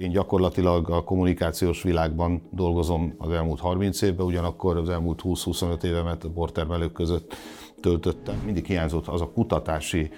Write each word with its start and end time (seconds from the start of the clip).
Én 0.00 0.10
gyakorlatilag 0.10 0.90
a 0.90 1.04
kommunikációs 1.04 1.82
világban 1.82 2.42
dolgozom 2.50 3.14
az 3.18 3.30
elmúlt 3.30 3.60
30 3.60 4.02
évben, 4.02 4.26
ugyanakkor 4.26 4.76
az 4.76 4.88
elmúlt 4.88 5.20
20-25 5.24 5.82
évemet 5.82 6.24
a 6.24 6.28
bortermelők 6.28 6.92
között 6.92 7.34
töltöttem. 7.80 8.42
Mindig 8.44 8.66
hiányzott 8.66 9.06
az 9.06 9.20
a 9.20 9.30
kutatási 9.30 10.10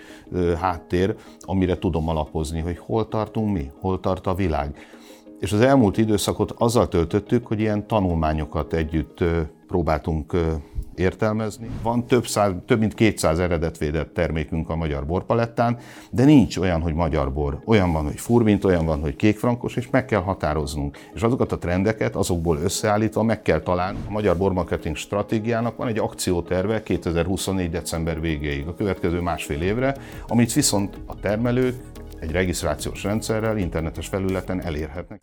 háttér, 0.61 1.17
amire 1.41 1.79
tudom 1.79 2.09
alapozni, 2.09 2.61
hogy 2.61 2.79
hol 2.79 3.09
tartunk 3.09 3.53
mi, 3.53 3.71
hol 3.81 4.01
tart 4.01 4.27
a 4.27 4.35
világ. 4.35 4.77
És 5.41 5.53
az 5.53 5.61
elmúlt 5.61 5.99
időszakot 5.99 6.55
azzal 6.59 6.89
töltöttük, 6.89 7.47
hogy 7.47 7.61
ilyen 7.61 7.87
tanulmányokat 7.87 8.73
együtt 8.73 9.25
próbáltunk 9.67 10.37
értelmezni. 10.95 11.71
Van 11.83 12.07
több, 12.07 12.27
száz, 12.27 12.53
több 12.67 12.79
mint 12.79 12.95
200 12.95 13.39
eredetvédett 13.39 14.15
termékünk 14.15 14.69
a 14.69 14.77
magyar 14.77 15.07
borpalettán, 15.07 15.79
de 16.11 16.25
nincs 16.25 16.57
olyan, 16.57 16.81
hogy 16.81 16.95
magyar 16.95 17.33
bor. 17.33 17.61
Olyan 17.65 17.93
van, 17.93 18.05
hogy 18.05 18.21
furmint, 18.21 18.65
olyan 18.65 18.85
van, 18.85 19.01
hogy 19.01 19.17
kékfrankos, 19.17 19.77
és 19.77 19.91
meg 19.91 20.05
kell 20.05 20.21
határoznunk. 20.21 20.99
És 21.15 21.23
azokat 21.23 21.53
a 21.53 21.59
trendeket 21.59 22.17
azokból 22.17 22.59
összeállítva 22.63 23.23
meg 23.23 23.43
kell 23.43 23.61
találni. 23.61 23.99
A 24.09 24.11
magyar 24.11 24.37
bormarketing 24.37 24.97
stratégiának 24.97 25.77
van 25.77 25.89
egy 25.89 25.99
akcióterve 25.99 26.83
2024. 26.83 27.71
december 27.71 28.21
végéig, 28.21 28.67
a 28.67 28.75
következő 28.75 29.21
másfél 29.21 29.63
évre, 29.63 29.97
amit 30.29 30.53
viszont 30.53 30.99
a 31.07 31.15
termelők 31.21 31.75
egy 32.21 32.33
regisztrációs 32.33 33.03
rendszerrel, 33.03 33.59
internetes 33.59 34.09
felületen 34.09 34.63
elérhetnek. 34.63 35.23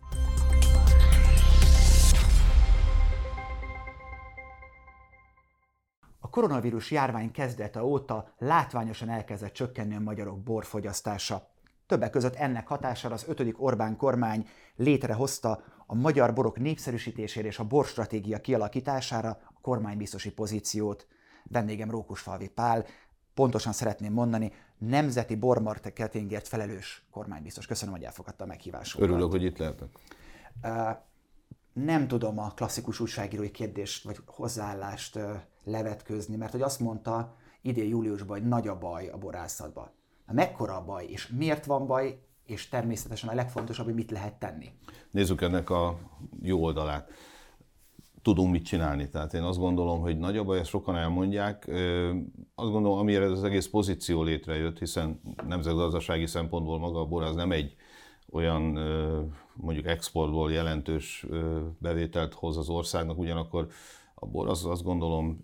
A 6.18 6.28
koronavírus 6.30 6.90
járvány 6.90 7.30
kezdete 7.30 7.82
óta 7.82 8.34
látványosan 8.38 9.08
elkezdett 9.08 9.52
csökkenni 9.52 9.94
a 9.94 10.00
magyarok 10.00 10.42
borfogyasztása. 10.42 11.50
Többek 11.86 12.10
között 12.10 12.34
ennek 12.34 12.68
hatására 12.68 13.14
az 13.14 13.24
5. 13.28 13.54
Orbán 13.56 13.96
kormány 13.96 14.48
létrehozta 14.76 15.62
a 15.86 15.94
magyar 15.94 16.34
borok 16.34 16.58
népszerűsítésére 16.58 17.46
és 17.46 17.58
a 17.58 17.64
borstratégia 17.64 18.40
kialakítására 18.40 19.28
a 19.28 19.60
kormánybiztosi 19.60 20.32
pozíciót. 20.32 21.06
Vendégem 21.44 21.90
Rókusfalvi 21.90 22.48
Pál, 22.48 22.84
pontosan 23.34 23.72
szeretném 23.72 24.12
mondani, 24.12 24.52
nemzeti 24.78 25.36
bormarketingért 25.36 26.48
felelős 26.48 27.06
kormánybiztos. 27.10 27.66
Köszönöm, 27.66 27.94
hogy 27.94 28.04
elfogadta 28.04 28.44
a 28.44 28.46
meghívásunkat. 28.46 29.10
Örülök, 29.10 29.30
hogy 29.30 29.42
itt 29.42 29.58
lehetek. 29.58 29.88
Nem 31.72 32.08
tudom 32.08 32.38
a 32.38 32.50
klasszikus 32.50 33.00
újságírói 33.00 33.50
kérdést 33.50 34.04
vagy 34.04 34.18
hozzáállást 34.26 35.18
levetközni, 35.64 36.36
mert 36.36 36.52
hogy 36.52 36.62
azt 36.62 36.80
mondta 36.80 37.36
idén 37.62 37.88
júliusban, 37.88 38.38
hogy 38.38 38.48
nagy 38.48 38.68
a 38.68 38.78
baj 38.78 39.08
a 39.08 39.18
borászatban. 39.18 39.90
Na 40.26 40.32
mekkora 40.32 40.76
a 40.76 40.84
baj, 40.84 41.04
és 41.04 41.28
miért 41.28 41.64
van 41.64 41.86
baj, 41.86 42.22
és 42.44 42.68
természetesen 42.68 43.28
a 43.28 43.34
legfontosabb, 43.34 43.84
hogy 43.84 43.94
mit 43.94 44.10
lehet 44.10 44.34
tenni. 44.34 44.72
Nézzük 45.10 45.40
ennek 45.40 45.70
a 45.70 45.98
jó 46.42 46.62
oldalát. 46.62 47.10
Tudunk 48.28 48.50
mit 48.50 48.64
csinálni. 48.64 49.08
Tehát 49.08 49.34
én 49.34 49.42
azt 49.42 49.58
gondolom, 49.58 50.00
hogy 50.00 50.18
nagy 50.18 50.36
a 50.36 50.44
baj, 50.44 50.58
ezt 50.58 50.68
sokan 50.68 50.96
elmondják. 50.96 51.66
Azt 52.54 52.70
gondolom, 52.70 52.98
amire 52.98 53.24
ez 53.24 53.30
az 53.30 53.44
egész 53.44 53.68
pozíció 53.68 54.22
létrejött, 54.22 54.78
hiszen 54.78 55.20
nemzetgazdasági 55.48 56.26
szempontból 56.26 56.78
maga 56.78 57.00
a 57.00 57.06
bor 57.06 57.22
az 57.22 57.34
nem 57.34 57.52
egy 57.52 57.76
olyan 58.30 58.62
mondjuk 59.54 59.86
exportból 59.86 60.52
jelentős 60.52 61.26
bevételt 61.78 62.34
hoz 62.34 62.56
az 62.56 62.68
országnak, 62.68 63.18
ugyanakkor 63.18 63.66
a 64.14 64.26
bor 64.26 64.48
az 64.48 64.64
azt 64.64 64.84
gondolom 64.84 65.42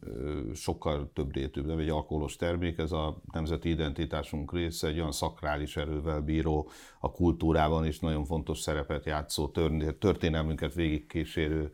sokkal 0.54 1.10
több 1.14 1.34
rétűbb, 1.34 1.66
nem 1.66 1.78
egy 1.78 1.88
alkoholos 1.88 2.36
termék, 2.36 2.78
ez 2.78 2.92
a 2.92 3.20
nemzeti 3.32 3.68
identitásunk 3.68 4.52
része, 4.52 4.86
egy 4.86 4.98
olyan 4.98 5.12
szakrális 5.12 5.76
erővel 5.76 6.20
bíró, 6.20 6.68
a 7.00 7.10
kultúrában 7.10 7.86
is 7.86 7.98
nagyon 7.98 8.24
fontos 8.24 8.58
szerepet 8.58 9.04
játszó, 9.04 9.48
történelmünket 9.98 10.74
végigkísérő 10.74 11.72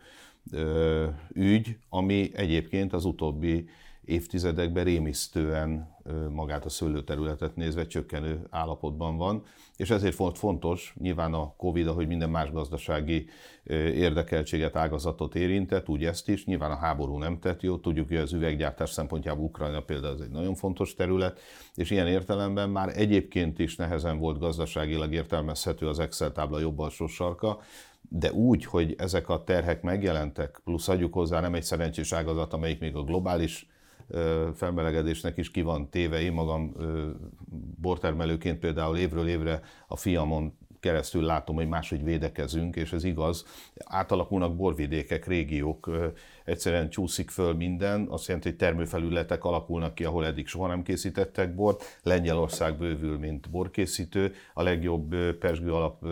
ügy, 1.32 1.76
ami 1.88 2.30
egyébként 2.34 2.92
az 2.92 3.04
utóbbi 3.04 3.68
évtizedekben 4.04 4.84
rémisztően 4.84 5.98
magát 6.30 6.64
a 6.64 6.68
szőlőterületet 6.68 7.56
nézve 7.56 7.86
csökkenő 7.86 8.46
állapotban 8.50 9.16
van, 9.16 9.42
és 9.76 9.90
ezért 9.90 10.16
volt 10.16 10.38
fontos, 10.38 10.94
nyilván 11.00 11.34
a 11.34 11.54
Covid, 11.56 11.86
ahogy 11.86 12.06
minden 12.06 12.30
más 12.30 12.50
gazdasági 12.50 13.28
érdekeltséget, 13.94 14.76
ágazatot 14.76 15.34
érintett, 15.34 15.88
úgy 15.88 16.04
ezt 16.04 16.28
is, 16.28 16.44
nyilván 16.44 16.70
a 16.70 16.76
háború 16.76 17.18
nem 17.18 17.38
tett 17.38 17.62
jó, 17.62 17.78
tudjuk, 17.78 18.08
hogy 18.08 18.16
az 18.16 18.32
üveggyártás 18.32 18.90
szempontjából 18.90 19.44
Ukrajna 19.44 19.80
például 19.80 20.14
ez 20.14 20.20
egy 20.20 20.30
nagyon 20.30 20.54
fontos 20.54 20.94
terület, 20.94 21.40
és 21.74 21.90
ilyen 21.90 22.06
értelemben 22.06 22.70
már 22.70 22.92
egyébként 22.98 23.58
is 23.58 23.76
nehezen 23.76 24.18
volt 24.18 24.38
gazdaságilag 24.38 25.12
értelmezhető 25.12 25.88
az 25.88 25.98
Excel 25.98 26.32
tábla 26.32 26.58
jobb 26.58 26.78
alsó 26.78 27.06
sarka, 27.06 27.60
de 28.08 28.32
úgy, 28.32 28.64
hogy 28.64 28.94
ezek 28.98 29.28
a 29.28 29.44
terhek 29.44 29.82
megjelentek, 29.82 30.60
plusz 30.64 30.88
adjuk 30.88 31.12
hozzá 31.12 31.40
nem 31.40 31.54
egy 31.54 31.62
szerencsés 31.62 32.12
ágazat, 32.12 32.52
amelyik 32.52 32.80
még 32.80 32.96
a 32.96 33.04
globális 33.04 33.68
felmelegedésnek 34.54 35.36
is 35.36 35.50
ki 35.50 35.62
van 35.62 35.88
téve. 35.90 36.20
Én 36.20 36.32
magam 36.32 36.74
bortermelőként 37.80 38.58
például 38.58 38.96
évről 38.96 39.28
évre 39.28 39.60
a 39.86 39.96
fiamon 39.96 40.58
keresztül 40.80 41.22
látom, 41.22 41.56
hogy 41.56 41.68
máshogy 41.68 42.04
védekezünk, 42.04 42.76
és 42.76 42.92
ez 42.92 43.04
igaz. 43.04 43.44
Átalakulnak 43.84 44.56
borvidékek, 44.56 45.26
régiók, 45.26 45.90
egyszerűen 46.50 46.90
csúszik 46.90 47.30
föl 47.30 47.54
minden, 47.54 48.06
azt 48.08 48.26
jelenti, 48.26 48.48
hogy 48.48 48.58
termőfelületek 48.58 49.44
alakulnak 49.44 49.94
ki, 49.94 50.04
ahol 50.04 50.26
eddig 50.26 50.46
soha 50.46 50.66
nem 50.66 50.82
készítettek 50.82 51.54
bort. 51.54 51.98
Lengyelország 52.02 52.78
bővül, 52.78 53.18
mint 53.18 53.50
borkészítő. 53.50 54.34
A 54.54 54.62
legjobb 54.62 55.14
persgő 55.38 55.72
alap 55.72 56.06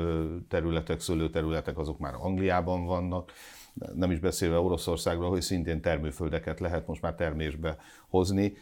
területek, 0.49 1.01
szőlőterületek 1.01 1.79
azok 1.79 1.99
már 1.99 2.15
Angliában 2.21 2.85
vannak 2.85 3.33
nem 3.95 4.11
is 4.11 4.19
beszélve 4.19 4.59
Oroszországról, 4.59 5.29
hogy 5.29 5.41
szintén 5.41 5.81
termőföldeket 5.81 6.61
lehet 6.61 6.87
most 6.87 7.03
már 7.03 7.15
termésbe 7.15 7.77
hozni, 8.09 8.57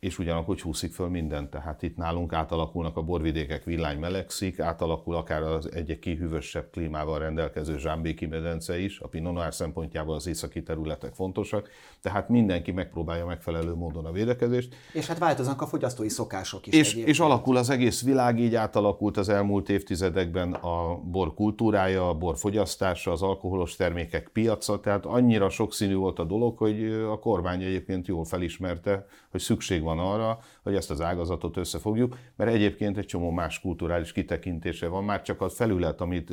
és 0.00 0.18
ugyanakkor 0.18 0.56
csúszik 0.56 0.92
föl 0.92 1.08
minden. 1.08 1.50
Tehát 1.50 1.82
itt 1.82 1.96
nálunk 1.96 2.32
átalakulnak 2.32 2.96
a 2.96 3.02
borvidékek, 3.02 3.64
villány 3.64 3.98
melegszik, 3.98 4.60
átalakul 4.60 5.14
akár 5.14 5.42
az 5.42 5.72
egy 5.72 5.98
kihűvösebb 5.98 6.70
klímával 6.70 7.18
rendelkező 7.18 7.78
Zsámbéki 7.78 8.26
medence 8.26 8.78
is, 8.78 9.00
a 9.00 9.08
Pinot 9.08 9.52
szempontjából 9.52 10.14
az 10.14 10.26
északi 10.26 10.62
területek 10.62 11.14
fontosak, 11.14 11.68
tehát 12.02 12.28
mindenki 12.28 12.72
megpróbálja 12.72 13.26
megfelelő 13.26 13.74
módon 13.74 14.04
a 14.04 14.12
védekezést. 14.12 14.74
És 14.92 15.06
hát 15.06 15.18
változnak 15.18 15.62
a 15.62 15.66
fogyasztói 15.66 16.08
szokások 16.08 16.66
is. 16.66 16.74
És, 16.74 16.94
és 16.94 17.20
alakul 17.20 17.56
az 17.56 17.70
egész 17.70 18.02
világ, 18.02 18.38
így 18.38 18.54
átalakult 18.54 19.16
az 19.16 19.28
elmúlt 19.28 19.68
évtizedekben 19.68 20.52
a 20.52 20.96
bor 20.96 21.34
kultúrája, 21.34 22.08
a 22.08 22.14
bor 22.14 22.36
fogyasztása, 22.36 23.10
az 23.10 23.22
alkoholos 23.22 23.76
termékek 23.76 24.30
piaca, 24.32 24.80
tehát 24.80 25.06
annyira 25.06 25.48
sokszínű 25.48 25.94
volt 25.94 26.18
a 26.18 26.24
dolog, 26.24 26.58
hogy 26.58 26.84
a 27.10 27.18
kormány 27.18 27.62
egyébként 27.62 28.06
jól 28.06 28.24
felismerte, 28.24 29.06
hogy 29.30 29.40
szükség 29.40 29.82
van 29.82 29.89
arra, 29.98 30.38
hogy 30.62 30.74
ezt 30.74 30.90
az 30.90 31.00
ágazatot 31.00 31.56
összefogjuk, 31.56 32.18
mert 32.36 32.50
egyébként 32.50 32.98
egy 32.98 33.06
csomó 33.06 33.30
más 33.30 33.60
kulturális 33.60 34.12
kitekintése 34.12 34.88
van, 34.88 35.04
már 35.04 35.22
csak 35.22 35.40
a 35.40 35.48
felület, 35.48 36.00
amit 36.00 36.30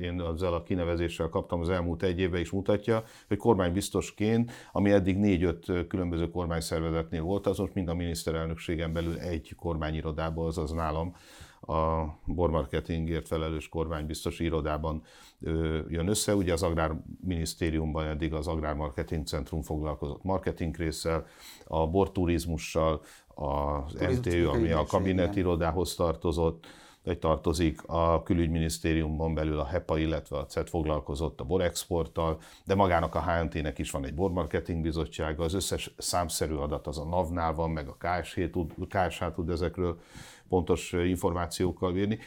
én 0.00 0.22
ezzel 0.34 0.52
a 0.52 0.62
kinevezéssel 0.62 1.28
kaptam 1.28 1.60
az 1.60 1.68
elmúlt 1.68 2.02
egy 2.02 2.18
évben 2.18 2.40
is 2.40 2.50
mutatja, 2.50 3.02
hogy 3.28 3.36
kormánybiztosként, 3.36 4.52
ami 4.72 4.90
eddig 4.90 5.16
négy-öt 5.16 5.86
különböző 5.88 6.30
kormányszervezetnél 6.30 7.22
volt, 7.22 7.46
az 7.46 7.58
most 7.58 7.74
mind 7.74 7.88
a 7.88 7.94
miniszterelnökségen 7.94 8.92
belül 8.92 9.18
egy 9.18 9.54
kormányirodában, 9.56 10.46
azaz 10.46 10.70
nálam 10.70 11.14
a 11.66 12.04
bormarketingért 12.26 13.26
felelős 13.26 13.68
kormánybiztos 13.68 14.38
irodában 14.38 15.02
jön 15.88 16.08
össze. 16.08 16.34
Ugye 16.34 16.52
az 16.52 16.62
Agrárminisztériumban 16.62 18.06
eddig 18.06 18.34
az 18.34 18.46
Agrármarketing 18.46 19.26
Centrum 19.26 19.62
foglalkozott 19.62 20.22
marketing 20.22 20.76
résszel, 20.76 21.26
a 21.66 21.86
borturizmussal, 21.86 23.00
az 23.34 23.92
MTÜ, 23.92 24.46
ami 24.46 24.70
a 24.70 24.84
kabinetirodához 24.84 25.94
tartozott, 25.94 26.66
vagy 27.04 27.18
tartozik, 27.18 27.82
a 27.86 28.22
külügyminisztériumban 28.22 29.34
belül 29.34 29.58
a 29.58 29.66
HEPA, 29.66 29.98
illetve 29.98 30.38
a 30.38 30.46
CET 30.46 30.68
foglalkozott 30.68 31.40
a 31.40 31.44
borexporttal, 31.44 32.40
de 32.64 32.74
magának 32.74 33.14
a 33.14 33.22
HNT-nek 33.22 33.78
is 33.78 33.90
van 33.90 34.04
egy 34.04 34.14
bormarketing 34.14 34.82
bizottsága, 34.82 35.44
az 35.44 35.54
összes 35.54 35.94
számszerű 35.98 36.54
adat 36.54 36.86
az 36.86 36.98
a 36.98 37.04
NAV-nál 37.04 37.54
van, 37.54 37.70
meg 37.70 37.88
a 37.88 37.96
KSH 37.98 38.50
tud, 38.50 38.72
KSH 38.88 39.24
tud 39.34 39.50
ezekről 39.50 39.98
pontos 40.48 40.92
információkkal 40.92 41.92
bírni. 41.92 42.18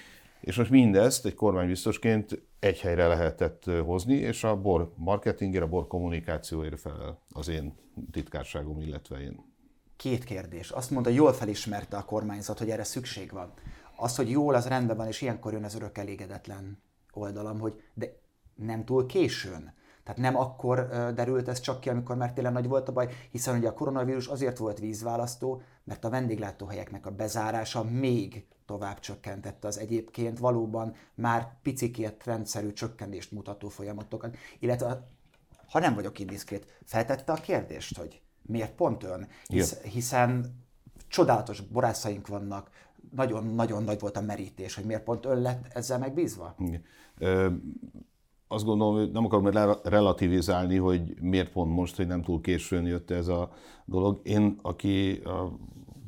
És 0.41 0.55
most 0.55 0.69
mindezt 0.69 1.25
egy 1.25 1.33
kormánybiztosként 1.33 2.41
egy 2.59 2.79
helyre 2.79 3.07
lehetett 3.07 3.63
hozni, 3.85 4.15
és 4.15 4.43
a 4.43 4.61
bor 4.61 4.93
marketingére, 4.95 5.63
a 5.63 5.67
bor 5.67 5.87
kommunikációért 5.87 6.79
felel 6.79 7.19
az 7.31 7.47
én 7.47 7.73
titkárságom, 8.11 8.81
illetve 8.81 9.19
én. 9.19 9.53
Két 9.95 10.23
kérdés. 10.23 10.69
Azt 10.69 10.91
mondta, 10.91 11.09
jól 11.09 11.33
felismerte 11.33 11.97
a 11.97 12.05
kormányzat, 12.05 12.59
hogy 12.59 12.69
erre 12.69 12.83
szükség 12.83 13.31
van. 13.31 13.53
Az, 13.95 14.15
hogy 14.15 14.29
jól, 14.29 14.55
az 14.55 14.67
rendben 14.67 14.97
van, 14.97 15.07
és 15.07 15.21
ilyenkor 15.21 15.53
jön 15.53 15.63
az 15.63 15.75
örök 15.75 15.97
elégedetlen 15.97 16.81
oldalam, 17.13 17.59
hogy 17.59 17.83
de 17.93 18.19
nem 18.55 18.85
túl 18.85 19.05
későn. 19.05 19.73
Tehát 20.05 20.21
nem 20.21 20.37
akkor 20.37 20.87
derült 21.15 21.47
ez 21.47 21.59
csak 21.59 21.79
ki, 21.79 21.89
amikor 21.89 22.15
már 22.15 22.33
tényleg 22.33 22.53
nagy 22.53 22.67
volt 22.67 22.89
a 22.89 22.91
baj, 22.91 23.13
hiszen 23.31 23.57
ugye 23.57 23.67
a 23.67 23.73
koronavírus 23.73 24.27
azért 24.27 24.57
volt 24.57 24.79
vízválasztó, 24.79 25.61
mert 25.83 26.05
a 26.05 26.09
vendéglátóhelyeknek 26.09 27.05
a 27.05 27.11
bezárása 27.11 27.83
még 27.83 28.45
tovább 28.65 28.99
csökkentette 28.99 29.67
az 29.67 29.79
egyébként 29.79 30.39
valóban 30.39 30.95
már 31.15 31.53
picikét 31.61 32.23
rendszerű 32.23 32.73
csökkenést 32.73 33.31
mutató 33.31 33.69
folyamatokat. 33.69 34.37
Illetve, 34.59 35.07
ha 35.67 35.79
nem 35.79 35.95
vagyok 35.95 36.19
indiszkrét, 36.19 36.79
feltette 36.83 37.31
a 37.31 37.35
kérdést, 37.35 37.97
hogy 37.97 38.21
miért 38.41 38.75
pont 38.75 39.03
ön? 39.03 39.27
Hisz, 39.47 39.81
hiszen 39.81 40.63
csodálatos 41.07 41.61
borászaink 41.61 42.27
vannak, 42.27 42.69
nagyon-nagyon 43.11 43.83
nagy 43.83 43.99
volt 43.99 44.17
a 44.17 44.21
merítés, 44.21 44.75
hogy 44.75 44.85
miért 44.85 45.03
pont 45.03 45.25
ön 45.25 45.41
lett 45.41 45.65
ezzel 45.73 45.99
megbízva? 45.99 46.55
Igen. 46.59 46.83
Ö, 47.17 47.51
azt 48.55 48.65
gondolom, 48.65 48.95
hogy 48.95 49.11
nem 49.11 49.25
akarom 49.25 49.77
relativizálni, 49.83 50.77
hogy 50.77 51.21
miért 51.21 51.51
pont 51.51 51.73
most, 51.73 51.95
hogy 51.95 52.07
nem 52.07 52.21
túl 52.21 52.41
későn 52.41 52.85
jött 52.85 53.11
ez 53.11 53.27
a 53.27 53.51
dolog. 53.85 54.19
Én, 54.23 54.59
aki 54.61 55.11
a 55.11 55.51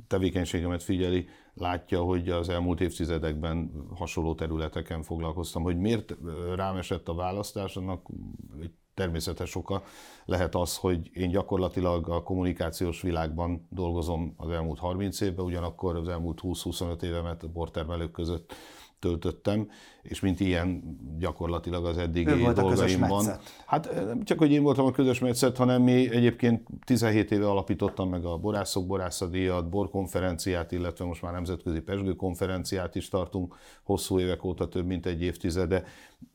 tevékenységemet 0.07 0.83
figyeli, 0.83 1.27
látja, 1.53 2.01
hogy 2.01 2.29
az 2.29 2.49
elmúlt 2.49 2.81
évtizedekben 2.81 3.71
hasonló 3.95 4.35
területeken 4.35 5.03
foglalkoztam. 5.03 5.63
Hogy 5.63 5.77
miért 5.77 6.15
rám 6.55 6.75
esett 6.75 7.07
a 7.07 7.15
választás, 7.15 7.75
annak 7.75 8.05
egy 8.61 8.71
természetes 8.93 9.55
oka 9.55 9.83
lehet 10.25 10.55
az, 10.55 10.77
hogy 10.77 11.09
én 11.13 11.29
gyakorlatilag 11.29 12.09
a 12.09 12.23
kommunikációs 12.23 13.01
világban 13.01 13.67
dolgozom 13.69 14.33
az 14.37 14.49
elmúlt 14.49 14.79
30 14.79 15.21
évben, 15.21 15.45
ugyanakkor 15.45 15.95
az 15.95 16.07
elmúlt 16.07 16.39
20-25 16.43 17.01
évemet 17.03 17.43
a 17.43 17.47
bortermelők 17.47 18.11
között 18.11 18.53
töltöttem, 18.99 19.69
és 20.07 20.19
mint 20.19 20.39
ilyen 20.39 20.97
gyakorlatilag 21.19 21.85
az 21.85 21.97
eddigi 21.97 22.29
Ön 22.29 22.53
dolgaimban. 22.53 23.25
Hát 23.65 24.05
nem 24.05 24.23
csak, 24.23 24.37
hogy 24.37 24.51
én 24.51 24.63
voltam 24.63 24.85
a 24.85 24.91
közös 24.91 25.19
metszet, 25.19 25.57
hanem 25.57 25.81
mi 25.81 26.09
egyébként 26.09 26.67
17 26.85 27.31
éve 27.31 27.49
alapítottam 27.49 28.09
meg 28.09 28.25
a 28.25 28.37
Borászok 28.37 28.87
Borászadíjat, 28.87 29.69
borkonferenciát, 29.69 30.71
illetve 30.71 31.05
most 31.05 31.21
már 31.21 31.33
nemzetközi 31.33 31.79
pesgőkonferenciát 31.79 32.95
is 32.95 33.09
tartunk 33.09 33.55
hosszú 33.83 34.19
évek 34.19 34.43
óta, 34.43 34.67
több 34.67 34.85
mint 34.85 35.05
egy 35.05 35.21
évtizede, 35.21 35.83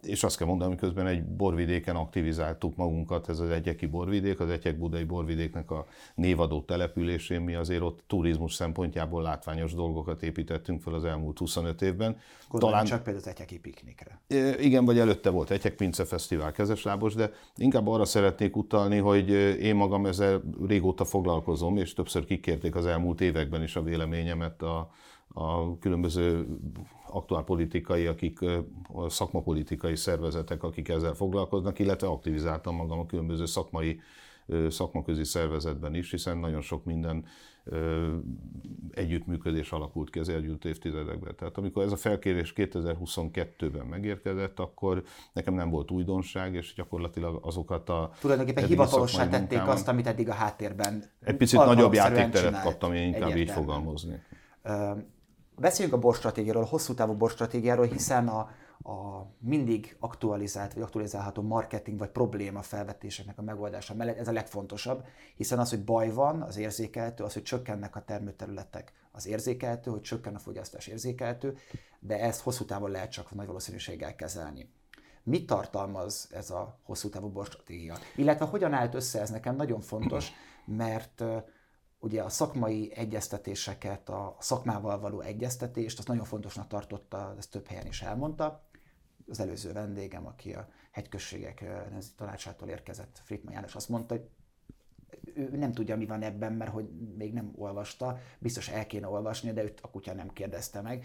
és 0.02 0.24
azt 0.24 0.36
kell 0.36 0.46
mondanom, 0.46 0.76
közben 0.76 1.06
egy 1.06 1.24
borvidéken 1.24 1.96
aktivizáltuk 1.96 2.76
magunkat, 2.76 3.28
ez 3.28 3.38
az 3.38 3.50
Egyeki 3.50 3.86
borvidék, 3.86 4.40
az 4.40 4.50
Egyek 4.50 4.78
budai 4.78 5.04
borvidéknek 5.04 5.70
a 5.70 5.86
névadó 6.14 6.60
településén, 6.60 7.40
mi 7.40 7.54
azért 7.54 7.82
ott 7.82 8.00
turizmus 8.06 8.54
szempontjából 8.54 9.22
látványos 9.22 9.74
dolgokat 9.74 10.22
építettünk 10.22 10.80
fel 10.80 10.94
az 10.94 11.04
elmúlt 11.04 11.38
25 11.38 11.82
évben. 11.82 12.16
Gondolom, 12.48 12.74
Talán 12.74 12.84
csak 12.84 13.02
például 13.02 13.24
az 13.24 13.30
Egyeki 13.30 13.58
piknikre. 13.62 14.20
Igen, 14.58 14.84
vagy 14.84 14.98
előtte 14.98 15.30
volt 15.30 15.50
Egyek 15.50 15.74
Pince 15.74 16.04
Fesztivál 16.04 16.52
kezeslábos, 16.52 17.14
de 17.14 17.32
inkább 17.56 17.86
arra 17.86 18.04
szeretnék 18.04 18.56
utalni, 18.56 18.98
hogy 18.98 19.28
én 19.60 19.74
magam 19.74 20.06
ezzel 20.06 20.42
régóta 20.66 21.04
foglalkozom, 21.04 21.76
és 21.76 21.92
többször 21.92 22.24
kikérték 22.24 22.74
az 22.74 22.86
elmúlt 22.86 23.20
években 23.20 23.62
is 23.62 23.76
a 23.76 23.82
véleményemet 23.82 24.62
a, 24.62 24.90
a 25.28 25.78
különböző 25.78 26.46
aktuálpolitikai, 27.06 28.06
akik 28.06 28.38
a 28.92 29.08
szakmapolitikai 29.08 29.96
szervezetek, 29.96 30.62
akik 30.62 30.88
ezzel 30.88 31.14
foglalkoznak, 31.14 31.78
illetve 31.78 32.06
aktivizáltam 32.06 32.76
magam 32.76 32.98
a 32.98 33.06
különböző 33.06 33.44
szakmai 33.46 34.00
szakmaközi 34.68 35.24
szervezetben 35.24 35.94
is, 35.94 36.10
hiszen 36.10 36.38
nagyon 36.38 36.60
sok 36.60 36.84
minden 36.84 37.24
együttműködés 38.90 39.70
alakult 39.70 40.10
ki 40.10 40.18
az 40.18 40.28
elgyűlt 40.28 40.64
évtizedekben. 40.64 41.34
Tehát 41.36 41.56
amikor 41.56 41.82
ez 41.82 41.92
a 41.92 41.96
felkérés 41.96 42.52
2022-ben 42.56 43.86
megérkezett, 43.86 44.58
akkor 44.58 45.02
nekem 45.32 45.54
nem 45.54 45.70
volt 45.70 45.90
újdonság, 45.90 46.54
és 46.54 46.74
gyakorlatilag 46.74 47.38
azokat 47.42 47.88
a... 47.88 48.10
Tulajdonképpen 48.20 48.66
hivatalosan 48.66 49.30
tették 49.30 49.48
munkámat, 49.48 49.74
azt, 49.74 49.88
amit 49.88 50.06
eddig 50.06 50.28
a 50.28 50.32
háttérben 50.32 51.04
Egy 51.20 51.36
picit 51.36 51.64
nagyobb 51.64 51.92
játékteret 51.92 52.62
kaptam, 52.62 52.92
én 52.92 53.06
inkább 53.06 53.36
így 53.36 53.50
fogalmazni. 53.50 54.22
Beszéljünk 55.56 55.96
a 55.96 56.00
borstratégiáról, 56.00 56.62
a 56.62 56.66
hosszú 56.66 56.94
távú 56.94 57.14
borstratégiáról, 57.14 57.86
hiszen 57.86 58.28
a, 58.28 58.50
a 58.82 59.26
mindig 59.38 59.96
aktualizált 60.00 60.72
vagy 60.72 60.82
aktualizálható 60.82 61.42
marketing 61.42 61.98
vagy 61.98 62.10
probléma 62.10 62.62
felvetéseknek 62.62 63.38
a 63.38 63.42
megoldása 63.42 63.94
mellett 63.94 64.18
ez 64.18 64.28
a 64.28 64.32
legfontosabb, 64.32 65.04
hiszen 65.36 65.58
az, 65.58 65.70
hogy 65.70 65.84
baj 65.84 66.10
van, 66.10 66.42
az 66.42 66.56
érzékeltő, 66.56 67.24
az, 67.24 67.32
hogy 67.32 67.42
csökkennek 67.42 67.96
a 67.96 68.04
termőterületek, 68.04 68.92
az 69.12 69.26
érzékeltő, 69.26 69.90
hogy 69.90 70.00
csökken 70.00 70.34
a 70.34 70.38
fogyasztás 70.38 70.86
érzékeltő, 70.86 71.56
de 72.00 72.20
ezt 72.20 72.40
hosszú 72.40 72.64
távon 72.64 72.90
lehet 72.90 73.10
csak 73.10 73.34
nagy 73.34 73.46
valószínűséggel 73.46 74.14
kezelni. 74.14 74.72
Mit 75.22 75.46
tartalmaz 75.46 76.28
ez 76.32 76.50
a 76.50 76.78
hosszú 76.82 77.08
távú 77.08 77.28
borstratégia? 77.28 77.96
Illetve 78.16 78.44
hogyan 78.44 78.72
állt 78.72 78.94
össze, 78.94 79.20
ez 79.20 79.30
nekem 79.30 79.56
nagyon 79.56 79.80
fontos, 79.80 80.30
mert 80.64 81.24
ugye 81.98 82.22
a 82.22 82.28
szakmai 82.28 82.92
egyeztetéseket, 82.94 84.08
a 84.08 84.36
szakmával 84.38 85.00
való 85.00 85.20
egyeztetést, 85.20 85.98
azt 85.98 86.08
nagyon 86.08 86.24
fontosnak 86.24 86.68
tartotta, 86.68 87.34
ezt 87.38 87.50
több 87.50 87.66
helyen 87.66 87.86
is 87.86 88.02
elmondta. 88.02 88.70
Az 89.28 89.40
előző 89.40 89.72
vendégem, 89.72 90.26
aki 90.26 90.52
a 90.52 90.68
hegyközségek 90.90 91.60
nemzeti 91.90 92.14
tanácsától 92.16 92.68
érkezett, 92.68 93.20
Frickman 93.24 93.52
János, 93.52 93.74
azt 93.74 93.88
mondta, 93.88 94.14
hogy 94.14 94.28
ő 95.34 95.56
nem 95.56 95.72
tudja, 95.72 95.96
mi 95.96 96.06
van 96.06 96.22
ebben, 96.22 96.52
mert 96.52 96.70
hogy 96.70 96.88
még 97.16 97.32
nem 97.32 97.52
olvasta, 97.56 98.18
biztos 98.38 98.68
el 98.68 98.86
kéne 98.86 99.08
olvasni, 99.08 99.52
de 99.52 99.62
őt 99.62 99.80
a 99.80 99.90
kutya 99.90 100.14
nem 100.14 100.28
kérdezte 100.28 100.80
meg, 100.80 101.04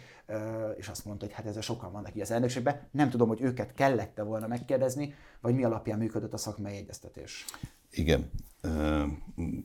és 0.77 0.87
azt 0.87 1.05
mondta, 1.05 1.25
hogy 1.25 1.33
hát 1.35 1.45
ezzel 1.45 1.61
sokan 1.61 1.91
vannak 1.91 2.15
így 2.15 2.21
az 2.21 2.31
elnökségben. 2.31 2.87
Nem 2.91 3.09
tudom, 3.09 3.27
hogy 3.27 3.41
őket 3.41 3.73
kellette 3.73 4.23
volna 4.23 4.47
megkérdezni, 4.47 5.13
vagy 5.41 5.55
mi 5.55 5.63
alapján 5.63 5.97
működött 5.97 6.33
a 6.33 6.37
szakmai 6.37 6.75
egyeztetés. 6.75 7.45
Igen. 7.89 8.31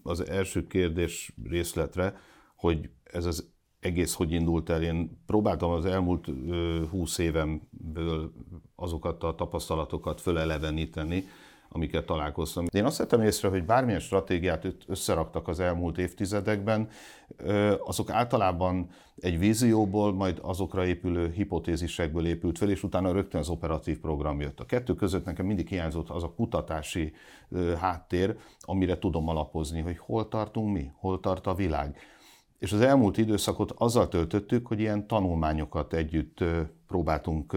Az 0.02 0.28
első 0.28 0.66
kérdés 0.66 1.34
részletre, 1.44 2.14
hogy 2.56 2.90
ez 3.05 3.25
az 3.25 3.50
egész 3.82 4.14
hogy 4.14 4.32
indult 4.32 4.70
el. 4.70 4.82
Én 4.82 5.23
próbáltam 5.26 5.70
az 5.70 5.84
elmúlt 5.84 6.29
húsz 6.90 7.19
évemből 7.19 8.32
azokat 8.76 9.23
a 9.23 9.34
tapasztalatokat 9.34 10.20
föleleveníteni, 10.20 11.25
amiket 11.69 12.06
találkoztam. 12.06 12.64
Én 12.70 12.84
azt 12.84 12.99
vettem 12.99 13.20
észre, 13.23 13.49
hogy 13.49 13.64
bármilyen 13.64 14.00
stratégiát 14.00 14.67
összeraktak 14.87 15.49
az 15.49 15.61
elmúlt 15.61 15.99
évtizedekben, 15.99 16.88
azok 17.84 18.11
általában 18.11 18.90
egy 19.17 19.38
vízióból, 19.38 20.12
majd 20.12 20.38
azokra 20.43 20.87
épülő 20.87 21.31
hipotézisekből 21.31 22.26
épült 22.26 22.58
fel, 22.58 22.70
és 22.70 22.82
utána 22.82 23.12
rögtön 23.12 23.40
az 23.40 23.49
operatív 23.49 24.00
program 24.00 24.40
jött. 24.40 24.61
A 24.61 24.64
kettő 24.64 24.94
között 24.94 25.25
nekem 25.25 25.46
mindig 25.46 25.69
hiányzott 25.69 26.08
az 26.08 26.23
a 26.23 26.32
kutatási 26.37 27.12
háttér, 27.79 28.37
amire 28.61 28.99
tudom 28.99 29.29
alapozni, 29.29 29.81
hogy 29.81 29.99
hol 29.99 30.29
tartunk 30.29 30.73
mi, 30.73 30.90
hol 30.94 31.20
tart 31.20 31.46
a 31.46 31.55
világ. 31.55 31.96
És 32.62 32.73
az 32.73 32.81
elmúlt 32.81 33.19
időszakot 33.19 33.73
azzal 33.76 34.09
töltöttük, 34.09 34.67
hogy 34.67 34.81
ilyen 34.81 35.06
tanulmányokat 35.06 35.93
együtt 35.93 36.44
próbáltunk 36.87 37.56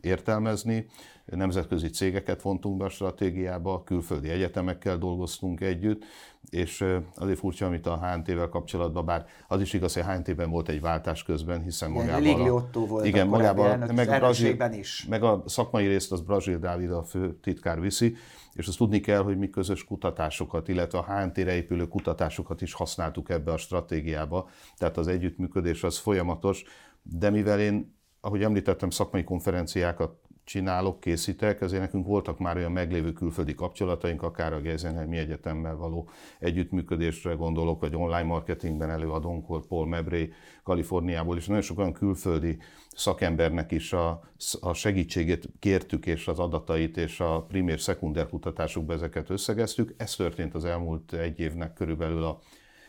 értelmezni, 0.00 0.86
nemzetközi 1.24 1.88
cégeket 1.88 2.42
vontunk 2.42 2.76
be 2.76 2.84
a 2.84 2.88
stratégiába, 2.88 3.82
külföldi 3.82 4.28
egyetemekkel 4.28 4.98
dolgoztunk 4.98 5.60
együtt, 5.60 6.04
és 6.50 6.84
azért 7.14 7.38
furcsa, 7.38 7.66
amit 7.66 7.86
a 7.86 7.96
HNT-vel 7.96 8.48
kapcsolatban, 8.48 9.04
bár 9.04 9.26
az 9.48 9.60
is 9.60 9.72
igaz, 9.72 9.94
hogy 9.94 10.02
a 10.02 10.12
HNT-ben 10.12 10.50
volt 10.50 10.68
egy 10.68 10.80
váltás 10.80 11.22
közben, 11.22 11.62
hiszen 11.62 11.90
magában... 11.90 12.22
Ligi 12.22 12.50
Otto 12.50 12.86
volt 12.86 13.06
igen, 13.06 13.26
magában, 13.26 13.78
meg, 13.78 14.08
a 14.08 14.18
Brazil, 14.18 14.56
is. 14.72 15.06
meg 15.08 15.22
a 15.22 15.42
szakmai 15.46 15.86
részt 15.86 16.12
az 16.12 16.20
Brazil 16.20 16.58
Dávid 16.58 16.90
a 16.90 17.02
fő 17.02 17.38
titkár 17.42 17.80
viszi, 17.80 18.16
és 18.58 18.66
azt 18.66 18.76
tudni 18.76 19.00
kell, 19.00 19.22
hogy 19.22 19.38
mi 19.38 19.50
közös 19.50 19.84
kutatásokat, 19.84 20.68
illetve 20.68 20.98
a 20.98 21.04
HNT-re 21.04 21.54
épülő 21.54 21.86
kutatásokat 21.86 22.62
is 22.62 22.72
használtuk 22.72 23.30
ebbe 23.30 23.52
a 23.52 23.56
stratégiába, 23.56 24.48
tehát 24.76 24.96
az 24.96 25.06
együttműködés 25.06 25.82
az 25.82 25.98
folyamatos, 25.98 26.64
de 27.02 27.30
mivel 27.30 27.60
én, 27.60 27.96
ahogy 28.20 28.42
említettem, 28.42 28.90
szakmai 28.90 29.24
konferenciákat 29.24 30.18
csinálok, 30.48 31.00
készítek, 31.00 31.60
ezért 31.60 31.82
nekünk 31.82 32.06
voltak 32.06 32.38
már 32.38 32.56
olyan 32.56 32.72
meglévő 32.72 33.12
külföldi 33.12 33.54
kapcsolataink, 33.54 34.22
akár 34.22 34.52
a 34.52 34.60
Geisenheim 34.60 35.12
Egyetemmel 35.12 35.76
való 35.76 36.08
együttműködésre 36.38 37.32
gondolok, 37.32 37.80
vagy 37.80 37.94
online 37.94 38.22
marketingben 38.22 38.90
előadónk 38.90 39.46
volt 39.46 39.66
Paul 39.66 39.86
Mebré 39.86 40.32
Kaliforniából, 40.62 41.36
és 41.36 41.46
nagyon 41.46 41.62
sok 41.62 41.78
olyan 41.78 41.92
külföldi 41.92 42.58
szakembernek 42.94 43.72
is 43.72 43.92
a, 43.92 44.20
a 44.60 44.72
segítségét 44.72 45.48
kértük, 45.58 46.06
és 46.06 46.28
az 46.28 46.38
adatait, 46.38 46.96
és 46.96 47.20
a 47.20 47.42
primér, 47.42 47.80
szekunder 47.80 48.28
kutatásokba 48.28 48.92
ezeket 48.92 49.30
összegeztük. 49.30 49.94
Ez 49.96 50.14
történt 50.14 50.54
az 50.54 50.64
elmúlt 50.64 51.12
egy 51.12 51.40
évnek 51.40 51.72
körülbelül 51.72 52.24
a 52.24 52.38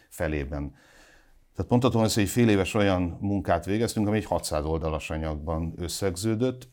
felében. 0.09 0.75
Tehát 1.55 1.71
mondhatom, 1.71 2.01
hogy 2.01 2.11
egy 2.15 2.29
fél 2.29 2.49
éves 2.49 2.73
olyan 2.73 3.17
munkát 3.21 3.65
végeztünk, 3.65 4.07
ami 4.07 4.17
egy 4.17 4.25
600 4.25 4.65
oldalas 4.65 5.09
anyagban 5.09 5.73
összegződött, 5.77 6.67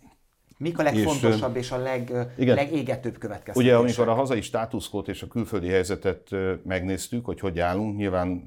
Mik 0.58 0.78
a 0.78 0.82
legfontosabb 0.82 1.56
és, 1.56 1.62
és 1.62 1.70
a 1.70 1.76
leg, 1.76 2.12
igen, 2.36 2.54
legégetőbb 2.54 3.18
következtetések? 3.18 3.56
Ugye, 3.56 3.76
amikor 3.76 4.08
a 4.08 4.14
hazai 4.14 4.40
státuszkót 4.40 5.08
és 5.08 5.22
a 5.22 5.26
külföldi 5.26 5.68
helyzetet 5.68 6.30
megnéztük, 6.64 7.24
hogy 7.24 7.40
hogy 7.40 7.58
állunk, 7.58 7.96
nyilván 7.96 8.44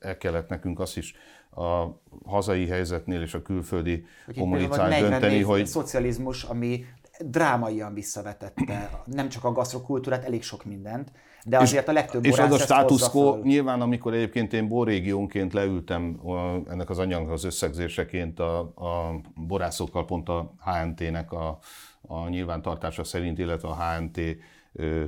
el 0.00 0.16
kellett 0.16 0.48
nekünk 0.48 0.80
azt 0.80 0.96
is 0.96 1.14
a 1.56 1.86
hazai 2.24 2.66
helyzetnél 2.66 3.22
és 3.22 3.34
a 3.34 3.42
külföldi 3.42 4.04
kommunicál 4.36 5.00
dönteni, 5.00 5.40
hogy... 5.40 5.66
szocializmus, 5.66 6.42
ami 6.42 6.84
drámaian 7.24 7.94
visszavetette. 7.94 9.02
Nem 9.04 9.28
csak 9.28 9.44
a 9.44 9.52
gasztrokultúrát, 9.52 10.24
elég 10.24 10.42
sok 10.42 10.64
mindent, 10.64 11.12
de 11.44 11.58
azért 11.58 11.88
a 11.88 11.92
legtöbb 11.92 12.24
És 12.24 12.38
az 12.38 12.52
a 12.52 12.58
status 12.58 13.08
quo, 13.08 13.36
nyilván 13.42 13.80
amikor 13.80 14.14
egyébként 14.14 14.52
én 14.52 14.68
borrégiónként 14.68 15.52
leültem 15.52 16.20
ennek 16.68 16.90
az 16.90 16.98
anyagnak 16.98 17.32
az 17.32 17.44
összegzéseként 17.44 18.40
a, 18.40 18.58
a 18.58 19.20
borászokkal, 19.34 20.04
pont 20.04 20.28
a 20.28 20.54
HNT-nek 20.64 21.32
a, 21.32 21.58
a 22.00 22.28
nyilvántartása 22.28 23.04
szerint, 23.04 23.38
illetve 23.38 23.68
a 23.68 23.76
HNT 23.76 24.20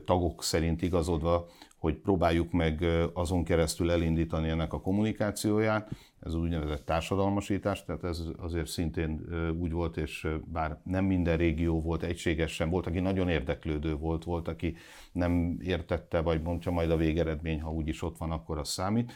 tagok 0.04 0.44
szerint 0.44 0.82
igazodva, 0.82 1.46
hogy 1.84 1.94
próbáljuk 1.94 2.52
meg 2.52 2.84
azon 3.12 3.44
keresztül 3.44 3.90
elindítani 3.90 4.48
ennek 4.48 4.72
a 4.72 4.80
kommunikációját. 4.80 5.90
Ez 6.20 6.34
úgynevezett 6.34 6.84
társadalmasítás, 6.84 7.84
tehát 7.84 8.04
ez 8.04 8.22
azért 8.36 8.66
szintén 8.66 9.20
úgy 9.60 9.72
volt, 9.72 9.96
és 9.96 10.28
bár 10.52 10.80
nem 10.84 11.04
minden 11.04 11.36
régió 11.36 11.80
volt 11.80 12.02
egységes 12.02 12.52
sem, 12.52 12.70
volt, 12.70 12.86
aki 12.86 13.00
nagyon 13.00 13.28
érdeklődő 13.28 13.94
volt, 13.96 14.24
volt, 14.24 14.48
aki 14.48 14.76
nem 15.12 15.58
értette, 15.62 16.20
vagy 16.20 16.42
mondja 16.42 16.72
majd 16.72 16.90
a 16.90 16.96
végeredmény, 16.96 17.60
ha 17.60 17.72
úgyis 17.72 18.02
ott 18.02 18.18
van, 18.18 18.30
akkor 18.30 18.58
az 18.58 18.68
számít. 18.68 19.12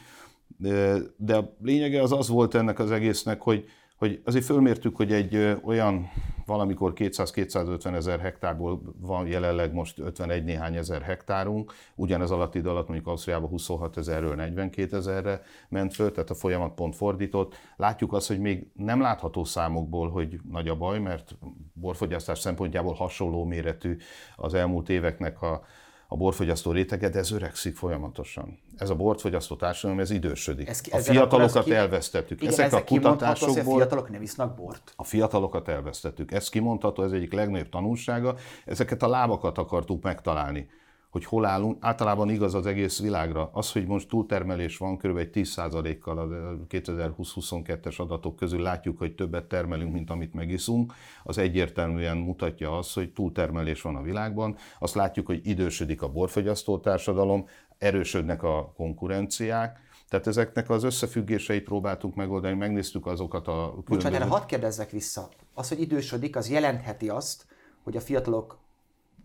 De 1.16 1.36
a 1.36 1.54
lényege 1.62 2.02
az 2.02 2.12
az 2.12 2.28
volt 2.28 2.54
ennek 2.54 2.78
az 2.78 2.90
egésznek, 2.90 3.40
hogy, 3.40 3.64
hogy 3.98 4.20
azért 4.24 4.44
fölmértük, 4.44 4.96
hogy 4.96 5.12
egy 5.12 5.56
olyan 5.64 6.10
valamikor 6.46 6.92
200-250 6.94 7.94
ezer 7.94 8.20
hektárból 8.20 8.80
van 9.00 9.26
jelenleg 9.26 9.72
most 9.72 9.98
51 9.98 10.44
néhány 10.44 10.76
ezer 10.76 11.02
hektárunk, 11.02 11.72
ugyanez 11.94 12.30
alatt 12.30 12.54
idő 12.54 12.68
alatt 12.68 12.86
mondjuk 12.86 13.08
Ausztriában 13.08 13.48
26 13.48 13.96
ezerről 13.96 14.34
42 14.34 14.96
ezerre 14.96 15.40
ment 15.68 15.94
föl, 15.94 16.12
tehát 16.12 16.30
a 16.30 16.34
folyamat 16.34 16.74
pont 16.74 16.96
fordított. 16.96 17.54
Látjuk 17.76 18.12
azt, 18.12 18.28
hogy 18.28 18.40
még 18.40 18.70
nem 18.74 19.00
látható 19.00 19.44
számokból, 19.44 20.10
hogy 20.10 20.40
nagy 20.50 20.68
a 20.68 20.76
baj, 20.76 20.98
mert 20.98 21.36
borfogyasztás 21.72 22.38
szempontjából 22.38 22.94
hasonló 22.94 23.44
méretű 23.44 23.96
az 24.36 24.54
elmúlt 24.54 24.88
éveknek 24.88 25.42
a, 25.42 25.62
a 26.10 26.16
borfogyasztó 26.16 26.70
rétege, 26.70 27.08
de 27.08 27.18
ez 27.18 27.30
öregszik 27.32 27.76
folyamatosan. 27.76 28.58
Ez 28.76 28.90
a 28.90 28.94
borfogyasztó 28.94 29.56
társadalom, 29.56 30.00
ez 30.02 30.10
idősödik. 30.10 30.68
Ez 30.68 30.80
ki- 30.80 30.90
a 30.90 30.98
fiatalokat 30.98 31.64
ki- 31.64 31.74
elvesztettük. 31.74 32.40
Igen, 32.40 32.52
Ezek 32.52 32.66
ezzel 32.66 32.78
a 32.80 32.84
kimondható, 32.84 33.46
hogy 33.46 33.58
a 33.58 33.62
fiatalok 33.62 34.10
nem 34.10 34.22
isznak 34.22 34.56
bort. 34.56 34.92
a 34.96 35.04
fiatalokat 35.04 35.68
elvesztettük. 35.68 36.32
Ez 36.32 36.48
kimondható, 36.48 37.02
ez 37.02 37.12
egyik 37.12 37.32
legnagyobb 37.32 37.68
tanulsága. 37.68 38.34
Ezeket 38.64 39.02
a 39.02 39.08
lábakat 39.08 39.58
akartuk 39.58 40.02
megtalálni, 40.02 40.68
hogy 41.10 41.24
hol 41.24 41.44
állunk. 41.44 41.76
Általában 41.80 42.30
igaz 42.30 42.54
az 42.54 42.66
egész 42.66 43.00
világra. 43.00 43.50
Az, 43.52 43.72
hogy 43.72 43.86
most 43.86 44.08
túltermelés 44.08 44.76
van, 44.76 44.96
kb. 44.96 45.16
egy 45.16 45.30
10%-kal 45.32 46.18
a 46.18 46.26
2020-22-es 46.68 47.96
adatok 47.96 48.36
közül 48.36 48.62
látjuk, 48.62 48.98
hogy 48.98 49.14
többet 49.14 49.44
termelünk, 49.44 49.92
mint 49.92 50.10
amit 50.10 50.34
megiszunk, 50.34 50.92
az 51.22 51.38
egyértelműen 51.38 52.16
mutatja 52.16 52.78
azt, 52.78 52.94
hogy 52.94 53.12
túltermelés 53.12 53.82
van 53.82 53.96
a 53.96 54.02
világban. 54.02 54.56
Azt 54.78 54.94
látjuk, 54.94 55.26
hogy 55.26 55.40
idősödik 55.46 56.02
a 56.02 56.08
borfogyasztó 56.08 56.78
társadalom, 56.78 57.46
erősödnek 57.78 58.42
a 58.42 58.72
konkurenciák, 58.76 59.80
tehát 60.08 60.26
ezeknek 60.26 60.70
az 60.70 60.82
összefüggéseit 60.82 61.64
próbáltunk 61.64 62.14
megoldani, 62.14 62.54
megnéztük 62.54 63.06
azokat 63.06 63.48
a 63.48 63.74
Bocsánat, 63.86 64.20
erre 64.20 64.30
hadd 64.30 64.46
kérdezzek 64.46 64.90
vissza. 64.90 65.28
Az, 65.54 65.68
hogy 65.68 65.80
idősödik, 65.80 66.36
az 66.36 66.50
jelentheti 66.50 67.08
azt, 67.08 67.46
hogy 67.82 67.96
a 67.96 68.00
fiatalok 68.00 68.58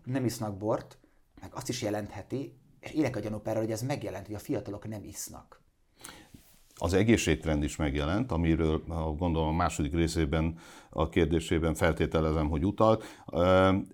nem 0.04 0.24
isznak 0.24 0.56
bort, 0.56 0.98
meg 1.44 1.54
azt 1.54 1.68
is 1.68 1.82
jelentheti, 1.82 2.52
és 2.80 2.90
élek 2.90 3.16
a 3.16 3.20
gyanúperrel, 3.20 3.62
hogy 3.62 3.70
ez 3.70 3.82
megjelent, 3.82 4.26
hogy 4.26 4.34
a 4.34 4.38
fiatalok 4.38 4.88
nem 4.88 5.04
isznak. 5.04 5.62
Az 6.76 6.92
egészségtrend 6.92 7.62
is 7.62 7.76
megjelent, 7.76 8.32
amiről 8.32 8.82
gondolom 9.16 9.48
a 9.48 9.52
második 9.52 9.94
részében 9.94 10.58
a 10.90 11.08
kérdésében 11.08 11.74
feltételezem, 11.74 12.48
hogy 12.48 12.64
utalt. 12.64 13.04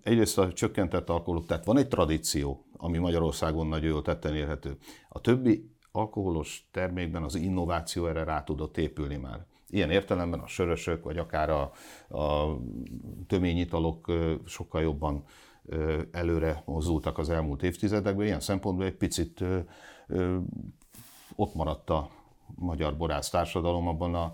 Egyrészt 0.03 0.39
a 0.39 0.53
csökkentett 0.53 1.09
alkoholok, 1.09 1.47
tehát 1.47 1.65
van 1.65 1.77
egy 1.77 1.89
tradíció, 1.89 2.65
ami 2.77 2.99
Magyarországon 2.99 3.67
nagyon 3.67 4.03
tetten 4.03 4.35
érhető. 4.35 4.77
A 5.09 5.21
többi 5.21 5.71
alkoholos 5.93 6.69
termékben 6.71 7.23
az 7.23 7.35
innováció 7.35 8.07
erre 8.07 8.25
rá 8.25 8.45
tudott 8.45 8.77
épülni 8.77 9.17
már. 9.17 9.47
Ilyen 9.69 9.91
értelemben 9.91 10.41
a 10.41 10.47
sörösök, 10.47 11.05
vagy 11.05 11.19
akár 11.19 11.51
a, 11.51 11.73
a 12.19 12.59
töményitalok 13.27 14.13
sokkal 14.47 14.83
jobban 14.83 15.25
előre 16.13 16.63
mozdultak 16.65 17.19
az 17.19 17.31
elmúlt 17.31 17.63
évtizedekben. 17.63 18.27
Ilyen 18.27 18.41
szempontból 18.41 18.87
egy 18.87 18.97
picit 18.97 19.45
ott 21.37 21.55
maradt 21.55 21.91
a 21.91 22.11
magyar 22.55 22.97
borász 22.97 23.31
társadalom 23.31 23.89
abban 23.89 24.15
a 24.15 24.33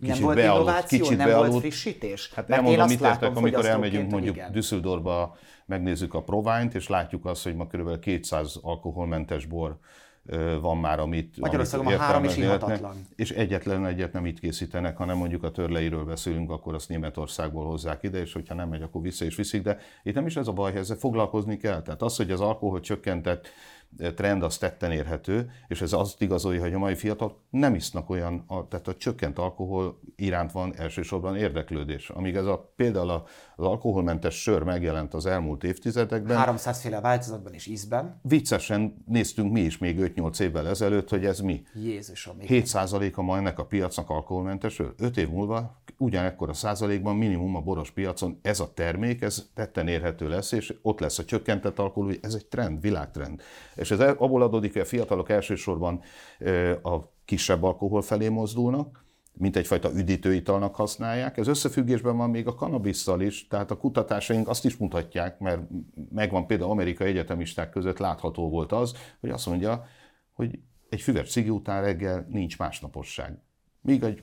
kicsit 0.00 0.14
nem 0.14 0.22
volt 0.22 0.36
bealudt, 0.36 0.68
innováció, 0.68 0.98
kicsit 0.98 1.16
nem 1.16 1.26
bealudt. 1.26 1.50
volt 1.50 1.62
frissítés? 1.62 2.32
Hát 2.34 2.48
Mert 2.48 2.60
elmondom, 2.60 2.80
én 2.80 2.86
mit 2.86 3.00
azt 3.00 3.04
értek, 3.04 3.28
látom, 3.28 3.44
amikor 3.44 3.66
elmegyünk 3.66 4.10
mondjuk 4.10 4.36
igen. 4.36 4.52
Düsseldorfba, 4.52 5.36
megnézzük 5.66 6.14
a 6.14 6.22
Provine-t, 6.22 6.74
és 6.74 6.88
látjuk 6.88 7.26
azt, 7.26 7.42
hogy 7.42 7.54
ma 7.54 7.66
kb. 7.66 7.98
200 7.98 8.58
alkoholmentes 8.62 9.46
bor 9.46 9.78
van 10.60 10.76
már, 10.78 10.98
amit 11.00 11.36
Magyarországon 11.40 11.86
amit 11.86 11.98
ma 11.98 12.04
három 12.04 12.24
is 12.24 12.36
ihatatlan. 12.36 13.06
És 13.16 13.30
egyetlen 13.30 13.86
egyet 13.86 14.12
nem 14.12 14.26
itt 14.26 14.38
készítenek, 14.38 14.96
hanem 14.96 15.16
mondjuk 15.16 15.42
a 15.42 15.50
törleiről 15.50 16.04
beszélünk, 16.04 16.50
akkor 16.50 16.74
azt 16.74 16.88
Németországból 16.88 17.66
hozzák 17.66 18.02
ide, 18.02 18.20
és 18.20 18.32
hogyha 18.32 18.54
nem 18.54 18.68
megy, 18.68 18.82
akkor 18.82 19.02
vissza 19.02 19.24
is 19.24 19.36
viszik. 19.36 19.62
De 19.62 19.78
itt 20.02 20.14
nem 20.14 20.26
is 20.26 20.36
ez 20.36 20.48
a 20.48 20.52
baj, 20.52 20.74
ezzel 20.76 20.96
foglalkozni 20.96 21.56
kell. 21.56 21.82
Tehát 21.82 22.02
az, 22.02 22.16
hogy 22.16 22.30
az 22.30 22.40
alkohol 22.40 22.80
csökkentett 22.80 23.48
trend 24.14 24.42
az 24.42 24.58
tetten 24.58 24.90
érhető, 24.92 25.50
és 25.68 25.80
ez 25.82 25.92
azt 25.92 26.22
igazolja, 26.22 26.60
hogy 26.60 26.72
a 26.72 26.78
mai 26.78 26.94
fiatal 26.94 27.40
nem 27.50 27.74
isznak 27.74 28.10
olyan, 28.10 28.44
a- 28.46 28.68
tehát 28.68 28.88
a 28.88 28.94
csökkent 28.96 29.38
alkohol 29.38 29.98
iránt 30.16 30.52
van 30.52 30.74
elsősorban 30.76 31.36
érdeklődés. 31.36 32.08
Amíg 32.10 32.36
ez 32.36 32.44
a, 32.46 32.72
például 32.76 33.10
a- 33.10 33.24
az 33.56 33.66
alkoholmentes 33.66 34.42
sör 34.42 34.62
megjelent 34.62 35.14
az 35.14 35.26
elmúlt 35.26 35.64
évtizedekben, 35.64 36.36
300 36.36 36.80
féle 36.80 37.00
változatban 37.00 37.52
és 37.52 37.66
ízben. 37.66 38.20
viccesen 38.22 39.04
néztünk 39.06 39.52
mi 39.52 39.60
is 39.60 39.78
még 39.78 39.98
5-8 40.16 40.40
évvel 40.40 40.68
ezelőtt, 40.68 41.08
hogy 41.08 41.24
ez 41.24 41.40
mi. 41.40 41.62
Jézusom, 41.74 42.40
igen. 42.40 42.62
7%-a 42.66 43.22
ma 43.22 43.36
ennek 43.36 43.58
a 43.58 43.64
piacnak 43.64 44.10
alkoholmentes 44.10 44.72
sör. 44.72 44.94
5 44.98 45.16
év 45.16 45.28
múlva 45.28 45.82
ugyanekkor 45.98 46.48
a 46.48 46.52
százalékban 46.52 47.16
minimum 47.16 47.56
a 47.56 47.60
boros 47.60 47.90
piacon 47.90 48.38
ez 48.42 48.60
a 48.60 48.72
termék, 48.74 49.22
ez 49.22 49.46
tetten 49.54 49.88
érhető 49.88 50.28
lesz, 50.28 50.52
és 50.52 50.74
ott 50.82 51.00
lesz 51.00 51.18
a 51.18 51.24
csökkentett 51.24 51.78
alkohol, 51.78 52.12
ez 52.20 52.34
egy 52.34 52.46
trend, 52.46 52.80
világtrend. 52.80 53.42
És 53.74 53.90
ez 53.90 54.00
abból 54.00 54.42
adódik, 54.42 54.72
hogy 54.72 54.82
a 54.82 54.84
fiatalok 54.84 55.28
elsősorban 55.28 56.00
a 56.82 56.98
kisebb 57.24 57.62
alkohol 57.62 58.02
felé 58.02 58.28
mozdulnak, 58.28 59.03
mint 59.36 59.56
egyfajta 59.56 59.92
üdítőitalnak 59.92 60.74
használják. 60.74 61.36
Ez 61.36 61.46
összefüggésben 61.46 62.16
van 62.16 62.30
még 62.30 62.46
a 62.46 62.54
kanabisszal 62.54 63.20
is, 63.20 63.46
tehát 63.46 63.70
a 63.70 63.76
kutatásaink 63.76 64.48
azt 64.48 64.64
is 64.64 64.76
mutatják, 64.76 65.38
mert 65.38 65.60
megvan 66.10 66.46
például 66.46 66.70
amerikai 66.70 67.08
egyetemisták 67.08 67.70
között 67.70 67.98
látható 67.98 68.48
volt 68.48 68.72
az, 68.72 68.94
hogy 69.20 69.30
azt 69.30 69.46
mondja, 69.46 69.86
hogy 70.32 70.58
egy 70.88 71.00
füves 71.00 71.30
cigi 71.30 71.50
után 71.50 71.82
reggel 71.82 72.26
nincs 72.30 72.58
másnaposság. 72.58 73.38
Míg 73.80 74.02
egy 74.02 74.22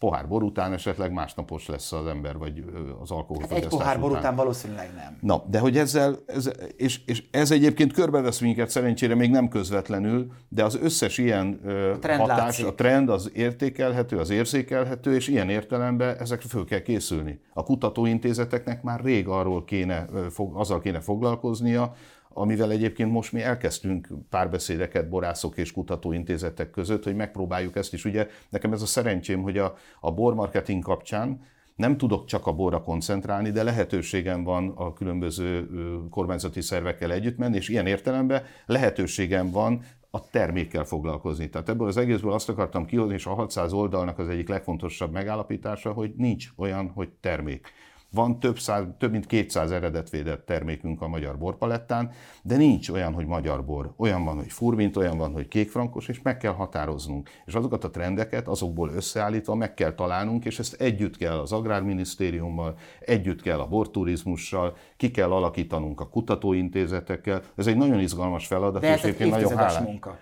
pohár 0.00 0.28
bor 0.28 0.42
után 0.42 0.72
esetleg 0.72 1.12
másnapos 1.12 1.66
lesz 1.66 1.92
az 1.92 2.06
ember, 2.06 2.38
vagy 2.38 2.64
az 3.00 3.08
Hát 3.08 3.18
alkoholfogyasztás 3.18 3.72
egy 3.72 3.78
pohár 3.78 4.00
bor 4.00 4.10
után 4.10 4.36
valószínűleg 4.36 4.90
nem. 4.94 5.18
Na, 5.20 5.44
de 5.50 5.58
hogy 5.58 5.78
ezzel, 5.78 6.16
ez, 6.26 6.50
és, 6.76 7.00
és 7.06 7.24
ez 7.30 7.50
egyébként 7.50 7.92
körbevesz 7.92 8.40
minket 8.40 8.70
szerencsére 8.70 9.14
még 9.14 9.30
nem 9.30 9.48
közvetlenül, 9.48 10.32
de 10.48 10.64
az 10.64 10.78
összes 10.82 11.18
ilyen 11.18 11.60
ö, 11.64 11.94
trend 12.00 12.20
hatás, 12.20 12.38
látszik. 12.38 12.66
a 12.66 12.74
trend 12.74 13.08
az 13.08 13.30
értékelhető, 13.34 14.18
az 14.18 14.30
érzékelhető, 14.30 15.14
és 15.14 15.28
ilyen 15.28 15.48
értelemben 15.48 16.16
ezekre 16.16 16.48
föl 16.48 16.64
kell 16.64 16.82
készülni. 16.82 17.40
A 17.52 17.62
kutatóintézeteknek 17.62 18.82
már 18.82 19.00
rég 19.00 19.28
arról 19.28 19.64
kéne, 19.64 20.06
azzal 20.54 20.80
kéne 20.80 21.00
foglalkoznia, 21.00 21.94
amivel 22.32 22.70
egyébként 22.70 23.12
most 23.12 23.32
mi 23.32 23.42
elkezdtünk 23.42 24.08
párbeszédeket 24.30 25.08
borászok 25.08 25.56
és 25.56 25.72
kutatóintézetek 25.72 26.70
között, 26.70 27.04
hogy 27.04 27.16
megpróbáljuk 27.16 27.76
ezt 27.76 27.92
is. 27.92 28.04
Ugye 28.04 28.28
nekem 28.48 28.72
ez 28.72 28.82
a 28.82 28.86
szerencsém, 28.86 29.42
hogy 29.42 29.58
a, 29.58 29.76
a 30.00 30.12
bormarketing 30.12 30.82
kapcsán 30.82 31.40
nem 31.76 31.96
tudok 31.96 32.24
csak 32.24 32.46
a 32.46 32.52
borra 32.52 32.82
koncentrálni, 32.82 33.50
de 33.50 33.62
lehetőségem 33.62 34.44
van 34.44 34.72
a 34.74 34.92
különböző 34.92 35.68
kormányzati 36.10 36.60
szervekkel 36.60 37.12
együtt 37.12 37.38
menni, 37.38 37.56
és 37.56 37.68
ilyen 37.68 37.86
értelemben 37.86 38.42
lehetőségem 38.66 39.50
van 39.50 39.82
a 40.10 40.30
termékkel 40.30 40.84
foglalkozni. 40.84 41.48
Tehát 41.48 41.68
ebből 41.68 41.88
az 41.88 41.96
egészből 41.96 42.32
azt 42.32 42.48
akartam 42.48 42.84
kihozni, 42.84 43.14
és 43.14 43.26
a 43.26 43.34
600 43.34 43.72
oldalnak 43.72 44.18
az 44.18 44.28
egyik 44.28 44.48
legfontosabb 44.48 45.12
megállapítása, 45.12 45.92
hogy 45.92 46.12
nincs 46.16 46.48
olyan, 46.56 46.88
hogy 46.88 47.08
termék. 47.20 47.72
Van 48.12 48.40
több, 48.40 48.58
száz, 48.58 48.84
több 48.98 49.10
mint 49.10 49.26
200 49.26 49.70
eredetvédett 49.70 50.46
termékünk 50.46 51.02
a 51.02 51.08
magyar 51.08 51.38
borpalettán, 51.38 52.10
de 52.42 52.56
nincs 52.56 52.88
olyan, 52.88 53.12
hogy 53.12 53.26
magyar 53.26 53.64
bor. 53.64 53.92
Olyan 53.96 54.24
van, 54.24 54.36
hogy 54.36 54.52
furmint, 54.52 54.96
olyan 54.96 55.18
van, 55.18 55.32
hogy 55.32 55.48
kékfrankos, 55.48 56.08
és 56.08 56.22
meg 56.22 56.36
kell 56.36 56.52
határoznunk. 56.52 57.30
És 57.46 57.54
azokat 57.54 57.84
a 57.84 57.90
trendeket, 57.90 58.48
azokból 58.48 58.90
összeállítva 58.90 59.54
meg 59.54 59.74
kell 59.74 59.92
találnunk, 59.92 60.44
és 60.44 60.58
ezt 60.58 60.80
együtt 60.80 61.16
kell 61.16 61.38
az 61.38 61.52
Agrárminisztériummal, 61.52 62.74
együtt 63.00 63.42
kell 63.42 63.58
a 63.58 63.66
borturizmussal, 63.66 64.76
ki 64.96 65.10
kell 65.10 65.32
alakítanunk 65.32 66.00
a 66.00 66.08
kutatóintézetekkel. 66.08 67.42
Ez 67.56 67.66
egy 67.66 67.76
nagyon 67.76 68.00
izgalmas 68.00 68.46
feladat, 68.46 68.80
De 68.80 68.94
és 68.94 69.02
ez 69.02 69.14
egy 69.18 69.30
nagyon 69.30 69.56
hálás. 69.56 69.78
munka. 69.78 70.18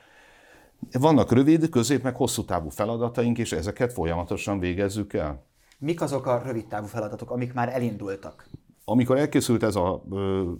Vannak 0.92 1.32
rövid, 1.32 1.68
közép, 1.68 2.02
meg 2.02 2.16
hosszú 2.16 2.44
távú 2.44 2.68
feladataink, 2.68 3.38
és 3.38 3.52
ezeket 3.52 3.92
folyamatosan 3.92 4.58
végezzük 4.58 5.12
el. 5.12 5.46
Mik 5.78 6.00
azok 6.00 6.26
a 6.26 6.42
rövid 6.44 6.66
távú 6.66 6.86
feladatok, 6.86 7.30
amik 7.30 7.52
már 7.52 7.68
elindultak? 7.68 8.48
amikor 8.90 9.16
elkészült 9.16 9.62
ez 9.62 9.76
a 9.76 10.02
ö, 10.10 10.50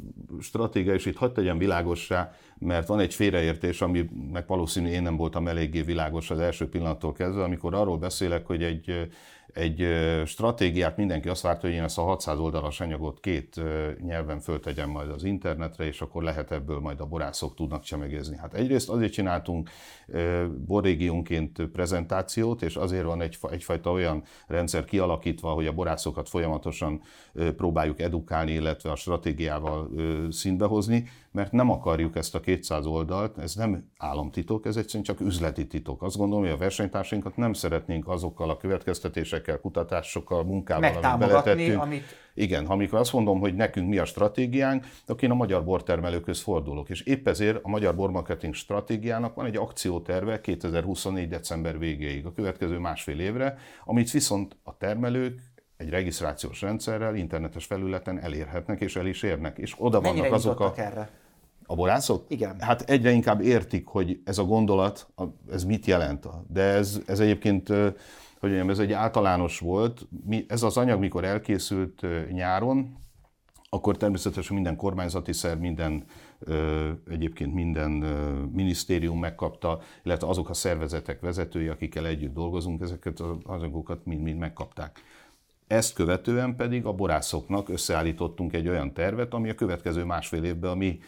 stratégia, 0.41 0.95
és 0.95 1.07
itt 1.07 1.17
hagyd 1.17 1.33
tegyem 1.33 1.59
világossá, 1.59 2.33
mert 2.59 2.89
van 2.89 3.01
egy 3.01 3.15
félreértés, 3.15 3.83
aminek 3.83 4.47
valószínű 4.47 4.89
én 4.89 5.03
nem 5.03 5.17
voltam 5.17 5.49
eléggé 5.49 5.81
világos 5.81 6.31
az 6.31 6.39
első 6.39 6.69
pillanattól 6.69 7.13
kezdve, 7.13 7.43
amikor 7.43 7.75
arról 7.75 7.99
beszélek, 7.99 8.47
hogy 8.47 8.63
egy 8.63 9.09
egy 9.53 9.87
stratégiát 10.27 10.97
mindenki 10.97 11.29
azt 11.29 11.43
várta, 11.43 11.67
hogy 11.67 11.77
én 11.77 11.83
ezt 11.83 11.99
a 11.99 12.03
600 12.03 12.39
oldalas 12.39 12.81
anyagot 12.81 13.21
két 13.21 13.61
nyelven 14.01 14.41
föltegyem 14.41 14.91
majd 14.91 15.11
az 15.11 15.25
internetre, 15.25 15.85
és 15.85 16.01
akkor 16.01 16.23
lehet 16.23 16.53
ebből 16.53 16.79
majd 16.79 17.01
a 17.01 17.07
borászok 17.07 17.55
tudnak 17.55 17.83
csemegezni. 17.83 18.37
Hát 18.37 18.55
egyrészt 18.55 18.89
azért 18.89 19.13
csináltunk 19.13 19.71
borrégiónként 20.67 21.63
prezentációt, 21.63 22.63
és 22.63 22.77
azért 22.77 23.05
van 23.05 23.21
egy, 23.21 23.39
egyfajta 23.51 23.91
olyan 23.91 24.23
rendszer 24.47 24.85
kialakítva, 24.85 25.51
hogy 25.51 25.67
a 25.67 25.73
borászokat 25.73 26.29
folyamatosan 26.29 27.03
próbáljuk 27.57 28.01
edukálni, 28.01 28.53
illetve 28.53 28.91
a 28.91 28.97
stratégiával 28.97 29.91
szintbe 30.31 30.67
hozni, 30.67 31.09
mert 31.39 31.53
nem 31.53 31.71
akarjuk 31.71 32.17
ezt 32.17 32.35
a 32.35 32.41
200 32.41 32.87
oldalt, 32.87 33.39
ez 33.39 33.55
nem 33.55 33.91
államtitok, 33.97 34.67
ez 34.67 34.77
egyszerűen 34.77 35.05
csak 35.05 35.21
üzleti 35.21 35.67
titok. 35.67 36.03
Azt 36.03 36.17
gondolom, 36.17 36.45
hogy 36.45 36.53
a 36.53 36.57
versenytársainkat 36.57 37.37
nem 37.37 37.53
szeretnénk 37.53 38.09
azokkal 38.09 38.51
a 38.51 38.57
következtetésekkel, 38.57 39.61
kutatásokkal, 39.61 40.45
munkával, 40.45 40.93
amit 41.03 41.19
beletettünk. 41.19 41.83
Amit... 41.83 42.05
Igen, 42.35 42.67
amikor 42.67 42.99
azt 42.99 43.13
mondom, 43.13 43.41
hogy 43.41 43.55
nekünk 43.55 43.89
mi 43.89 43.99
a 43.99 44.05
stratégiánk, 44.05 44.87
akkor 45.07 45.25
én 45.25 45.31
a 45.31 45.35
magyar 45.35 45.65
bortermelőköz 45.65 46.41
fordulok. 46.41 46.89
És 46.91 47.01
épp 47.01 47.29
ezért 47.29 47.59
a 47.63 47.69
magyar 47.69 47.95
bormarketing 47.95 48.55
stratégiának 48.55 49.35
van 49.35 49.47
egy 49.47 49.57
akcióterve 49.57 50.41
2024. 50.41 51.29
december 51.29 51.79
végéig, 51.79 52.27
a 52.27 52.33
következő 52.33 52.79
másfél 52.79 53.21
évre, 53.21 53.59
amit 53.85 54.11
viszont 54.11 54.57
a 54.63 54.77
termelők 54.77 55.41
egy 55.79 55.91
regisztrációs 55.91 56.61
rendszerrel, 56.61 57.15
internetes 57.15 57.65
felületen 57.65 58.21
elérhetnek 58.21 58.81
és 58.81 58.97
el 58.97 59.07
is 59.07 59.23
érnek. 59.23 59.59
És 59.59 59.75
oda 59.79 60.01
Mennyire 60.01 60.21
vannak 60.21 60.35
azok 60.35 60.61
a... 60.61 60.73
erre? 60.77 61.11
A 61.71 61.75
borászok? 61.75 62.25
Igen. 62.29 62.61
Hát 62.61 62.81
egyre 62.81 63.11
inkább 63.11 63.41
értik, 63.41 63.87
hogy 63.87 64.21
ez 64.25 64.39
a 64.39 64.45
gondolat, 64.45 65.09
ez 65.53 65.65
mit 65.65 65.87
jelent. 65.87 66.29
De 66.53 66.63
ez, 66.63 67.01
ez 67.07 67.21
egyébként, 67.21 67.69
hogy 67.69 68.51
mondjam, 68.51 68.71
ez 68.71 68.79
egy 68.79 68.93
általános 68.93 69.59
volt. 69.59 70.09
Ez 70.47 70.63
az 70.63 70.77
anyag, 70.77 71.01
mikor 71.01 71.25
elkészült 71.25 72.07
nyáron, 72.33 72.97
akkor 73.71 73.97
természetesen 73.97 74.55
minden 74.55 74.77
kormányzati 74.77 75.33
szerv, 75.33 75.61
minden 75.61 76.05
egyébként 77.11 77.55
minden 77.55 77.91
minisztérium 78.53 79.19
megkapta, 79.19 79.81
illetve 80.03 80.29
azok 80.29 80.49
a 80.49 80.55
szervezetek 80.55 81.21
vezetői, 81.21 81.69
akikkel 81.69 82.07
együtt 82.07 82.35
dolgozunk, 82.35 82.83
ezeket 82.83 83.21
az 83.21 83.37
anyagokat 83.43 84.05
mind-mind 84.05 84.39
megkapták. 84.39 85.03
Ezt 85.67 85.95
követően 85.95 86.57
pedig 86.57 86.87
a 86.87 86.93
borászoknak 86.93 87.69
összeállítottunk 87.69 88.53
egy 88.53 88.69
olyan 88.69 88.93
tervet, 88.93 89.35
ami 89.35 89.49
a 89.49 89.55
következő 89.55 90.05
másfél 90.05 90.45
évben 90.45 90.71
a 90.71 90.75
mi 90.75 90.99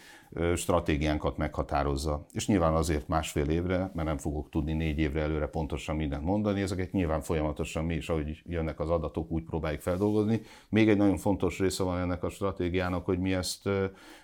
stratégiánkat 0.55 1.37
meghatározza. 1.37 2.27
És 2.33 2.47
nyilván 2.47 2.75
azért 2.75 3.09
másfél 3.09 3.49
évre, 3.49 3.79
mert 3.95 4.09
nem 4.09 4.19
fogok 4.19 4.51
tudni 4.51 4.73
négy 4.73 4.99
évre 4.99 5.21
előre 5.21 5.47
pontosan 5.47 5.97
mindent 5.97 6.25
mondani, 6.25 6.61
ezeket 6.61 6.93
nyilván 6.93 7.21
folyamatosan 7.21 7.85
mi 7.85 7.95
is, 7.95 8.09
ahogy 8.09 8.43
jönnek 8.47 8.81
az 8.81 8.91
adatok, 8.91 9.31
úgy 9.31 9.45
próbáljuk 9.45 9.81
feldolgozni. 9.81 10.41
Még 10.69 10.89
egy 10.89 10.97
nagyon 10.97 11.17
fontos 11.17 11.59
része 11.59 11.83
van 11.83 11.99
ennek 11.99 12.23
a 12.23 12.31
stratégiának, 12.31 13.05
hogy 13.05 13.19
mi 13.19 13.33
ezt, 13.33 13.69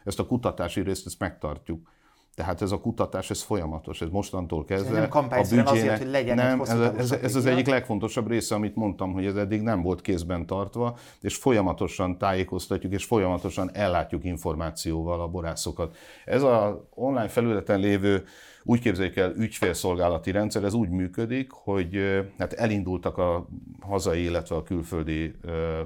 ezt 0.04 0.18
a 0.18 0.26
kutatási 0.26 0.80
részt 0.80 1.06
ezt 1.06 1.18
megtartjuk. 1.18 1.94
Tehát 2.36 2.62
ez 2.62 2.72
a 2.72 2.80
kutatás, 2.80 3.30
ez 3.30 3.42
folyamatos, 3.42 4.00
ez 4.00 4.08
mostantól 4.08 4.64
kezdve. 4.64 4.98
Nem 4.98 5.08
a 5.12 5.22
büdzsének, 5.22 5.68
azért, 5.68 5.98
hogy 5.98 6.10
legyen 6.10 6.34
nem, 6.34 6.60
ez, 6.60 6.70
ez, 6.70 7.12
ez, 7.12 7.34
az 7.34 7.46
egyik 7.46 7.66
legfontosabb 7.66 8.28
része, 8.28 8.54
amit 8.54 8.74
mondtam, 8.74 9.12
hogy 9.12 9.26
ez 9.26 9.36
eddig 9.36 9.60
nem 9.60 9.82
volt 9.82 10.00
kézben 10.00 10.46
tartva, 10.46 10.98
és 11.20 11.36
folyamatosan 11.36 12.18
tájékoztatjuk, 12.18 12.92
és 12.92 13.04
folyamatosan 13.04 13.70
ellátjuk 13.72 14.24
információval 14.24 15.20
a 15.20 15.28
borászokat. 15.28 15.96
Ez 16.24 16.42
az 16.42 16.74
online 16.94 17.28
felületen 17.28 17.80
lévő 17.80 18.24
úgy 18.62 18.80
képzeljük 18.80 19.16
el, 19.16 19.32
ügyfélszolgálati 19.36 20.30
rendszer, 20.30 20.64
ez 20.64 20.74
úgy 20.74 20.88
működik, 20.88 21.50
hogy 21.50 21.98
hát 22.38 22.52
elindultak 22.52 23.18
a 23.18 23.46
hazai, 23.80 24.22
illetve 24.22 24.56
a 24.56 24.62
külföldi 24.62 25.34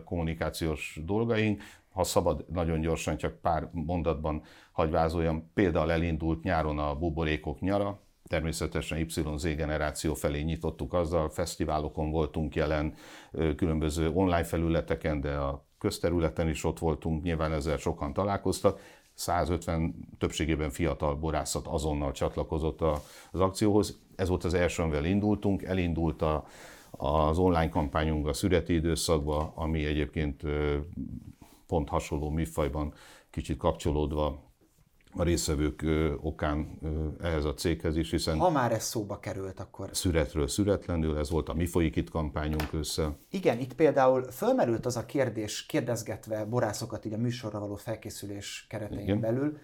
kommunikációs 0.05 1.01
dolgaink, 1.05 1.63
ha 1.93 2.05
szabad, 2.05 2.45
nagyon 2.49 2.81
gyorsan, 2.81 3.17
csak 3.17 3.41
pár 3.41 3.69
mondatban 3.73 4.43
hagyvázoljam, 4.73 5.51
például 5.55 5.93
elindult 5.93 6.43
nyáron 6.43 6.79
a 6.79 6.95
buborékok 6.95 7.61
nyara, 7.61 8.01
természetesen 8.31 8.99
YZ 8.99 9.43
generáció 9.43 10.15
felé 10.15 10.41
nyitottuk 10.41 10.93
azzal, 10.93 11.31
fesztiválokon 11.31 12.11
voltunk 12.11 12.55
jelen, 12.55 12.95
különböző 13.57 14.11
online 14.11 14.45
felületeken, 14.45 15.21
de 15.21 15.35
a 15.35 15.65
közterületen 15.79 16.49
is 16.49 16.65
ott 16.65 16.79
voltunk, 16.79 17.23
nyilván 17.23 17.53
ezzel 17.53 17.77
sokan 17.77 18.13
találkoztak. 18.13 18.81
150 19.15 19.95
többségében 20.19 20.71
fiatal 20.71 21.17
borászat 21.17 21.67
azonnal 21.67 22.13
csatlakozott 22.13 22.81
az 23.31 23.41
akcióhoz. 23.41 24.01
Ez 24.17 24.29
volt 24.29 24.45
az 24.45 24.55
első, 24.55 24.83
amivel 24.83 25.05
indultunk. 25.05 25.63
Elindult 25.63 26.23
a, 26.23 26.47
az 26.91 27.39
online 27.39 27.69
kampányunk 27.69 28.27
a 28.27 28.33
szüreti 28.33 28.75
időszakban, 28.75 29.53
ami 29.55 29.85
egyébként 29.85 30.43
pont 31.71 31.89
hasonló 31.89 32.31
műfajban 32.31 32.95
kicsit 33.31 33.57
kapcsolódva 33.57 34.49
a 35.13 35.23
részvevők 35.23 35.85
okán 36.21 36.79
ehhez 37.21 37.45
a 37.45 37.55
céghez 37.55 37.97
is, 37.97 38.11
hiszen... 38.11 38.39
Ha 38.39 38.51
már 38.51 38.73
ez 38.73 38.85
szóba 38.85 39.19
került, 39.19 39.61
akkor... 39.61 39.89
Szüretről 39.93 40.49
szüretlenül, 40.49 41.19
ez 41.19 41.31
volt 41.31 41.49
a 41.49 41.55
Mi 41.55 41.67
folyik 41.67 41.97
itt 41.97 42.11
kampányunk 42.11 42.73
össze. 42.73 43.17
Igen, 43.31 43.59
itt 43.59 43.75
például 43.75 44.23
fölmerült 44.23 44.87
az 44.87 44.97
a 44.97 45.07
kérdés, 45.07 45.67
kérdezgetve 45.67 46.45
borászokat 46.45 47.05
így 47.05 47.13
a 47.13 47.19
műsorra 47.19 47.59
való 47.59 47.75
felkészülés 47.75 48.67
keretein 48.69 49.01
Igen. 49.01 49.21
belül, 49.21 49.59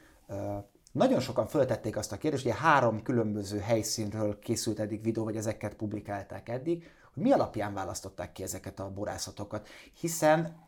nagyon 0.92 1.20
sokan 1.20 1.46
föltették 1.46 1.96
azt 1.96 2.12
a 2.12 2.16
kérdést, 2.16 2.42
hogy 2.42 2.56
három 2.56 3.02
különböző 3.02 3.58
helyszínről 3.58 4.38
készült 4.38 4.80
eddig 4.80 5.02
videó, 5.02 5.24
vagy 5.24 5.36
ezeket 5.36 5.74
publikálták 5.74 6.48
eddig, 6.48 6.90
hogy 7.14 7.22
mi 7.22 7.30
alapján 7.30 7.74
választották 7.74 8.32
ki 8.32 8.42
ezeket 8.42 8.80
a 8.80 8.90
borászatokat, 8.94 9.68
hiszen 10.00 10.65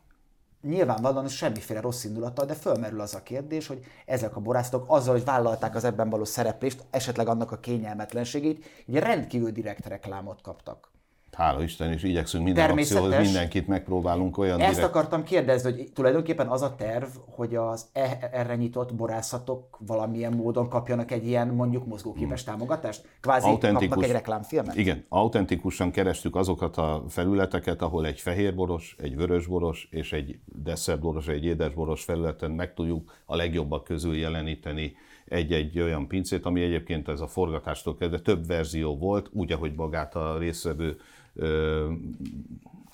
nyilvánvalóan 0.62 1.28
semmiféle 1.28 1.80
rossz 1.80 2.04
indulattal, 2.04 2.46
de 2.46 2.54
fölmerül 2.54 3.00
az 3.00 3.14
a 3.14 3.22
kérdés, 3.22 3.66
hogy 3.66 3.84
ezek 4.06 4.36
a 4.36 4.40
borászatok 4.40 4.84
azzal, 4.86 5.14
hogy 5.14 5.24
vállalták 5.24 5.74
az 5.74 5.84
ebben 5.84 6.10
való 6.10 6.24
szereplést, 6.24 6.84
esetleg 6.90 7.28
annak 7.28 7.52
a 7.52 7.60
kényelmetlenségét, 7.60 8.64
egy 8.86 8.94
rendkívül 8.94 9.50
direkt 9.50 9.86
reklámot 9.86 10.40
kaptak. 10.40 10.90
Hála 11.38 11.62
Isten, 11.62 11.92
és 11.92 12.02
igyekszünk 12.02 12.44
minden 12.44 12.70
akcióhoz 12.70 13.16
mindenkit 13.16 13.66
megpróbálunk 13.66 14.38
olyan 14.38 14.60
Ezt 14.60 14.74
direkt... 14.74 14.88
akartam 14.88 15.22
kérdezni, 15.22 15.72
hogy 15.72 15.92
tulajdonképpen 15.92 16.46
az 16.46 16.62
a 16.62 16.74
terv, 16.74 17.08
hogy 17.30 17.54
az 17.54 17.86
e- 17.92 18.28
erre 18.32 18.56
nyitott 18.56 18.94
borászatok 18.94 19.78
valamilyen 19.86 20.32
módon 20.32 20.68
kapjanak 20.68 21.10
egy 21.10 21.26
ilyen 21.26 21.48
mondjuk 21.48 21.86
mozgóképes 21.86 22.44
hmm. 22.44 22.52
támogatást? 22.52 23.08
Kvázi 23.20 23.46
Autentikus, 23.46 23.88
kapnak 23.88 24.04
egy 24.04 24.12
reklámfilmet? 24.12 24.76
Igen, 24.76 25.04
autentikusan 25.08 25.90
kerestük 25.90 26.36
azokat 26.36 26.76
a 26.76 27.04
felületeket, 27.08 27.82
ahol 27.82 28.06
egy 28.06 28.20
fehérboros, 28.20 28.96
egy 28.98 29.16
vörösboros 29.16 29.88
és 29.90 30.12
egy 30.12 30.38
desszertboros, 30.44 31.28
egy 31.28 31.44
édesboros 31.44 32.04
felületen 32.04 32.50
meg 32.50 32.74
tudjuk 32.74 33.12
a 33.26 33.36
legjobbak 33.36 33.84
közül 33.84 34.16
jeleníteni 34.16 34.96
egy-egy 35.28 35.80
olyan 35.80 36.06
pincét, 36.06 36.46
ami 36.46 36.62
egyébként 36.62 37.08
ez 37.08 37.20
a 37.20 37.26
forgatástól 37.26 37.96
kezdve 37.96 38.18
több 38.18 38.46
verzió 38.46 38.96
volt, 38.96 39.28
úgy, 39.32 39.52
ahogy 39.52 39.74
magát 39.74 40.14
a 40.14 40.38
részvevő 40.38 41.00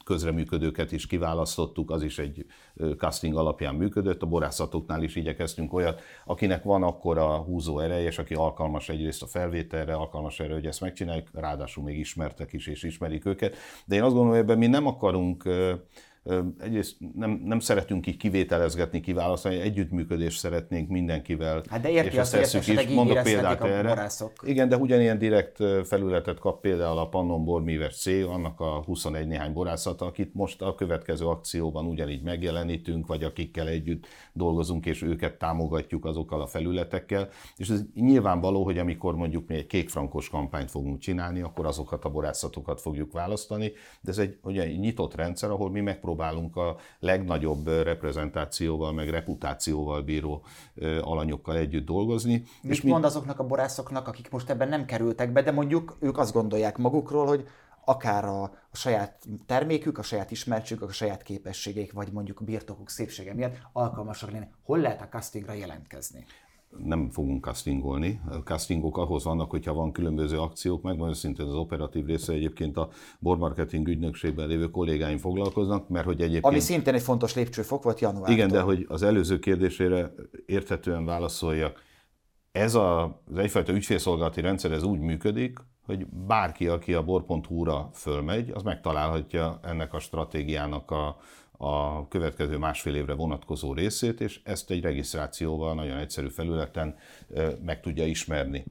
közreműködőket 0.04 0.92
is 0.92 1.06
kiválasztottuk, 1.06 1.90
az 1.90 2.02
is 2.02 2.18
egy 2.18 2.46
casting 2.98 3.36
alapján 3.36 3.74
működött. 3.74 4.22
A 4.22 4.26
borászatoknál 4.26 5.02
is 5.02 5.16
igyekeztünk 5.16 5.72
olyat, 5.72 6.00
akinek 6.24 6.62
van 6.62 6.82
akkor 6.82 7.18
a 7.18 7.36
húzó 7.36 7.78
ereje, 7.78 8.06
és 8.06 8.18
aki 8.18 8.34
alkalmas 8.34 8.88
egyrészt 8.88 9.22
a 9.22 9.26
felvételre, 9.26 9.94
alkalmas 9.94 10.40
erre, 10.40 10.54
hogy 10.54 10.66
ezt 10.66 10.80
megcsináljuk, 10.80 11.28
ráadásul 11.32 11.84
még 11.84 11.98
ismertek 11.98 12.52
is, 12.52 12.66
és 12.66 12.82
ismerik 12.82 13.26
őket. 13.26 13.56
De 13.84 13.94
én 13.94 14.02
azt 14.02 14.14
gondolom, 14.14 14.30
hogy 14.30 14.42
ebben 14.42 14.58
mi 14.58 14.66
nem 14.66 14.86
akarunk 14.86 15.48
egyrészt 16.58 16.96
nem, 17.14 17.42
nem 17.44 17.58
szeretünk 17.58 18.06
így 18.06 18.16
kivételezgetni, 18.16 19.00
kiválasztani, 19.00 19.60
együttműködést 19.60 20.38
szeretnénk 20.38 20.88
mindenkivel. 20.88 21.62
Hát 21.68 21.80
de 21.80 21.90
érti 21.90 22.12
és 22.12 22.18
azt, 22.18 22.32
tesszük 22.32 22.66
is. 22.66 22.88
Mondok 22.88 23.22
példát 23.22 23.62
erre. 23.62 23.88
Borászok. 23.88 24.32
Igen, 24.42 24.68
de 24.68 24.76
ugyanilyen 24.76 25.18
direkt 25.18 25.56
felületet 25.84 26.38
kap 26.38 26.60
például 26.60 26.98
a 26.98 27.08
Pannon 27.08 27.44
Bormíves 27.44 27.96
C, 28.00 28.06
annak 28.06 28.60
a 28.60 28.82
21 28.86 29.26
néhány 29.26 29.52
borászata, 29.52 30.06
akit 30.06 30.34
most 30.34 30.62
a 30.62 30.74
következő 30.74 31.26
akcióban 31.26 31.86
ugyanígy 31.86 32.22
megjelenítünk, 32.22 33.06
vagy 33.06 33.22
akikkel 33.22 33.68
együtt 33.68 34.06
dolgozunk, 34.32 34.86
és 34.86 35.02
őket 35.02 35.38
támogatjuk 35.38 36.04
azokkal 36.04 36.40
a 36.40 36.46
felületekkel. 36.46 37.28
És 37.56 37.68
ez 37.68 37.82
nyilvánvaló, 37.94 38.64
hogy 38.64 38.78
amikor 38.78 39.14
mondjuk 39.16 39.48
mi 39.48 39.54
egy 39.54 39.66
kékfrankos 39.66 40.28
kampányt 40.28 40.70
fogunk 40.70 40.98
csinálni, 40.98 41.40
akkor 41.40 41.66
azokat 41.66 42.04
a 42.04 42.10
borászatokat 42.10 42.80
fogjuk 42.80 43.12
választani, 43.12 43.72
de 44.00 44.10
ez 44.10 44.18
egy, 44.18 44.38
ugye, 44.42 44.62
egy 44.62 44.78
nyitott 44.78 45.14
rendszer, 45.14 45.50
ahol 45.50 45.70
mi 45.70 45.80
megpróbálunk 45.80 46.12
megpróbálunk 46.14 46.56
a 46.56 46.76
legnagyobb 46.98 47.66
reprezentációval, 47.66 48.92
meg 48.92 49.08
reputációval 49.08 50.02
bíró 50.02 50.44
alanyokkal 51.00 51.56
együtt 51.56 51.86
dolgozni. 51.86 52.44
Mit 52.62 52.72
és 52.72 52.82
mond 52.82 53.00
mi... 53.00 53.06
azoknak 53.06 53.38
a 53.38 53.46
borászoknak, 53.46 54.08
akik 54.08 54.30
most 54.30 54.50
ebben 54.50 54.68
nem 54.68 54.84
kerültek 54.84 55.32
be, 55.32 55.42
de 55.42 55.50
mondjuk 55.50 55.96
ők 56.00 56.18
azt 56.18 56.32
gondolják 56.32 56.78
magukról, 56.78 57.26
hogy 57.26 57.48
akár 57.84 58.24
a, 58.24 58.42
a 58.42 58.76
saját 58.76 59.24
termékük, 59.46 59.98
a 59.98 60.02
saját 60.02 60.30
ismertségük, 60.30 60.88
a 60.88 60.92
saját 60.92 61.22
képességeik, 61.22 61.92
vagy 61.92 62.12
mondjuk 62.12 62.44
birtokuk 62.44 62.90
szépsége 62.90 63.34
miatt 63.34 63.56
alkalmasak 63.72 64.30
lenni. 64.30 64.46
Hol 64.64 64.78
lehet 64.78 65.02
a 65.02 65.08
castingra 65.08 65.52
jelentkezni? 65.52 66.24
Nem 66.84 67.10
fogunk 67.10 67.44
castingolni. 67.44 68.20
A 68.30 68.34
castingok 68.34 68.96
ahhoz 68.96 69.24
vannak, 69.24 69.50
hogyha 69.50 69.72
van 69.72 69.92
különböző 69.92 70.38
akciók, 70.38 70.82
megvan 70.82 71.14
szintén 71.14 71.46
az 71.46 71.54
operatív 71.54 72.06
része 72.06 72.32
egyébként 72.32 72.76
a 72.76 72.88
bormarketing 73.18 73.88
ügynökségben 73.88 74.48
lévő 74.48 74.70
kollégáim 74.70 75.18
foglalkoznak, 75.18 75.88
mert 75.88 76.04
hogy 76.04 76.20
egyébként... 76.20 76.44
Ami 76.44 76.60
szintén 76.60 76.94
egy 76.94 77.02
fontos 77.02 77.34
lépcsőfok 77.34 77.82
volt 77.82 78.00
január. 78.00 78.30
Igen, 78.30 78.48
de 78.48 78.60
hogy 78.60 78.84
az 78.88 79.02
előző 79.02 79.38
kérdésére 79.38 80.14
érthetően 80.46 81.04
válaszoljak, 81.04 81.82
ez 82.52 82.74
a, 82.74 83.02
az 83.30 83.38
egyfajta 83.38 83.72
ügyfélszolgálati 83.72 84.40
rendszer 84.40 84.72
ez 84.72 84.82
úgy 84.82 84.98
működik, 84.98 85.58
hogy 85.86 86.06
bárki, 86.06 86.68
aki 86.68 86.94
a 86.94 87.02
bor.hu-ra 87.02 87.90
fölmegy, 87.92 88.50
az 88.50 88.62
megtalálhatja 88.62 89.60
ennek 89.62 89.94
a 89.94 89.98
stratégiának 89.98 90.90
a, 90.90 91.16
a 91.56 92.08
következő 92.08 92.56
másfél 92.58 92.94
évre 92.94 93.14
vonatkozó 93.14 93.72
részét, 93.72 94.20
és 94.20 94.40
ezt 94.44 94.70
egy 94.70 94.82
regisztrációval 94.82 95.74
nagyon 95.74 95.98
egyszerű 95.98 96.28
felületen 96.28 96.96
meg 97.64 97.80
tudja 97.80 98.06
ismerni. 98.06 98.64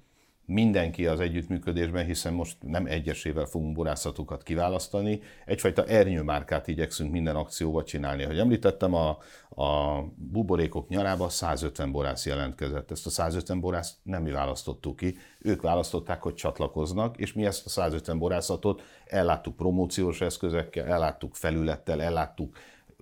Mindenki 0.45 1.07
az 1.07 1.19
együttműködésben, 1.19 2.05
hiszen 2.05 2.33
most 2.33 2.57
nem 2.59 2.85
egyesével 2.85 3.45
fogunk 3.45 3.75
borászatokat 3.75 4.43
kiválasztani, 4.43 5.21
egyfajta 5.45 5.85
ernyőmárkát 5.85 6.67
igyekszünk 6.67 7.11
minden 7.11 7.35
akcióba 7.35 7.83
csinálni. 7.83 8.23
Hogy 8.23 8.39
említettem, 8.39 8.93
a, 8.93 9.09
a 9.49 10.01
buborékok 10.15 10.87
nyarába 10.87 11.29
150 11.29 11.91
borász 11.91 12.25
jelentkezett. 12.25 12.91
Ezt 12.91 13.05
a 13.05 13.09
150 13.09 13.59
borászt 13.59 13.95
nem 14.03 14.21
mi 14.21 14.31
választottuk 14.31 14.95
ki, 14.95 15.17
ők 15.39 15.61
választották, 15.61 16.21
hogy 16.21 16.33
csatlakoznak, 16.33 17.17
és 17.17 17.33
mi 17.33 17.45
ezt 17.45 17.65
a 17.65 17.69
150 17.69 18.19
borászatot 18.19 18.81
elláttuk 19.05 19.55
promóciós 19.55 20.21
eszközekkel, 20.21 20.85
elláttuk 20.85 21.35
felülettel, 21.35 22.01
elláttuk 22.01 22.57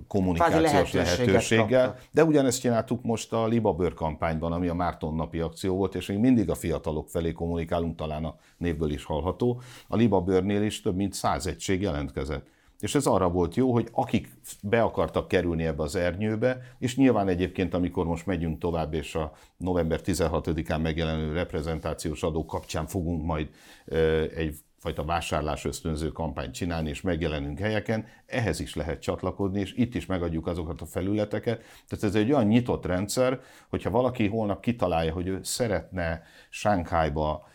kommunikációs 0.08 0.94
lehetőséggel. 0.94 1.86
Kapta. 1.86 2.02
De 2.12 2.24
ugyanezt 2.24 2.62
csináltuk 2.62 3.04
most 3.04 3.34
a 3.34 3.48
Libabőr 3.48 3.94
kampányban, 3.94 4.52
ami 4.52 4.68
a 4.68 4.74
Márton 4.74 5.16
napi 5.16 5.40
akció 5.40 5.76
volt, 5.76 5.96
és 5.96 6.08
még 6.08 6.18
mindig 6.18 6.50
a 6.50 6.56
fiatalok 6.56 7.10
felé 7.10 7.32
kommunikálunk, 7.32 7.96
talán 7.96 8.26
a 8.26 8.36
névből 8.58 8.92
is 8.92 9.04
hallható. 9.04 9.62
A 9.88 9.96
Libabőrnél 9.96 10.64
is 10.64 10.82
több 10.82 10.96
mint 10.96 11.14
száz 11.14 11.48
egység 11.48 11.82
jelentkezett. 11.82 12.48
És 12.80 12.96
ez 12.96 13.06
arra 13.06 13.30
volt 13.30 13.56
jó, 13.56 13.74
hogy 13.74 13.88
akik 13.92 14.30
be 14.64 14.82
akartak 14.82 15.28
kerülni 15.28 15.66
ebbe 15.66 15.84
az 15.84 15.96
ernyőbe, 15.96 16.62
és 16.80 16.96
nyilván 16.96 17.28
egyébként, 17.28 17.74
amikor 17.74 18.06
most 18.06 18.26
megyünk 18.26 18.60
tovább, 18.60 18.94
és 18.94 19.16
a 19.16 19.32
november 19.58 20.00
16-án 20.06 20.82
megjelenő 20.82 21.34
reprezentációs 21.34 22.24
adó 22.24 22.46
kapcsán 22.46 22.88
fogunk 22.88 23.26
majd 23.26 23.50
egy 24.36 24.56
fajta 24.82 25.04
vásárlás 25.04 25.66
ösztönző 25.66 26.08
kampányt 26.12 26.54
csinálni, 26.54 26.90
és 26.90 27.02
megjelenünk 27.02 27.60
helyeken, 27.60 28.06
ehhez 28.26 28.60
is 28.60 28.76
lehet 28.76 29.02
csatlakozni, 29.02 29.60
és 29.60 29.74
itt 29.74 29.96
is 29.96 30.06
megadjuk 30.06 30.48
azokat 30.48 30.82
a 30.82 30.86
felületeket. 30.86 31.64
Tehát 31.88 32.04
ez 32.04 32.16
egy 32.16 32.32
olyan 32.32 32.48
nyitott 32.48 32.86
rendszer, 32.86 33.40
hogyha 33.70 33.90
valaki 33.90 34.28
holnap 34.28 34.62
kitalálja, 34.62 35.14
hogy 35.14 35.28
ő 35.28 35.40
szeretne 35.44 36.22
Sánkhájba 36.50 37.48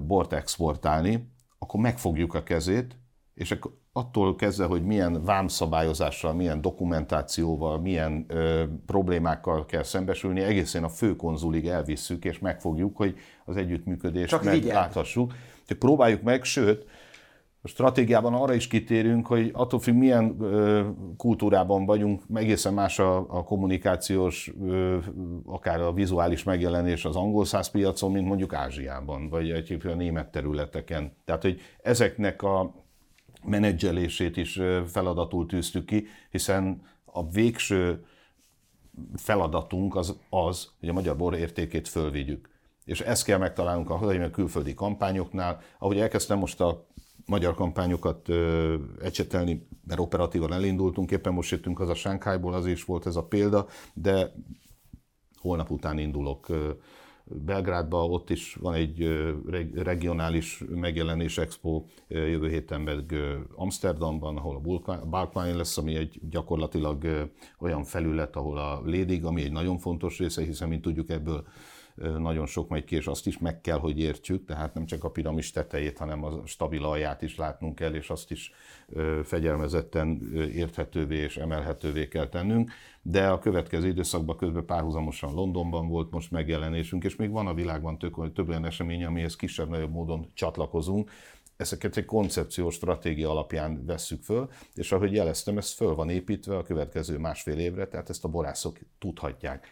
bort 0.00 0.32
exportálni, 0.32 1.32
akkor 1.58 1.80
megfogjuk 1.80 2.34
a 2.34 2.42
kezét, 2.42 2.98
és 3.34 3.50
akkor 3.50 3.78
attól 3.96 4.36
kezdve, 4.36 4.64
hogy 4.64 4.84
milyen 4.84 5.24
vámszabályozással, 5.24 6.34
milyen 6.34 6.60
dokumentációval, 6.60 7.78
milyen 7.80 8.24
ö, 8.28 8.62
problémákkal 8.86 9.66
kell 9.66 9.82
szembesülni, 9.82 10.40
egészen 10.40 10.84
a 10.84 10.88
főkonzulig 10.88 11.66
elvisszük, 11.66 12.24
és 12.24 12.38
megfogjuk, 12.38 12.96
hogy 12.96 13.16
az 13.44 13.56
együttműködést 13.56 14.28
Csak 14.28 14.44
megláthassuk. 14.44 15.32
Csak 15.66 15.78
próbáljuk 15.78 16.22
meg, 16.22 16.44
sőt, 16.44 16.86
a 17.62 17.68
stratégiában 17.68 18.34
arra 18.34 18.54
is 18.54 18.68
kitérünk, 18.68 19.26
hogy 19.26 19.50
attól 19.52 19.80
függ, 19.80 19.94
milyen 19.94 20.36
ö, 20.40 20.88
kultúrában 21.16 21.84
vagyunk, 21.84 22.22
egészen 22.34 22.74
más 22.74 22.98
a, 22.98 23.16
a 23.16 23.44
kommunikációs, 23.44 24.52
ö, 24.66 24.96
akár 25.46 25.80
a 25.80 25.92
vizuális 25.92 26.42
megjelenés 26.42 27.04
az 27.04 27.16
angol 27.16 27.44
száz 27.44 27.70
piacon, 27.70 28.12
mint 28.12 28.26
mondjuk 28.26 28.54
Ázsiában, 28.54 29.28
vagy 29.28 29.50
egy 29.50 29.78
a 29.84 29.94
német 29.94 30.30
területeken. 30.30 31.12
Tehát, 31.24 31.42
hogy 31.42 31.60
ezeknek 31.82 32.42
a 32.42 32.84
menedzselését 33.46 34.36
is 34.36 34.60
feladatul 34.86 35.46
tűztük 35.46 35.84
ki, 35.84 36.06
hiszen 36.30 36.82
a 37.04 37.28
végső 37.28 38.04
feladatunk 39.14 39.96
az 39.96 40.16
az, 40.30 40.70
hogy 40.80 40.88
a 40.88 40.92
magyar 40.92 41.16
bor 41.16 41.34
értékét 41.34 41.88
fölvigyük. 41.88 42.48
És 42.84 43.00
ezt 43.00 43.24
kell 43.24 43.38
megtalálnunk 43.38 43.90
a 43.90 43.96
hazai, 43.96 44.18
a 44.18 44.30
külföldi 44.30 44.74
kampányoknál. 44.74 45.60
Ahogy 45.78 45.98
elkezdtem 45.98 46.38
most 46.38 46.60
a 46.60 46.86
magyar 47.26 47.54
kampányokat 47.54 48.28
ö, 48.28 48.74
ecsetelni, 49.02 49.68
mert 49.86 50.00
operatívan 50.00 50.52
elindultunk, 50.52 51.10
éppen 51.10 51.32
most 51.32 51.50
jöttünk 51.50 51.80
az 51.80 51.88
a 51.88 51.94
Sánkhájból, 51.94 52.54
az 52.54 52.66
is 52.66 52.84
volt 52.84 53.06
ez 53.06 53.16
a 53.16 53.26
példa, 53.26 53.66
de 53.94 54.32
holnap 55.36 55.70
után 55.70 55.98
indulok 55.98 56.46
Belgrádban, 57.28 58.10
ott 58.10 58.30
is 58.30 58.54
van 58.54 58.74
egy 58.74 59.08
regionális 59.74 60.62
megjelenés 60.68 61.38
expo, 61.38 61.84
jövő 62.08 62.48
héten 62.48 62.80
meg 62.80 63.14
Amsterdamban, 63.54 64.36
ahol 64.36 64.82
a 64.84 65.06
Balkmány 65.06 65.56
lesz, 65.56 65.78
ami 65.78 65.94
egy 65.94 66.20
gyakorlatilag 66.30 67.28
olyan 67.58 67.84
felület, 67.84 68.36
ahol 68.36 68.58
a 68.58 68.82
lédig, 68.84 69.24
ami 69.24 69.42
egy 69.42 69.52
nagyon 69.52 69.78
fontos 69.78 70.18
része, 70.18 70.42
hiszen 70.42 70.68
mint 70.68 70.82
tudjuk 70.82 71.10
ebből 71.10 71.46
nagyon 71.96 72.46
sok 72.46 72.68
megy 72.68 72.84
ki, 72.84 72.96
és 72.96 73.06
azt 73.06 73.26
is 73.26 73.38
meg 73.38 73.60
kell, 73.60 73.78
hogy 73.78 73.98
értsük, 73.98 74.44
tehát 74.44 74.74
nem 74.74 74.86
csak 74.86 75.04
a 75.04 75.10
piramis 75.10 75.50
tetejét, 75.50 75.98
hanem 75.98 76.24
a 76.24 76.46
stabil 76.46 76.84
alját 76.84 77.22
is 77.22 77.36
látnunk 77.36 77.74
kell, 77.74 77.94
és 77.94 78.10
azt 78.10 78.30
is 78.30 78.52
fegyelmezetten 79.24 80.32
érthetővé 80.54 81.16
és 81.16 81.36
emelhetővé 81.36 82.08
kell 82.08 82.28
tennünk. 82.28 82.70
De 83.02 83.28
a 83.28 83.38
következő 83.38 83.88
időszakban 83.88 84.36
közben 84.36 84.64
párhuzamosan 84.64 85.34
Londonban 85.34 85.88
volt 85.88 86.10
most 86.10 86.30
megjelenésünk, 86.30 87.04
és 87.04 87.16
még 87.16 87.30
van 87.30 87.46
a 87.46 87.54
világban 87.54 87.98
tök, 87.98 88.32
több 88.32 88.48
olyan 88.48 88.64
esemény, 88.64 89.04
amihez 89.04 89.36
kisebb-nagyobb 89.36 89.92
módon 89.92 90.30
csatlakozunk, 90.34 91.10
ezeket 91.56 91.96
egy 91.96 92.04
koncepciós 92.04 92.74
stratégia 92.74 93.30
alapján 93.30 93.84
vesszük 93.86 94.22
föl, 94.22 94.48
és 94.74 94.92
ahogy 94.92 95.12
jeleztem, 95.12 95.58
ez 95.58 95.72
föl 95.72 95.94
van 95.94 96.08
építve 96.08 96.56
a 96.56 96.62
következő 96.62 97.18
másfél 97.18 97.58
évre, 97.58 97.86
tehát 97.86 98.10
ezt 98.10 98.24
a 98.24 98.28
borászok 98.28 98.78
tudhatják 98.98 99.66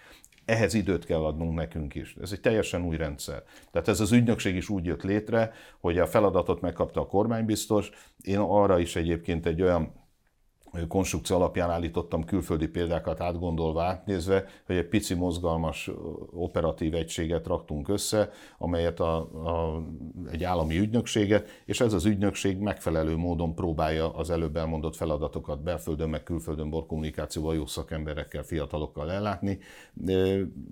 ehhez 0.45 0.75
időt 0.75 1.05
kell 1.05 1.25
adnunk 1.25 1.55
nekünk 1.55 1.95
is. 1.95 2.17
Ez 2.23 2.33
egy 2.33 2.41
teljesen 2.41 2.85
új 2.85 2.97
rendszer. 2.97 3.43
Tehát 3.71 3.89
ez 3.89 4.01
az 4.01 4.13
ügynökség 4.13 4.57
is 4.57 4.69
úgy 4.69 4.85
jött 4.85 5.03
létre, 5.03 5.53
hogy 5.81 5.99
a 5.99 6.07
feladatot 6.07 6.61
megkapta 6.61 7.01
a 7.01 7.07
kormánybiztos. 7.07 7.91
Én 8.23 8.39
arra 8.39 8.79
is 8.79 8.97
egyébként 8.97 9.47
egy 9.47 9.63
olyan 9.63 10.04
konstrukció 10.89 11.37
alapján 11.37 11.71
állítottam 11.71 12.25
külföldi 12.25 12.69
példákat 12.69 13.21
átgondolva, 13.21 13.83
átnézve, 13.83 14.45
hogy 14.67 14.77
egy 14.77 14.89
pici 14.89 15.15
mozgalmas 15.15 15.91
operatív 16.33 16.95
egységet 16.95 17.47
raktunk 17.47 17.89
össze, 17.89 18.31
amelyet 18.59 19.01
a, 19.01 19.17
a, 19.17 19.83
egy 20.31 20.45
állami 20.45 20.79
ügynökséget, 20.79 21.49
és 21.65 21.81
ez 21.81 21.93
az 21.93 22.05
ügynökség 22.05 22.59
megfelelő 22.59 23.17
módon 23.17 23.55
próbálja 23.55 24.15
az 24.15 24.31
előbb 24.31 24.57
elmondott 24.57 24.97
feladatokat 24.97 25.63
belföldön, 25.63 26.09
meg 26.09 26.23
külföldön 26.23 26.71
borkommunikációval, 26.71 27.55
jó 27.55 27.67
szakemberekkel, 27.67 28.43
fiatalokkal 28.43 29.13
ellátni, 29.13 29.59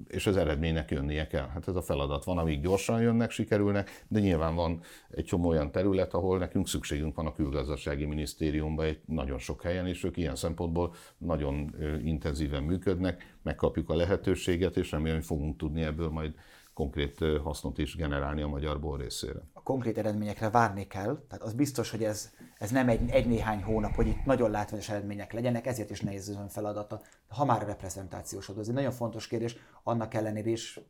és 0.09 0.27
az 0.27 0.37
eredménynek 0.37 0.91
jönnie 0.91 1.27
kell. 1.27 1.47
Hát 1.47 1.69
ez 1.69 1.77
a 1.77 1.83
feladat 1.83 2.25
van, 2.25 2.39
amíg 2.39 2.61
gyorsan 2.61 3.01
jönnek, 3.03 3.31
sikerülnek, 3.31 4.05
de 4.09 4.21
nyilván 4.21 4.55
van 4.55 4.81
egy 5.11 5.25
csomó 5.25 5.49
olyan 5.49 5.71
terület, 5.71 6.15
ahol 6.15 6.39
nekünk 6.39 6.69
szükségünk 6.69 7.15
van 7.15 7.27
a 7.27 7.33
külgazdasági 7.33 8.05
minisztériumban 8.05 8.85
egy 8.85 9.01
nagyon 9.07 9.39
sok 9.39 9.63
helyen, 9.63 9.87
és 9.93 10.05
ők 10.05 10.17
ilyen 10.17 10.37
szempontból 10.37 10.95
nagyon 11.19 11.75
intenzíven 12.05 12.63
működnek, 12.63 13.37
megkapjuk 13.43 13.91
a 13.91 13.95
lehetőséget, 13.95 14.77
és 14.77 14.91
remélem, 14.91 15.17
hogy 15.17 15.27
fogunk 15.27 15.57
tudni 15.57 15.83
ebből 15.83 16.09
majd 16.09 16.35
konkrét 16.75 17.25
hasznot 17.43 17.79
is 17.79 17.97
generálni 17.97 18.43
a 18.43 18.47
magyar 18.47 18.81
bor 18.81 19.01
részére. 19.01 19.41
A 19.53 19.63
konkrét 19.63 19.99
eredményekre 19.99 20.51
várni 20.51 20.87
kell, 20.87 21.25
tehát 21.29 21.45
az 21.45 21.53
biztos, 21.53 21.91
hogy 21.91 22.05
ez, 22.05 22.31
ez 22.59 22.71
nem 22.71 22.89
egy, 22.89 23.11
egy 23.11 23.27
néhány 23.27 23.63
hónap, 23.63 23.95
hogy 23.95 24.07
itt 24.07 24.25
nagyon 24.25 24.51
látványos 24.51 24.89
eredmények 24.89 25.33
legyenek, 25.33 25.67
ezért 25.67 25.91
is 25.91 26.01
nehéz 26.01 26.29
az 26.29 26.37
ön 26.37 26.49
feladata, 26.49 27.01
ha 27.29 27.45
már 27.45 27.63
a 27.63 27.67
reprezentációs 27.67 28.49
adó. 28.49 28.61
Ez 28.61 28.69
egy 28.69 28.75
nagyon 28.75 28.93
fontos 28.93 29.27
kérdés, 29.27 29.57
annak 29.83 30.15
ellenére 30.15 30.51
is 30.51 30.81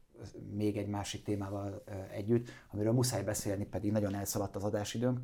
még 0.53 0.77
egy 0.77 0.89
másik 0.89 1.25
témával 1.25 1.83
együtt, 2.13 2.49
amiről 2.73 2.93
muszáj 2.93 3.23
beszélni, 3.23 3.65
pedig 3.67 3.93
nagyon 3.93 4.15
elszaladt 4.15 4.57
az 4.57 4.65
adásidőnk. 4.65 5.21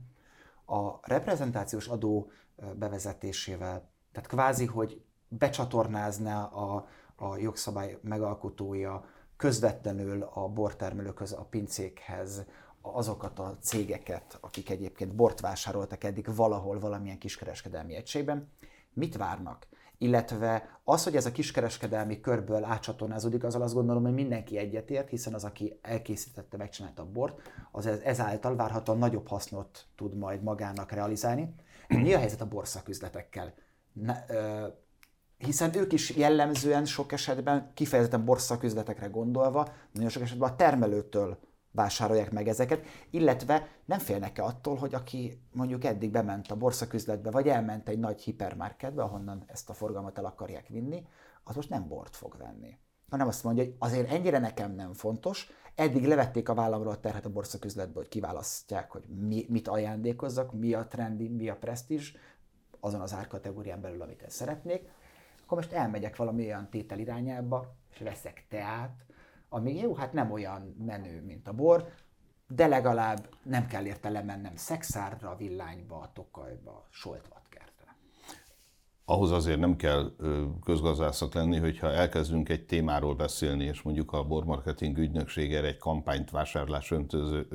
A 0.67 0.99
reprezentációs 1.03 1.87
adó 1.87 2.31
bevezetésével. 2.79 3.91
Tehát 4.13 4.29
kvázi, 4.29 4.67
hogy 4.67 5.03
becsatornázná 5.29 6.45
a, 6.45 6.87
a 7.17 7.37
jogszabály 7.37 7.99
megalkotója 8.03 9.05
közvetlenül 9.37 10.23
a 10.23 10.49
bortermelőköz, 10.49 11.33
a 11.33 11.47
pincékhez 11.51 12.45
azokat 12.81 13.39
a 13.39 13.57
cégeket, 13.61 14.39
akik 14.41 14.71
egyébként 14.71 15.15
bort 15.15 15.41
vásároltak 15.41 16.05
eddig 16.05 16.35
valahol, 16.35 16.79
valamilyen 16.79 17.19
kiskereskedelmi 17.19 17.95
egységben. 17.95 18.51
Mit 18.93 19.17
várnak? 19.17 19.67
illetve 19.99 20.81
az, 20.85 21.05
hogy 21.05 21.17
ez 21.17 21.27
a 21.27 21.33
kiskereskedelmi 21.33 22.21
körből 22.21 22.65
átcsatornázódik, 22.65 23.45
azzal 23.45 23.63
azt 23.63 23.75
gondolom, 23.75 24.03
hogy 24.03 24.15
mindenki 24.15 24.59
egyetért, 24.59 25.09
hiszen 25.09 25.35
az, 25.35 25.45
aki 25.45 25.79
elkészítette, 25.83 26.57
megcsinálta 26.57 27.03
a 27.03 27.11
bort, 27.13 27.41
az 27.71 27.87
ezáltal 27.87 28.57
várhatóan 28.57 28.99
nagyobb 28.99 29.29
hasznot 29.29 29.87
tud 29.97 30.17
majd 30.17 30.43
magának 30.43 30.93
realizálni. 30.93 31.55
Mi 31.89 32.15
a 32.15 32.19
helyzet 32.19 32.41
a 32.41 32.49
borszaküzletekkel? 32.49 33.55
Ne, 33.93 34.25
ö, 34.29 34.67
hiszen 35.39 35.77
ők 35.77 35.93
is 35.93 36.17
jellemzően 36.17 36.85
sok 36.85 37.13
esetben, 37.13 37.71
kifejezetten 37.75 38.25
borszaküzletekre 38.25 39.07
gondolva, 39.07 39.69
nagyon 39.93 40.09
sok 40.09 40.23
esetben 40.23 40.51
a 40.51 40.57
termelőtől 40.57 41.39
vásárolják 41.71 42.31
meg 42.31 42.49
ezeket, 42.49 42.87
illetve 43.11 43.69
nem 43.85 43.99
félnek-e 43.99 44.45
attól, 44.45 44.77
hogy 44.77 44.95
aki 44.95 45.43
mondjuk 45.53 45.85
eddig 45.85 46.11
bement 46.11 46.51
a 46.51 46.57
borszaküzletbe, 46.57 47.31
vagy 47.31 47.49
elment 47.49 47.89
egy 47.89 47.99
nagy 47.99 48.23
hipermarketbe, 48.23 49.03
ahonnan 49.03 49.45
ezt 49.47 49.71
a 49.71 49.75
forgalmat 49.75 50.19
el 50.19 50.25
akarják 50.25 50.67
vinni, 50.69 51.07
az 51.45 51.55
most 51.55 51.71
nem 51.71 51.89
bort 51.89 52.17
fog 52.17 52.37
venni. 52.39 52.79
Hanem 53.11 53.29
azt 53.29 53.45
mondja, 53.45 53.65
hogy 53.65 53.75
azért 53.79 54.11
ennyire 54.11 54.39
nekem 54.39 54.73
nem 54.73 54.93
fontos, 54.93 55.51
eddig 55.79 56.07
levették 56.07 56.49
a 56.49 56.55
vállamról 56.55 56.93
a 56.93 57.01
terhet 57.01 57.25
a 57.25 57.31
borszaküzletbe, 57.31 57.99
hogy 57.99 58.09
kiválasztják, 58.09 58.91
hogy 58.91 59.05
mi, 59.07 59.47
mit 59.49 59.69
ajándékozzak, 59.69 60.53
mi 60.53 60.75
a 60.75 60.87
trendi, 60.87 61.29
mi 61.29 61.49
a 61.49 61.57
presztízs, 61.57 62.15
azon 62.81 63.01
az 63.01 63.15
árkategórián 63.15 63.81
belül, 63.81 64.03
amit 64.03 64.23
én 64.23 64.29
szeretnék, 64.29 64.89
akkor 65.45 65.57
most 65.57 65.73
elmegyek 65.73 66.17
valami 66.17 66.45
olyan 66.45 66.69
tétel 66.71 66.99
irányába, 66.99 67.75
és 67.91 67.99
veszek 67.99 68.47
teát, 68.49 69.05
ami 69.49 69.79
jó, 69.79 69.95
hát 69.95 70.13
nem 70.13 70.33
olyan 70.33 70.75
menő, 70.87 71.23
mint 71.23 71.49
a 71.49 71.53
bor, 71.53 71.89
de 72.49 72.67
legalább 72.67 73.29
nem 73.43 73.67
kell 73.67 73.87
érte 73.87 74.09
lemennem 74.09 74.57
szexárra, 74.57 75.37
villányba, 75.37 76.11
tokajba, 76.15 76.87
soltvatkertre. 76.91 77.38
Ahhoz 79.11 79.31
azért 79.31 79.59
nem 79.59 79.77
kell 79.77 80.11
közgazdászak 80.65 81.35
lenni, 81.35 81.59
hogyha 81.59 81.93
elkezdünk 81.93 82.49
egy 82.49 82.67
témáról 82.67 83.15
beszélni, 83.15 83.65
és 83.65 83.83
mondjuk 83.83 84.13
a 84.13 84.25
bormarketing 84.25 84.99
ügynökség 84.99 85.55
erre 85.55 85.67
egy 85.67 85.77
kampányt, 85.77 86.31
vásárlás 86.31 86.91
öntöző, 86.91 87.47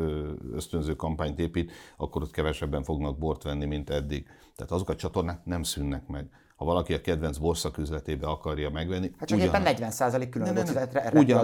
ösztönző 0.54 0.96
kampányt 0.96 1.40
épít, 1.40 1.72
akkor 1.98 2.22
ott 2.22 2.32
kevesebben 2.32 2.84
fognak 2.84 3.18
bort 3.18 3.44
venni, 3.44 3.66
mint 3.66 3.90
eddig. 3.90 4.28
Tehát 4.56 4.72
azok 4.72 4.90
a 4.90 4.96
csatornák 4.96 5.46
nem 5.46 5.64
szűnnek 5.64 6.08
meg 6.08 6.30
ha 6.56 6.66
valaki 6.66 6.94
a 6.94 7.02
kedvenc 7.02 7.38
borszaküzletébe 7.38 8.28
akarja 8.28 8.70
megvenni. 8.70 9.12
Hát 9.18 9.28
csak 9.28 9.38
ugyan, 9.38 9.62
éppen 9.62 9.76
40% 9.92 10.28
különadó 10.30 10.62
üzletre 10.62 11.12
ugyan, 11.14 11.38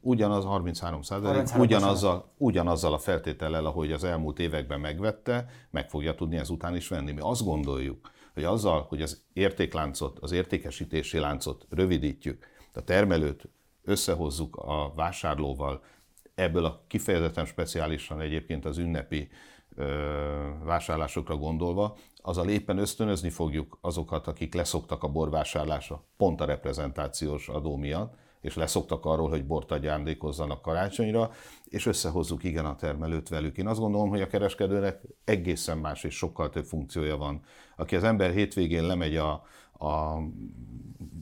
Ugyanaz 0.00 0.44
33 0.44 1.02
százalék, 1.02 1.48
ugyanazzal, 1.58 2.32
ugyanazzal 2.36 2.92
a 2.92 2.98
feltétellel, 2.98 3.66
ahogy 3.66 3.92
az 3.92 4.04
elmúlt 4.04 4.38
években 4.38 4.80
megvette, 4.80 5.46
meg 5.70 5.88
fogja 5.88 6.14
tudni 6.14 6.36
ezután 6.36 6.76
is 6.76 6.88
venni. 6.88 7.12
Mi 7.12 7.20
azt 7.20 7.44
gondoljuk, 7.44 8.10
hogy 8.34 8.44
azzal, 8.44 8.86
hogy 8.88 9.02
az 9.02 9.22
értékláncot, 9.32 10.18
az 10.18 10.32
értékesítési 10.32 11.18
láncot 11.18 11.66
rövidítjük, 11.70 12.46
a 12.72 12.84
termelőt 12.84 13.48
összehozzuk 13.84 14.56
a 14.56 14.92
vásárlóval, 14.94 15.84
ebből 16.34 16.64
a 16.64 16.84
kifejezetten 16.86 17.46
speciálisan 17.46 18.20
egyébként 18.20 18.64
az 18.64 18.78
ünnepi 18.78 19.28
vásárlásokra 20.62 21.36
gondolva, 21.36 21.96
azzal 22.16 22.48
éppen 22.48 22.78
ösztönözni 22.78 23.30
fogjuk 23.30 23.78
azokat, 23.80 24.26
akik 24.26 24.54
leszoktak 24.54 25.02
a 25.02 25.08
borvásárlásra, 25.08 26.04
pont 26.16 26.40
a 26.40 26.44
reprezentációs 26.44 27.48
adó 27.48 27.76
miatt, 27.76 28.14
és 28.44 28.56
leszoktak 28.56 29.04
arról, 29.04 29.28
hogy 29.28 29.46
bort 29.46 29.70
ajándékozzanak 29.70 30.62
karácsonyra, 30.62 31.30
és 31.64 31.86
összehozzuk 31.86 32.44
igen 32.44 32.64
a 32.64 32.74
termelőt 32.74 33.28
velük. 33.28 33.58
Én 33.58 33.66
azt 33.66 33.78
gondolom, 33.78 34.08
hogy 34.08 34.20
a 34.20 34.26
kereskedőnek 34.26 35.00
egészen 35.24 35.78
más 35.78 36.04
és 36.04 36.16
sokkal 36.16 36.50
több 36.50 36.64
funkciója 36.64 37.16
van. 37.16 37.42
Aki 37.76 37.96
az 37.96 38.04
ember 38.04 38.30
hétvégén 38.30 38.86
lemegy 38.86 39.16
a, 39.16 39.30
a 39.86 40.18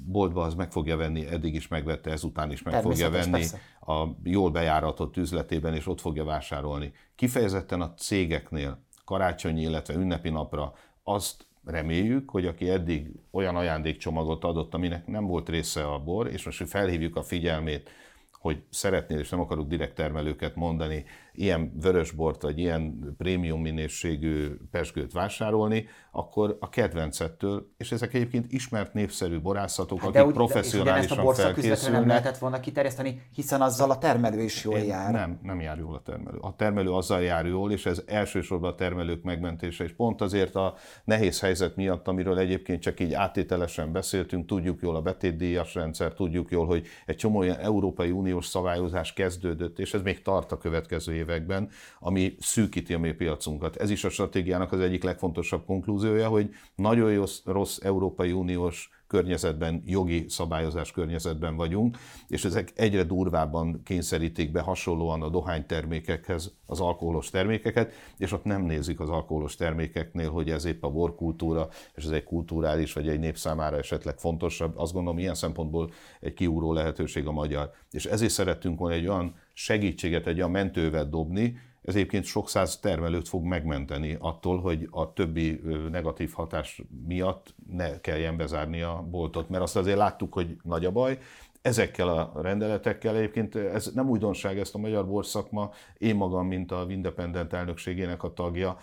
boltba, 0.07 0.43
az 0.43 0.55
meg 0.55 0.73
fogja 0.73 0.97
venni, 0.97 1.27
eddig 1.27 1.55
is 1.55 1.69
megvette, 1.69 2.11
ezután 2.11 2.51
is 2.51 2.63
meg 2.63 2.83
fogja 2.83 3.11
venni 3.11 3.31
persze. 3.31 3.61
a 3.81 4.07
jól 4.23 4.51
bejáratott 4.51 5.17
üzletében, 5.17 5.75
és 5.75 5.87
ott 5.87 6.01
fogja 6.01 6.25
vásárolni. 6.25 6.93
Kifejezetten 7.15 7.81
a 7.81 7.95
cégeknél 7.95 8.79
karácsonyi, 9.05 9.63
illetve 9.63 9.95
ünnepi 9.95 10.29
napra 10.29 10.75
azt 11.03 11.47
reméljük, 11.65 12.31
hogy 12.31 12.47
aki 12.47 12.69
eddig 12.71 13.07
olyan 13.31 13.57
ajándékcsomagot 13.57 14.45
adott, 14.45 14.75
aminek 14.75 15.07
nem 15.07 15.27
volt 15.27 15.49
része 15.49 15.85
a 15.85 15.99
bor, 15.99 16.27
és 16.27 16.45
most 16.45 16.69
felhívjuk 16.69 17.17
a 17.17 17.23
figyelmét, 17.23 17.91
hogy 18.33 18.63
szeretnél, 18.71 19.19
és 19.19 19.29
nem 19.29 19.41
akarok 19.41 19.69
direkt 19.69 19.95
termelőket 19.95 20.55
mondani, 20.55 21.05
ilyen 21.33 21.73
vörösbort, 21.81 22.43
vagy 22.43 22.59
ilyen 22.59 23.15
prémium 23.19 23.61
minőségű 23.61 24.57
pesgőt 24.71 25.13
vásárolni, 25.13 25.87
akkor 26.11 26.57
a 26.61 26.69
kedvencettől, 26.69 27.73
és 27.77 27.93
ezek 27.93 28.15
egyébként 28.15 28.53
ismert 28.53 28.95
népszerű 28.95 29.41
borászatok, 29.41 30.01
hát 30.01 30.09
akik 30.09 30.27
úgy, 30.27 30.33
professzionálisan 30.33 31.27
de 31.27 31.35
felkészülnek. 31.35 31.99
nem 31.99 32.09
lehetett 32.09 32.39
volna 32.39 32.61
kiterjeszteni, 32.61 33.23
hiszen 33.35 33.61
azzal 33.61 33.91
a 33.91 33.99
termelő 33.99 34.43
is 34.43 34.65
jól 34.65 34.79
jár. 34.79 35.13
Nem, 35.13 35.39
nem 35.43 35.61
jár 35.61 35.79
jól 35.79 35.95
a 35.95 36.01
termelő. 36.01 36.39
A 36.41 36.57
termelő 36.57 36.93
azzal 36.93 37.23
jár 37.23 37.47
jól, 37.47 37.73
és 37.73 37.87
ez 37.87 38.03
elsősorban 38.07 38.73
a 38.73 38.75
termelők 38.75 39.23
megmentése, 39.23 39.85
és 39.85 39.93
pont 39.93 40.21
azért 40.21 40.55
a 40.55 40.75
nehéz 41.05 41.41
helyzet 41.41 41.77
miatt, 41.77 42.09
amiről 42.09 42.39
egyébként 42.39 42.83
csak 42.83 43.01
így 43.01 43.13
áttételesen 43.13 43.93
beszéltünk, 43.93 44.47
tudjuk 44.47 44.81
jól 44.83 44.97
a 44.97 45.03
betétdíjas 45.03 45.75
rendszer, 45.75 46.13
tudjuk 46.13 46.51
jól, 46.51 46.67
hogy 46.67 46.87
egy 47.07 47.17
csomó 47.17 47.39
olyan 47.39 47.57
Európai 47.59 48.11
Uniós 48.11 48.47
szabályozás 48.47 49.13
kezdődött, 49.13 49.79
és 49.79 49.95
ez 49.95 50.03
még 50.03 50.23
tart 50.23 50.53
a 50.53 50.59
következő 50.59 51.15
években, 51.23 51.69
ami 51.99 52.35
szűkíti 52.39 52.95
a 52.95 52.99
mi 52.99 53.13
piacunkat. 53.13 53.77
Ez 53.77 53.91
is 53.91 54.05
a 54.05 54.11
stratégiának 54.11 54.73
az 54.73 54.81
egyik 54.81 55.03
legfontosabb 55.03 55.65
konklúziója, 55.65 56.29
hogy 56.29 56.51
nagyon 56.75 57.15
rossz, 57.15 57.41
rossz 57.45 57.79
Európai 57.83 58.33
Uniós 58.33 58.91
környezetben, 59.13 59.83
jogi 59.87 60.25
szabályozás 60.29 60.91
környezetben 60.91 61.57
vagyunk, 61.57 61.99
és 62.29 62.45
ezek 62.45 62.73
egyre 62.75 63.05
durvábban 63.05 63.83
kényszerítik 63.85 64.53
be 64.53 64.61
hasonlóan 64.61 65.23
a 65.23 65.29
dohánytermékekhez 65.29 66.53
az 66.67 66.81
alkoholos 66.81 67.31
termékeket, 67.31 67.93
és 68.19 68.33
ott 68.33 68.45
nem 68.45 68.63
nézik 68.63 69.01
az 69.01 69.09
alkoholos 69.09 69.55
termékeknél, 69.57 70.31
hogy 70.31 70.51
ez 70.51 70.65
épp 70.65 70.85
a 70.85 70.91
borkultúra, 70.91 71.69
és 71.95 72.05
ez 72.05 72.11
egy 72.11 72.25
kulturális 72.25 72.93
vagy 72.93 73.09
egy 73.09 73.19
nép 73.19 73.37
számára 73.37 73.77
esetleg 73.77 74.19
fontosabb. 74.19 74.79
Azt 74.79 74.93
gondolom, 74.93 75.19
ilyen 75.19 75.35
szempontból 75.35 75.91
egy 76.21 76.35
kiúró 76.35 76.73
lehetőség 76.73 77.27
a 77.27 77.33
magyar. 77.33 77.71
És 77.91 78.05
ezért 78.07 78.33
szerettünk 78.33 78.79
volna 78.79 78.95
egy 78.95 79.07
olyan 79.07 79.35
segítséget, 79.53 80.27
egy 80.27 80.39
olyan 80.39 80.51
mentővet 80.51 81.11
dobni, 81.11 81.59
ez 81.83 81.95
egyébként 81.95 82.25
sok 82.25 82.49
száz 82.49 82.79
termelőt 82.79 83.29
fog 83.29 83.45
megmenteni 83.45 84.17
attól, 84.21 84.61
hogy 84.61 84.89
a 84.91 85.13
többi 85.13 85.61
negatív 85.91 86.33
hatás 86.33 86.83
miatt 87.07 87.55
ne 87.71 88.01
kelljen 88.01 88.37
bezárni 88.37 88.83
a 88.83 89.07
boltot, 89.11 89.49
mert 89.49 89.63
azt 89.63 89.77
azért 89.77 89.97
láttuk, 89.97 90.33
hogy 90.33 90.57
nagy 90.63 90.85
a 90.85 90.91
baj. 90.91 91.19
Ezekkel 91.63 92.09
a 92.09 92.33
rendeletekkel 92.43 93.17
egyébként 93.17 93.55
ez 93.55 93.87
nem 93.95 94.09
újdonság, 94.09 94.59
ezt 94.59 94.75
a 94.75 94.79
magyar 94.79 95.07
borszakma, 95.07 95.71
én 95.99 96.17
magam, 96.17 96.47
mint 96.47 96.73
a 96.73 96.87
Independent 96.89 97.53
elnökségének 97.53 98.23
a 98.23 98.33
tagja, 98.33 98.77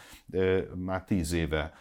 már 0.75 1.03
tíz 1.03 1.33
éve 1.33 1.73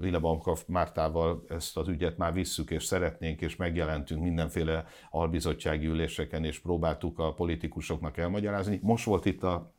Wille 0.00 0.18
Baumkopf 0.18 0.62
Mártával 0.66 1.44
ezt 1.48 1.76
az 1.76 1.88
ügyet 1.88 2.16
már 2.16 2.32
visszük, 2.32 2.70
és 2.70 2.84
szeretnénk, 2.84 3.40
és 3.40 3.56
megjelentünk 3.56 4.22
mindenféle 4.22 4.84
albizottsági 5.10 5.86
üléseken, 5.86 6.44
és 6.44 6.60
próbáltuk 6.60 7.18
a 7.18 7.32
politikusoknak 7.32 8.16
elmagyarázni. 8.16 8.80
Most 8.82 9.04
volt 9.04 9.24
itt 9.24 9.42
a 9.42 9.74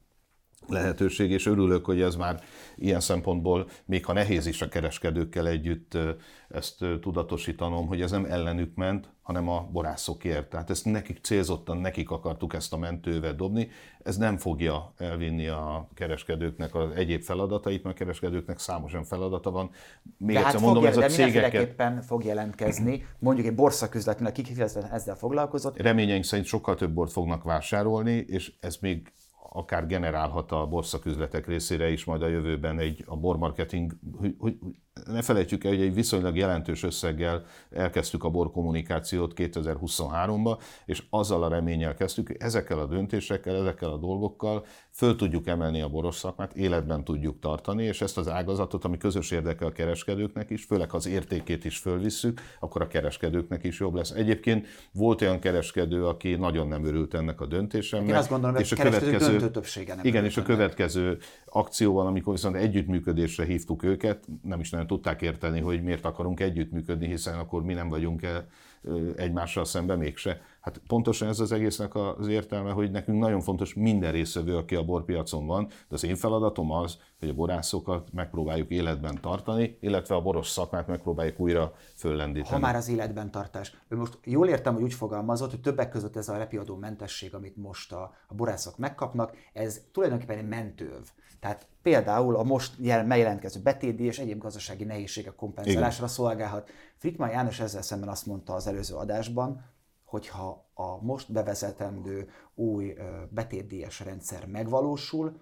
lehetőség, 0.67 1.31
és 1.31 1.45
örülök, 1.45 1.85
hogy 1.85 2.01
ez 2.01 2.15
már 2.15 2.41
ilyen 2.75 2.99
szempontból, 2.99 3.67
még 3.85 4.05
ha 4.05 4.13
nehéz 4.13 4.45
is 4.45 4.61
a 4.61 4.67
kereskedőkkel 4.67 5.47
együtt 5.47 5.97
ezt 6.49 6.85
tudatosítanom, 7.01 7.87
hogy 7.87 8.01
ez 8.01 8.11
nem 8.11 8.25
ellenük 8.25 8.75
ment, 8.75 9.09
hanem 9.21 9.49
a 9.49 9.69
borászokért. 9.71 10.49
Tehát 10.49 10.69
ezt 10.69 10.85
nekik 10.85 11.19
célzottan, 11.21 11.77
nekik 11.77 12.09
akartuk 12.09 12.53
ezt 12.53 12.73
a 12.73 12.77
mentővet 12.77 13.35
dobni. 13.35 13.69
Ez 14.03 14.17
nem 14.17 14.37
fogja 14.37 14.93
elvinni 14.97 15.47
a 15.47 15.89
kereskedőknek 15.93 16.75
az 16.75 16.91
egyéb 16.95 17.21
feladatait, 17.21 17.83
mert 17.83 17.95
a 17.95 17.99
kereskedőknek 17.99 18.59
számos 18.59 18.93
olyan 18.93 19.05
feladata 19.05 19.51
van. 19.51 19.69
Még 20.17 20.35
egyszer 20.35 20.51
hát 20.51 20.61
mondom, 20.61 20.85
ez 20.85 20.97
a 20.97 21.05
cégeket... 21.05 22.05
fog 22.05 22.23
jelentkezni, 22.23 23.05
mondjuk 23.19 23.47
egy 23.47 23.55
borszaküzletnél, 23.55 24.27
akik 24.27 24.59
ezzel 24.91 25.15
foglalkozott. 25.15 25.81
Reményeink 25.81 26.23
szerint 26.23 26.47
sokkal 26.47 26.75
több 26.75 26.91
bort 26.91 27.11
fognak 27.11 27.43
vásárolni, 27.43 28.25
és 28.27 28.53
ez 28.59 28.77
még 28.81 29.11
akár 29.53 29.87
generálhat 29.87 30.51
a 30.51 30.67
borszaküzletek 30.67 31.47
részére 31.47 31.89
is 31.89 32.05
majd 32.05 32.21
a 32.21 32.27
jövőben 32.27 32.79
egy 32.79 33.03
a 33.07 33.17
bormarketing, 33.17 33.91
hogy, 34.17 34.35
hogy 34.37 34.57
ne 35.11 35.21
felejtjük 35.21 35.63
el, 35.63 35.71
hogy 35.71 35.81
egy 35.81 35.93
viszonylag 35.93 36.37
jelentős 36.37 36.83
összeggel 36.83 37.45
elkezdtük 37.71 38.23
a 38.23 38.29
bor 38.29 38.51
kommunikációt 38.51 39.33
2023-ba, 39.35 40.57
és 40.85 41.03
azzal 41.09 41.43
a 41.43 41.47
reménnyel 41.47 41.93
kezdtük, 41.93 42.27
hogy 42.27 42.35
ezekkel 42.39 42.79
a 42.79 42.85
döntésekkel, 42.85 43.55
ezekkel 43.55 43.89
a 43.89 43.97
dolgokkal 43.97 44.65
föl 44.91 45.15
tudjuk 45.15 45.47
emelni 45.47 45.81
a 45.81 45.89
boros 45.89 46.15
szakmát, 46.15 46.53
életben 46.53 47.03
tudjuk 47.03 47.39
tartani, 47.39 47.83
és 47.83 48.01
ezt 48.01 48.17
az 48.17 48.27
ágazatot, 48.27 48.85
ami 48.85 48.97
közös 48.97 49.31
érdeke 49.31 49.65
a 49.65 49.71
kereskedőknek 49.71 50.49
is, 50.49 50.63
főleg 50.63 50.93
az 50.93 51.07
értékét 51.07 51.65
is 51.65 51.77
fölvisszük, 51.77 52.41
akkor 52.59 52.81
a 52.81 52.87
kereskedőknek 52.87 53.63
is 53.63 53.79
jobb 53.79 53.93
lesz. 53.93 54.11
Egyébként 54.11 54.67
volt 54.91 55.21
olyan 55.21 55.39
kereskedő, 55.39 56.05
aki 56.05 56.35
nagyon 56.35 56.67
nem 56.67 56.85
örült 56.85 57.13
ennek 57.13 57.41
a 57.41 57.45
döntésemnek. 57.45 58.09
Én 58.09 58.15
azt 58.15 58.29
gondolom, 58.29 58.55
és 58.55 58.71
a 58.71 58.75
következő, 58.75 59.31
döntő 59.31 59.51
többsége 59.51 59.95
nem 59.95 60.05
Igen, 60.05 60.25
és 60.25 60.37
a 60.37 60.41
következő 60.41 61.17
akcióval, 61.45 62.07
amikor 62.07 62.33
viszont 62.33 62.55
együttműködésre 62.55 63.45
hívtuk 63.45 63.83
őket, 63.83 64.25
nem 64.41 64.59
is 64.59 64.69
nagyon 64.69 64.87
tudták 64.93 65.21
érteni, 65.21 65.59
hogy 65.59 65.83
miért 65.83 66.05
akarunk 66.05 66.39
együttműködni, 66.39 67.07
hiszen 67.07 67.39
akkor 67.39 67.63
mi 67.63 67.73
nem 67.73 67.89
vagyunk 67.89 68.23
-e 68.23 68.47
egymással 69.15 69.65
szemben 69.65 69.97
mégse. 69.97 70.41
Hát 70.61 70.81
pontosan 70.87 71.27
ez 71.27 71.39
az 71.39 71.51
egésznek 71.51 71.95
az 71.95 72.27
értelme, 72.27 72.71
hogy 72.71 72.91
nekünk 72.91 73.19
nagyon 73.19 73.41
fontos 73.41 73.73
minden 73.73 74.11
részvevő, 74.11 74.57
aki 74.57 74.75
a 74.75 74.83
borpiacon 74.83 75.45
van, 75.45 75.67
de 75.67 75.95
az 75.95 76.03
én 76.03 76.15
feladatom 76.15 76.71
az, 76.71 76.97
hogy 77.19 77.29
a 77.29 77.33
borászokat 77.33 78.13
megpróbáljuk 78.13 78.69
életben 78.69 79.17
tartani, 79.21 79.77
illetve 79.79 80.15
a 80.15 80.21
boros 80.21 80.47
szakmát 80.47 80.87
megpróbáljuk 80.87 81.39
újra 81.39 81.73
föllendíteni. 81.95 82.53
Ha 82.53 82.59
már 82.59 82.75
az 82.75 82.89
életben 82.89 83.31
tartás. 83.31 83.77
Most 83.89 84.17
jól 84.23 84.47
értem, 84.47 84.73
hogy 84.73 84.83
úgy 84.83 84.93
fogalmazott, 84.93 85.49
hogy 85.49 85.61
többek 85.61 85.89
között 85.89 86.15
ez 86.15 86.29
a 86.29 86.37
repiadó 86.37 86.75
mentesség, 86.75 87.33
amit 87.33 87.55
most 87.55 87.91
a, 87.91 88.13
a 88.27 88.33
borászok 88.33 88.77
megkapnak, 88.77 89.35
ez 89.53 89.81
tulajdonképpen 89.91 90.37
egy 90.37 90.47
mentőv. 90.47 91.01
Tehát 91.43 91.67
például 91.81 92.35
a 92.35 92.43
most 92.43 92.73
jel, 92.79 93.05
megjelentkező 93.05 93.59
betédi 93.61 94.03
és 94.03 94.19
egyéb 94.19 94.39
gazdasági 94.39 94.83
nehézségek 94.83 95.35
kompenzálásra 95.35 96.03
Igen. 96.03 96.15
szolgálhat. 96.15 96.69
Frickman 96.97 97.29
János 97.29 97.59
ezzel 97.59 97.81
szemben 97.81 98.09
azt 98.09 98.25
mondta 98.25 98.53
az 98.53 98.67
előző 98.67 98.95
adásban, 98.95 99.65
hogyha 100.05 100.65
a 100.73 101.01
most 101.01 101.31
bevezetendő 101.31 102.29
új 102.55 102.93
betétdíjas 103.29 103.99
rendszer 103.99 104.45
megvalósul, 104.45 105.39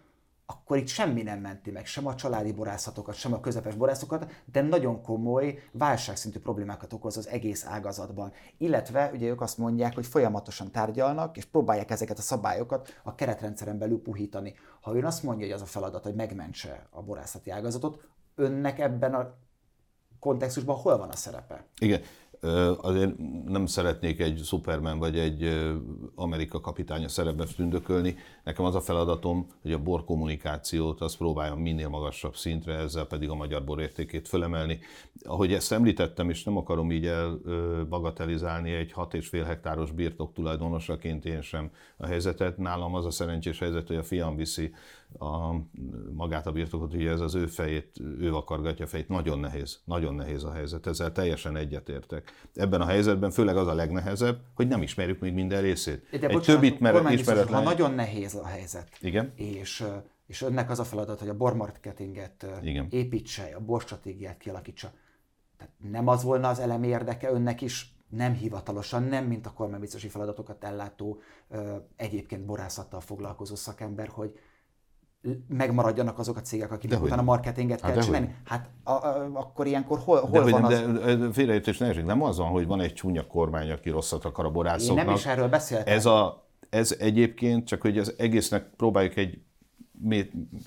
akkor 0.52 0.78
itt 0.78 0.88
semmi 0.88 1.22
nem 1.22 1.40
menti 1.40 1.72
meg, 1.72 1.86
sem 1.86 2.08
a 2.08 2.16
családi 2.16 2.52
borászatokat, 2.52 3.16
sem 3.16 3.34
a 3.34 3.40
közepes 3.40 3.76
borászokat, 3.76 4.32
de 4.52 4.62
nagyon 4.62 5.02
komoly 5.02 5.60
válságszintű 5.72 6.40
problémákat 6.40 6.94
okoz 6.94 7.18
az 7.18 7.28
egész 7.28 7.66
ágazatban. 7.66 8.32
Illetve 8.58 9.12
ugye 9.14 9.28
ők 9.28 9.42
azt 9.42 9.58
mondják, 9.58 9.96
hogy 9.96 10.06
folyamatosan 10.06 10.72
tárgyalnak, 10.72 11.38
és 11.38 11.46
próbálják 11.46 11.92
ezeket 11.92 12.18
a 12.18 12.22
szabályokat 12.22 13.00
a 13.04 13.16
keretrendszeren 13.16 13.78
belül 13.78 14.02
puhítani. 14.02 14.54
Ha 14.82 14.96
ön 14.96 15.06
azt 15.06 15.24
mondja, 15.24 15.46
hogy 15.46 15.56
az 15.56 15.62
a 15.62 15.66
feladat, 15.66 16.04
hogy 16.04 16.16
megmentse 16.16 16.88
a 16.90 17.02
borászati 17.02 17.50
ágazatot, 17.50 18.02
önnek 18.36 18.80
ebben 18.80 19.14
a 19.14 19.34
kontextusban 20.20 20.76
hol 20.76 20.98
van 20.98 21.10
a 21.10 21.16
szerepe? 21.16 21.66
Igen, 21.80 22.02
azért 22.82 23.18
nem 23.46 23.66
szeretnék 23.66 24.20
egy 24.20 24.42
Superman 24.44 25.00
vagy 25.00 25.18
egy 25.18 25.62
Amerika 26.16 26.60
kapitánya 26.60 27.08
szerepbe 27.08 27.46
tündökölni. 27.56 28.16
Nekem 28.44 28.66
az 28.66 28.76
a 28.76 28.82
feladatom, 28.82 29.48
hogy 29.62 29.72
a 29.72 29.80
bor 29.80 30.06
kommunikációt 30.06 31.02
azt 31.02 31.18
próbáljam 31.18 31.60
minél 31.60 31.90
magasabb 31.90 32.36
szintre, 32.36 32.74
ezzel 32.74 33.06
pedig 33.06 33.30
a 33.30 33.36
magyar 33.36 33.64
bor 33.64 33.82
értékét 33.82 34.28
fölemelni. 34.28 34.80
Ahogy 35.24 35.54
ezt 35.54 35.72
említettem, 35.72 36.30
és 36.30 36.44
nem 36.44 36.58
akarom 36.58 36.92
így 36.92 37.06
elbagatelizálni 37.06 38.72
egy 38.72 38.94
6,5 38.96 39.44
hektáros 39.46 39.92
birtok 39.92 40.34
tulajdonosaként 40.34 41.26
én 41.26 41.42
sem 41.42 41.72
a 41.98 42.06
helyzetet. 42.06 42.58
Nálam 42.58 42.96
az 42.96 43.06
a 43.06 43.12
szerencsés 43.12 43.60
helyzet, 43.60 43.88
hogy 43.88 43.96
a 43.96 44.04
fiam 44.04 44.36
viszi 44.36 44.74
a, 45.17 45.56
magát 46.13 46.47
a 46.47 46.52
birtokot, 46.52 46.93
ugye 46.93 47.10
ez 47.10 47.19
az 47.19 47.36
ő 47.36 47.45
fejét, 47.45 48.00
ő 48.19 48.36
akargatja 48.36 48.86
a 48.86 48.88
fejét, 48.88 49.08
nagyon 49.08 49.39
nehéz, 49.39 49.80
nagyon 49.86 50.15
nehéz 50.15 50.43
a 50.43 50.52
helyzet, 50.52 50.88
ezzel 50.88 51.12
teljesen 51.12 51.56
egyetértek. 51.56 52.32
Ebben 52.54 52.82
a 52.82 52.86
helyzetben 52.86 53.32
főleg 53.32 53.58
az 53.58 53.67
a 53.67 53.74
legnehezebb, 53.74 54.39
hogy 54.54 54.67
nem 54.67 54.82
ismerjük 54.82 55.19
még 55.19 55.34
minden 55.34 55.62
részét. 55.62 56.08
De 56.12 56.28
Egy 56.28 56.34
bocsánat, 56.34 56.62
több 56.62 56.71
ismeret, 56.71 57.12
ismeretlen... 57.12 57.63
Ha 57.63 57.69
nagyon 57.69 57.93
nehéz 57.93 58.36
a 58.36 58.45
helyzet, 58.45 58.89
Igen? 59.02 59.32
és 59.36 59.86
és 60.32 60.41
önnek 60.41 60.69
az 60.69 60.80
a 60.80 60.84
feladat, 60.84 61.19
hogy 61.19 61.30
a 61.30 61.38
bormarketinget 61.38 62.45
Igen. 62.62 62.88
építse, 62.89 63.56
a 63.56 63.60
borstratégiát 63.60 64.38
kialakítsa. 64.38 64.91
Tehát 65.58 65.74
nem 65.91 66.08
az 66.08 66.24
volna 66.24 66.50
az 66.50 66.60
elemi 66.60 66.88
érdeke 66.88 67.32
önnek 67.32 67.62
is, 67.62 67.95
nem 68.10 68.34
hivatalosan, 68.34 69.04
nem 69.04 69.26
mint 69.26 69.45
a 69.45 69.54
kormánybiztosi 69.54 70.08
feladatokat 70.08 70.63
ellátó, 70.63 71.21
egyébként 71.95 72.45
borászattal 72.45 73.00
foglalkozó 73.00 73.56
szakember, 73.56 74.08
hogy 74.08 74.39
megmaradjanak 75.48 76.20
azok 76.20 76.38
a 76.38 76.42
cégek, 76.42 76.72
akik 76.72 77.02
utána 77.02 77.22
marketinget 77.22 77.82
hát 77.82 77.94
kell 77.94 78.02
csinálni. 78.02 78.36
Hát 78.46 78.70
a, 78.84 78.92
a, 78.92 79.30
akkor 79.34 79.68
ilyenkor 79.68 80.00
hol, 80.00 80.20
hol 80.20 80.44
de, 80.44 80.52
van 80.52 80.62
de, 80.62 80.76
az... 80.76 81.18
De 81.18 81.32
félreértés 81.32 81.78
ne 81.78 81.94
Nem 81.94 82.24
az 82.24 82.38
van, 82.38 82.48
hogy 82.48 82.68
van 82.68 82.82
egy 82.82 82.94
csúnya 82.94 83.28
kormány, 83.28 83.72
aki 83.72 83.90
rosszat 83.90 84.26
akar 84.26 84.46
a 84.46 84.52
borászoknak. 84.52 84.98
Én 84.98 85.06
nem 85.06 85.16
is 85.16 85.26
erről 85.26 85.48
beszéltem. 85.48 85.94
Ez, 85.94 86.06
a, 86.06 86.48
ez 86.70 86.96
egyébként, 87.00 87.68
csak 87.68 87.82
hogy 87.82 87.98
az 87.98 88.14
egésznek 88.18 88.70
próbáljuk 88.78 89.16
egy, 89.16 89.42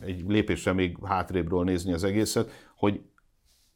egy 0.01 0.25
lépésre 0.27 0.73
még 0.73 0.97
hátrébről 1.05 1.65
nézni 1.65 1.93
az 1.93 2.05
egészet, 2.05 2.51
hogy 2.77 3.01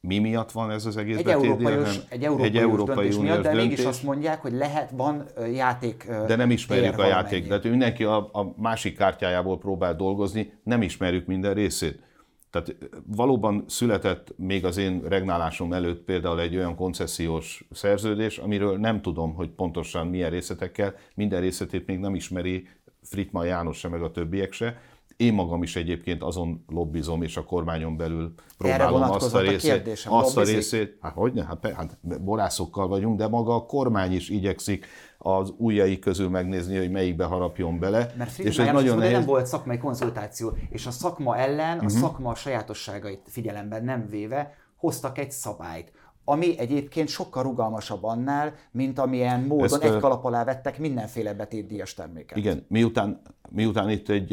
mi 0.00 0.18
miatt 0.18 0.50
van 0.50 0.70
ez 0.70 0.86
az 0.86 0.96
egész 0.96 1.16
egy 1.16 1.28
európai, 1.28 1.74
egy 2.08 2.24
európai, 2.24 2.46
egy 2.46 2.56
európai 2.56 2.96
döntés 2.96 3.16
miatt, 3.16 3.42
de 3.42 3.54
mégis 3.54 3.84
azt 3.84 4.02
mondják, 4.02 4.40
hogy 4.40 4.52
lehet, 4.52 4.90
van 4.90 5.24
játék 5.52 6.06
De 6.26 6.36
nem 6.36 6.50
ismerjük 6.50 6.98
a 6.98 7.06
játék, 7.06 7.48
de 7.48 7.60
mindenki 7.62 8.04
a, 8.04 8.16
a 8.16 8.54
másik 8.56 8.96
kártyájából 8.96 9.58
próbál 9.58 9.96
dolgozni, 9.96 10.52
nem 10.62 10.82
ismerjük 10.82 11.26
minden 11.26 11.54
részét. 11.54 12.06
Tehát 12.50 12.76
valóban 13.06 13.64
született 13.66 14.34
még 14.36 14.64
az 14.64 14.76
én 14.76 15.02
regnálásom 15.08 15.72
előtt 15.72 16.04
például 16.04 16.40
egy 16.40 16.56
olyan 16.56 16.76
koncesziós 16.76 17.64
szerződés, 17.70 18.38
amiről 18.38 18.78
nem 18.78 19.02
tudom, 19.02 19.34
hogy 19.34 19.48
pontosan 19.48 20.06
milyen 20.06 20.30
részletekkel, 20.30 20.94
minden 21.14 21.40
részletét 21.40 21.86
még 21.86 21.98
nem 21.98 22.14
ismeri 22.14 22.68
Fritman 23.02 23.46
János 23.46 23.78
se, 23.78 23.88
meg 23.88 24.02
a 24.02 24.10
többiek 24.10 24.52
se, 24.52 24.80
én 25.18 25.34
magam 25.34 25.62
is 25.62 25.76
egyébként 25.76 26.22
azon 26.22 26.64
lobbizom, 26.68 27.22
és 27.22 27.36
a 27.36 27.44
kormányon 27.44 27.96
belül 27.96 28.34
próbálom 28.58 29.02
azt 29.02 29.34
a 29.34 29.40
részét. 29.40 30.06
A 30.08 30.14
azt 30.14 30.36
a 30.36 30.42
részét, 30.42 30.98
hát 31.00 31.12
hogyne, 31.14 31.44
hát, 31.44 31.72
hát 31.72 32.20
borászokkal 32.22 32.88
vagyunk, 32.88 33.18
de 33.18 33.28
maga 33.28 33.54
a 33.54 33.66
kormány 33.66 34.12
is 34.12 34.28
igyekszik 34.28 34.86
az 35.18 35.54
ujjai 35.56 35.98
közül 35.98 36.28
megnézni, 36.28 36.76
hogy 36.76 36.90
melyikbe 36.90 37.24
harapjon 37.24 37.78
bele. 37.78 38.12
Mert 38.16 38.38
és 38.38 38.58
ez 38.58 38.72
nagyon 38.72 38.98
nehéz... 38.98 39.12
nem 39.12 39.24
volt 39.24 39.46
szakmai 39.46 39.78
konzultáció, 39.78 40.56
és 40.70 40.86
a 40.86 40.90
szakma 40.90 41.36
ellen, 41.36 41.78
a 41.78 41.82
uh-huh. 41.82 42.00
szakma 42.00 42.34
sajátosságait 42.34 43.22
figyelemben 43.26 43.84
nem 43.84 44.06
véve 44.10 44.54
hoztak 44.76 45.18
egy 45.18 45.30
szabályt 45.30 45.92
ami 46.28 46.58
egyébként 46.58 47.08
sokkal 47.08 47.42
rugalmasabb 47.42 48.04
annál, 48.04 48.54
mint 48.70 48.98
amilyen 48.98 49.40
módon 49.40 49.64
Ezt, 49.64 49.82
egy 49.82 50.00
kalap 50.00 50.24
alá 50.24 50.44
vettek 50.44 50.78
mindenféle 50.78 51.34
betétdíjas 51.34 51.94
terméket. 51.94 52.36
Igen, 52.38 52.64
miután, 52.68 53.20
miután 53.50 53.90
itt 53.90 54.08
egy, 54.08 54.32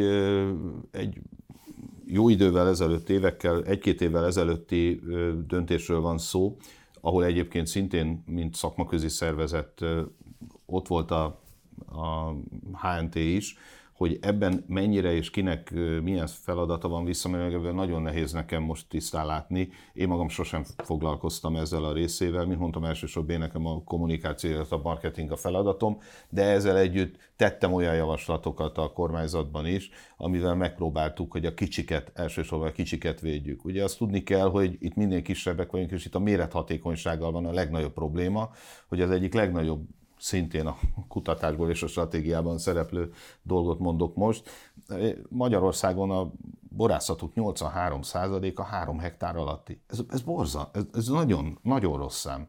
egy 0.91 1.17
jó 2.05 2.29
idővel 2.29 2.67
ezelőtt, 2.67 3.10
évekkel, 3.10 3.63
egy-két 3.63 4.01
évvel 4.01 4.25
ezelőtti 4.25 5.01
döntésről 5.47 6.01
van 6.01 6.17
szó, 6.17 6.58
ahol 7.01 7.25
egyébként 7.25 7.67
szintén, 7.67 8.23
mint 8.25 8.55
szakmaközi 8.55 9.10
szervezet, 9.10 9.81
ott 10.65 10.88
volt 10.88 11.12
a, 11.12 11.23
a 11.86 12.31
HNT 12.81 13.15
is, 13.15 13.58
hogy 13.95 14.17
ebben 14.21 14.63
mennyire 14.67 15.13
és 15.13 15.29
kinek 15.29 15.71
milyen 16.03 16.27
feladata 16.27 16.88
van 16.88 17.05
visszamenőleg, 17.05 17.73
nagyon 17.73 18.01
nehéz 18.01 18.31
nekem 18.31 18.63
most 18.63 18.89
tisztán 18.89 19.25
látni. 19.25 19.69
Én 19.93 20.08
magam 20.08 20.29
sosem 20.29 20.63
foglalkoztam 20.77 21.55
ezzel 21.55 21.84
a 21.84 21.93
részével, 21.93 22.45
mint 22.45 22.60
mondtam, 22.60 22.84
elsősorban 22.84 23.34
én 23.34 23.39
nekem 23.39 23.65
a 23.65 23.84
kommunikáció, 23.84 24.62
a 24.69 24.79
marketing 24.84 25.31
a 25.31 25.36
feladatom, 25.36 25.97
de 26.29 26.43
ezzel 26.43 26.77
együtt 26.77 27.17
tettem 27.36 27.73
olyan 27.73 27.95
javaslatokat 27.95 28.77
a 28.77 28.91
kormányzatban 28.91 29.65
is, 29.65 29.89
amivel 30.17 30.55
megpróbáltuk, 30.55 31.31
hogy 31.31 31.45
a 31.45 31.53
kicsiket, 31.53 32.12
elsősorban 32.13 32.67
a 32.67 32.71
kicsiket 32.71 33.19
védjük. 33.19 33.65
Ugye 33.65 33.84
azt 33.84 33.97
tudni 33.97 34.23
kell, 34.23 34.49
hogy 34.49 34.77
itt 34.79 34.95
minél 34.95 35.21
kisebbek 35.21 35.71
vagyunk, 35.71 35.91
és 35.91 36.05
itt 36.05 36.15
a 36.15 36.19
mérethatékonysággal 36.19 37.31
van 37.31 37.45
a 37.45 37.53
legnagyobb 37.53 37.93
probléma, 37.93 38.49
hogy 38.88 39.01
az 39.01 39.12
egyik 39.12 39.34
legnagyobb 39.34 39.88
szintén 40.25 40.65
a 40.65 40.77
kutatásból 41.07 41.69
és 41.69 41.83
a 41.83 41.88
stratégiában 41.88 42.57
szereplő 42.57 43.13
dolgot 43.41 43.79
mondok 43.79 44.15
most. 44.15 44.49
Magyarországon 45.29 46.11
a 46.11 46.31
borászatok 46.69 47.31
83%-a 47.35 48.63
3 48.63 48.99
hektár 48.99 49.35
alatti. 49.35 49.81
Ez, 49.88 49.99
ez 50.09 50.21
borza, 50.21 50.69
ez, 50.73 50.83
ez 50.93 51.07
nagyon, 51.07 51.59
nagyon 51.61 51.97
rossz 51.97 52.19
szám. 52.19 52.47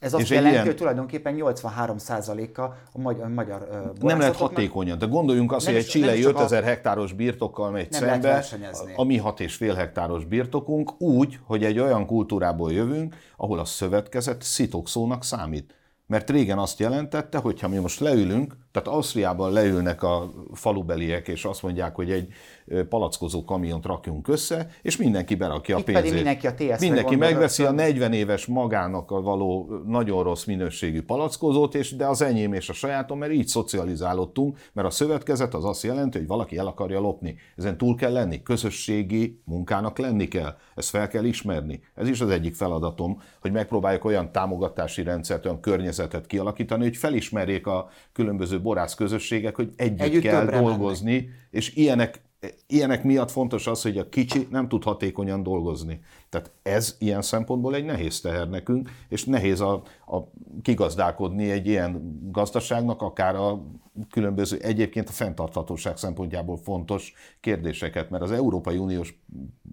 Ez 0.00 0.14
azt 0.14 0.28
jelenti, 0.28 0.52
ilyen... 0.52 0.66
hogy 0.66 0.76
tulajdonképpen 0.76 1.34
83%-a 1.38 2.60
a 2.92 2.98
magyar, 2.98 3.28
magyar 3.28 3.68
Nem 4.00 4.18
lehet 4.18 4.36
hatékonyan, 4.36 4.98
de 4.98 5.06
gondoljunk 5.06 5.52
azt, 5.52 5.66
hogy 5.66 5.74
egy 5.74 5.86
Chile 5.86 6.18
5000 6.18 6.62
a... 6.62 6.66
hektáros 6.66 7.12
birtokkal 7.12 7.70
megy 7.70 7.90
nem 7.90 8.00
szembe, 8.00 8.44
a 8.96 9.04
mi 9.04 9.20
6,5 9.24 9.72
hektáros 9.76 10.24
birtokunk 10.24 11.00
úgy, 11.00 11.38
hogy 11.44 11.64
egy 11.64 11.78
olyan 11.78 12.06
kultúrából 12.06 12.72
jövünk, 12.72 13.16
ahol 13.36 13.58
a 13.58 13.64
szövetkezet 13.64 14.42
szitokszónak 14.42 15.24
számít. 15.24 15.74
Mert 16.12 16.30
régen 16.30 16.58
azt 16.58 16.78
jelentette, 16.78 17.38
hogy 17.38 17.60
ha 17.60 17.68
mi 17.68 17.76
most 17.76 18.00
leülünk, 18.00 18.56
tehát 18.72 18.88
Ausztriában 18.88 19.52
leülnek 19.52 20.02
a 20.02 20.30
falubeliek, 20.52 21.28
és 21.28 21.44
azt 21.44 21.62
mondják, 21.62 21.94
hogy 21.94 22.10
egy 22.10 22.28
palackozó 22.88 23.44
kamiont 23.44 23.86
rakjunk 23.86 24.28
össze, 24.28 24.70
és 24.82 24.96
mindenki 24.96 25.34
berakja 25.34 25.76
Itt 25.76 25.88
a 25.88 25.92
pénzét. 25.92 26.14
mindenki 26.14 26.46
a 26.46 26.54
TSZ 26.54 26.80
Mindenki 26.80 27.16
megveszi 27.16 27.64
a 27.64 27.70
40 27.70 28.12
éves 28.12 28.46
magának 28.46 29.10
a 29.10 29.20
való 29.20 29.80
nagyon 29.86 30.22
rossz 30.22 30.44
minőségű 30.44 31.02
palackozót, 31.02 31.74
és 31.74 31.96
de 31.96 32.06
az 32.06 32.22
enyém 32.22 32.52
és 32.52 32.68
a 32.68 32.72
sajátom, 32.72 33.18
mert 33.18 33.32
így 33.32 33.46
szocializálódtunk, 33.46 34.58
mert 34.72 34.86
a 34.86 34.90
szövetkezet 34.90 35.54
az 35.54 35.64
azt 35.64 35.82
jelenti, 35.82 36.18
hogy 36.18 36.26
valaki 36.26 36.56
el 36.56 36.66
akarja 36.66 37.00
lopni. 37.00 37.36
Ezen 37.56 37.78
túl 37.78 37.94
kell 37.94 38.12
lenni, 38.12 38.42
közösségi 38.42 39.40
munkának 39.44 39.98
lenni 39.98 40.28
kell. 40.28 40.56
Ezt 40.74 40.88
fel 40.88 41.08
kell 41.08 41.24
ismerni. 41.24 41.80
Ez 41.94 42.08
is 42.08 42.20
az 42.20 42.30
egyik 42.30 42.54
feladatom, 42.54 43.22
hogy 43.40 43.52
megpróbáljuk 43.52 44.04
olyan 44.04 44.32
támogatási 44.32 45.02
rendszert, 45.02 45.46
olyan 45.46 45.60
környezetet 45.60 46.26
kialakítani, 46.26 46.82
hogy 46.82 46.96
felismerjék 46.96 47.66
a 47.66 47.88
különböző 48.12 48.60
borász 48.62 48.94
közösségek, 48.94 49.56
hogy 49.56 49.72
együtt, 49.76 50.00
együtt 50.00 50.22
kell 50.22 50.46
dolgozni, 50.46 51.12
mennek. 51.12 51.48
és 51.50 51.74
ilyenek 51.74 52.20
ilyenek 52.66 53.04
miatt 53.04 53.30
fontos 53.30 53.66
az, 53.66 53.82
hogy 53.82 53.98
a 53.98 54.08
kicsi 54.08 54.46
nem 54.50 54.68
tud 54.68 54.82
hatékonyan 54.82 55.42
dolgozni. 55.42 56.00
Tehát 56.28 56.50
ez 56.62 56.96
ilyen 56.98 57.22
szempontból 57.22 57.74
egy 57.74 57.84
nehéz 57.84 58.20
teher 58.20 58.48
nekünk, 58.48 58.90
és 59.08 59.24
nehéz 59.24 59.60
a, 59.60 59.82
a 60.06 60.16
kigazdálkodni 60.62 61.50
egy 61.50 61.66
ilyen 61.66 62.20
gazdaságnak, 62.32 63.02
akár 63.02 63.34
a 63.34 63.62
különböző 64.10 64.58
egyébként 64.58 65.08
a 65.08 65.12
fenntarthatóság 65.12 65.96
szempontjából 65.96 66.56
fontos 66.56 67.12
kérdéseket, 67.40 68.10
mert 68.10 68.22
az 68.22 68.30
Európai 68.30 68.76
Uniós 68.76 69.22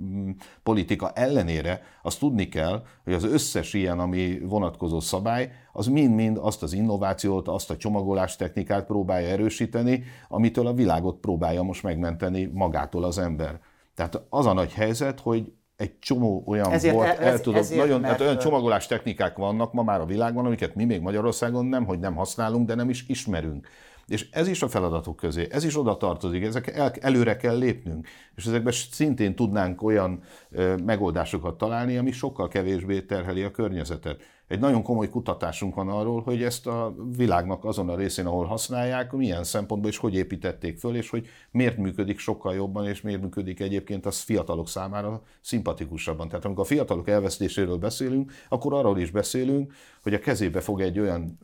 mm, 0.03 0.29
politika 0.63 1.11
ellenére 1.11 1.81
azt 2.01 2.19
tudni 2.19 2.49
kell, 2.49 2.83
hogy 3.03 3.13
az 3.13 3.23
összes 3.23 3.73
ilyen, 3.73 3.99
ami 3.99 4.39
vonatkozó 4.39 4.99
szabály, 4.99 5.51
az 5.80 5.88
mind-mind 5.88 6.38
azt 6.41 6.63
az 6.63 6.73
innovációt, 6.73 7.47
azt 7.47 7.69
a 7.69 7.77
csomagolás 7.77 8.36
technikát 8.36 8.86
próbálja 8.86 9.27
erősíteni, 9.27 10.03
amitől 10.27 10.67
a 10.67 10.73
világot 10.73 11.19
próbálja 11.19 11.61
most 11.61 11.84
megmenteni 11.84 12.49
magától 12.53 13.03
az 13.03 13.17
ember. 13.17 13.59
Tehát 13.95 14.21
az 14.30 14.45
a 14.45 14.53
nagy 14.53 14.73
helyzet, 14.73 15.19
hogy 15.19 15.51
egy 15.75 15.99
csomó 15.99 16.43
olyan 16.45 16.71
ezért, 16.71 16.93
volt, 16.93 17.07
e- 17.07 17.11
ez, 17.11 17.34
el 17.34 17.39
tudok, 17.39 17.59
ezért, 17.59 17.82
nagyon, 17.82 17.99
mert, 17.99 18.11
hát 18.11 18.21
olyan 18.21 18.38
csomagolás 18.38 18.88
technikák 18.88 19.38
vannak 19.38 19.73
ma 19.73 19.84
már 19.84 20.01
a 20.01 20.05
világban, 20.05 20.45
amiket 20.45 20.75
mi 20.75 20.86
még 20.86 21.01
Magyarországon 21.01 21.65
nem, 21.65 21.86
hogy 21.86 21.99
nem 21.99 22.15
használunk, 22.15 22.67
de 22.67 22.75
nem 22.75 22.89
is 22.89 23.05
ismerünk. 23.07 23.67
És 24.07 24.30
ez 24.32 24.47
is 24.47 24.61
a 24.61 24.67
feladatok 24.67 25.15
közé, 25.15 25.47
ez 25.51 25.63
is 25.63 25.77
oda 25.77 25.97
tartozik, 25.97 26.43
ezek 26.43 26.67
el, 26.67 26.91
előre 27.01 27.38
kell 27.38 27.57
lépnünk, 27.57 28.07
és 28.36 28.45
ezekben 28.45 28.73
szintén 28.91 29.36
tudnánk 29.36 29.82
olyan 29.82 30.21
ö, 30.51 30.75
megoldásokat 30.86 31.57
találni, 31.57 31.97
ami 31.97 32.11
sokkal 32.11 32.47
kevésbé 32.47 33.01
terheli 33.01 33.43
a 33.43 33.51
környezetet. 33.51 34.21
Egy 34.50 34.60
nagyon 34.60 34.84
komoly 34.84 35.10
kutatásunk 35.10 35.76
van 35.76 35.89
arról, 35.89 36.22
hogy 36.22 36.43
ezt 36.43 36.68
a 36.68 36.95
világnak 37.16 37.66
azon 37.66 37.89
a 37.89 37.95
részén, 37.95 38.26
ahol 38.26 38.45
használják, 38.45 39.12
milyen 39.12 39.43
szempontból 39.43 39.89
és 39.89 39.97
hogy 39.97 40.16
építették 40.16 40.78
föl, 40.78 40.95
és 40.95 41.10
hogy 41.10 41.28
miért 41.52 41.78
működik 41.78 42.20
sokkal 42.20 42.56
jobban, 42.56 42.88
és 42.88 43.02
miért 43.02 43.22
működik 43.22 43.60
egyébként 43.60 44.06
az 44.06 44.20
fiatalok 44.20 44.68
számára 44.68 45.22
szimpatikusabban. 45.41 46.28
Tehát 46.28 46.45
amikor 46.45 46.64
a 46.64 46.68
fiatalok 46.68 47.10
elvesztéséről 47.10 47.78
beszélünk, 47.78 48.32
akkor 48.50 48.74
arról 48.74 49.00
is 49.00 49.12
beszélünk, 49.12 49.74
hogy 50.04 50.14
a 50.14 50.20
kezébe 50.20 50.60
fog 50.60 50.82
egy 50.82 51.00
olyan 51.00 51.38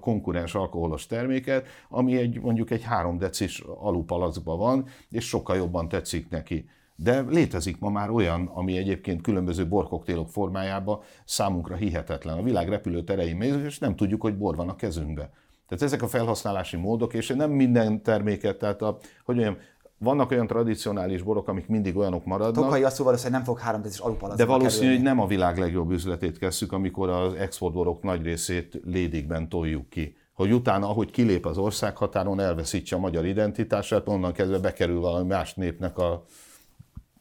konkurens 0.00 0.54
alkoholos 0.54 1.06
terméket, 1.06 1.66
ami 1.88 2.16
egy 2.16 2.40
mondjuk 2.40 2.70
egy 2.70 2.82
három 2.82 3.18
decis 3.18 3.60
alupalacban 3.60 4.58
van, 4.58 4.86
és 5.10 5.28
sokkal 5.28 5.56
jobban 5.56 5.88
tetszik 5.88 6.28
neki. 6.28 6.68
De 7.00 7.20
létezik 7.20 7.78
ma 7.78 7.90
már 7.90 8.10
olyan, 8.10 8.50
ami 8.54 8.76
egyébként 8.76 9.22
különböző 9.22 9.68
borkoktélok 9.68 10.28
formájában 10.28 11.00
számunkra 11.24 11.74
hihetetlen. 11.74 12.38
A 12.38 12.42
világ 12.42 12.68
repülőterein 12.68 13.36
mész, 13.36 13.54
és 13.64 13.78
nem 13.78 13.96
tudjuk, 13.96 14.20
hogy 14.20 14.36
bor 14.36 14.56
van 14.56 14.68
a 14.68 14.76
kezünkbe. 14.76 15.30
Tehát 15.68 15.84
ezek 15.84 16.02
a 16.02 16.08
felhasználási 16.08 16.76
módok, 16.76 17.14
és 17.14 17.28
nem 17.28 17.50
minden 17.50 18.02
terméket, 18.02 18.58
tehát 18.58 18.82
a, 18.82 18.98
hogy 19.24 19.34
mondjam, 19.34 19.56
vannak 19.98 20.30
olyan 20.30 20.46
tradicionális 20.46 21.22
borok, 21.22 21.48
amik 21.48 21.66
mindig 21.66 21.96
olyanok 21.96 22.24
maradnak. 22.24 22.64
Tokai 22.64 22.82
azt 22.82 22.96
valószínűleg 22.96 23.32
nem 23.32 23.44
fog 23.44 23.58
három 23.58 23.82
is 23.84 23.98
alupalacba 23.98 24.44
De 24.44 24.50
valószínű, 24.50 24.90
hogy 24.90 25.02
nem 25.02 25.20
a 25.20 25.26
világ 25.26 25.58
legjobb 25.58 25.90
üzletét 25.90 26.38
kezdjük, 26.38 26.72
amikor 26.72 27.08
az 27.08 27.34
exportborok 27.34 28.02
nagy 28.02 28.22
részét 28.22 28.80
lédikben 28.84 29.48
toljuk 29.48 29.88
ki 29.88 30.16
hogy 30.32 30.52
utána, 30.52 30.88
ahogy 30.88 31.10
kilép 31.10 31.46
az 31.46 31.58
országhatáron, 31.58 32.40
elveszítse 32.40 32.96
a 32.96 32.98
magyar 32.98 33.26
identitását, 33.26 34.08
onnan 34.08 34.32
kezdve 34.32 34.58
bekerül 34.58 35.00
valami 35.00 35.26
más 35.26 35.54
népnek 35.54 35.98
a 35.98 36.24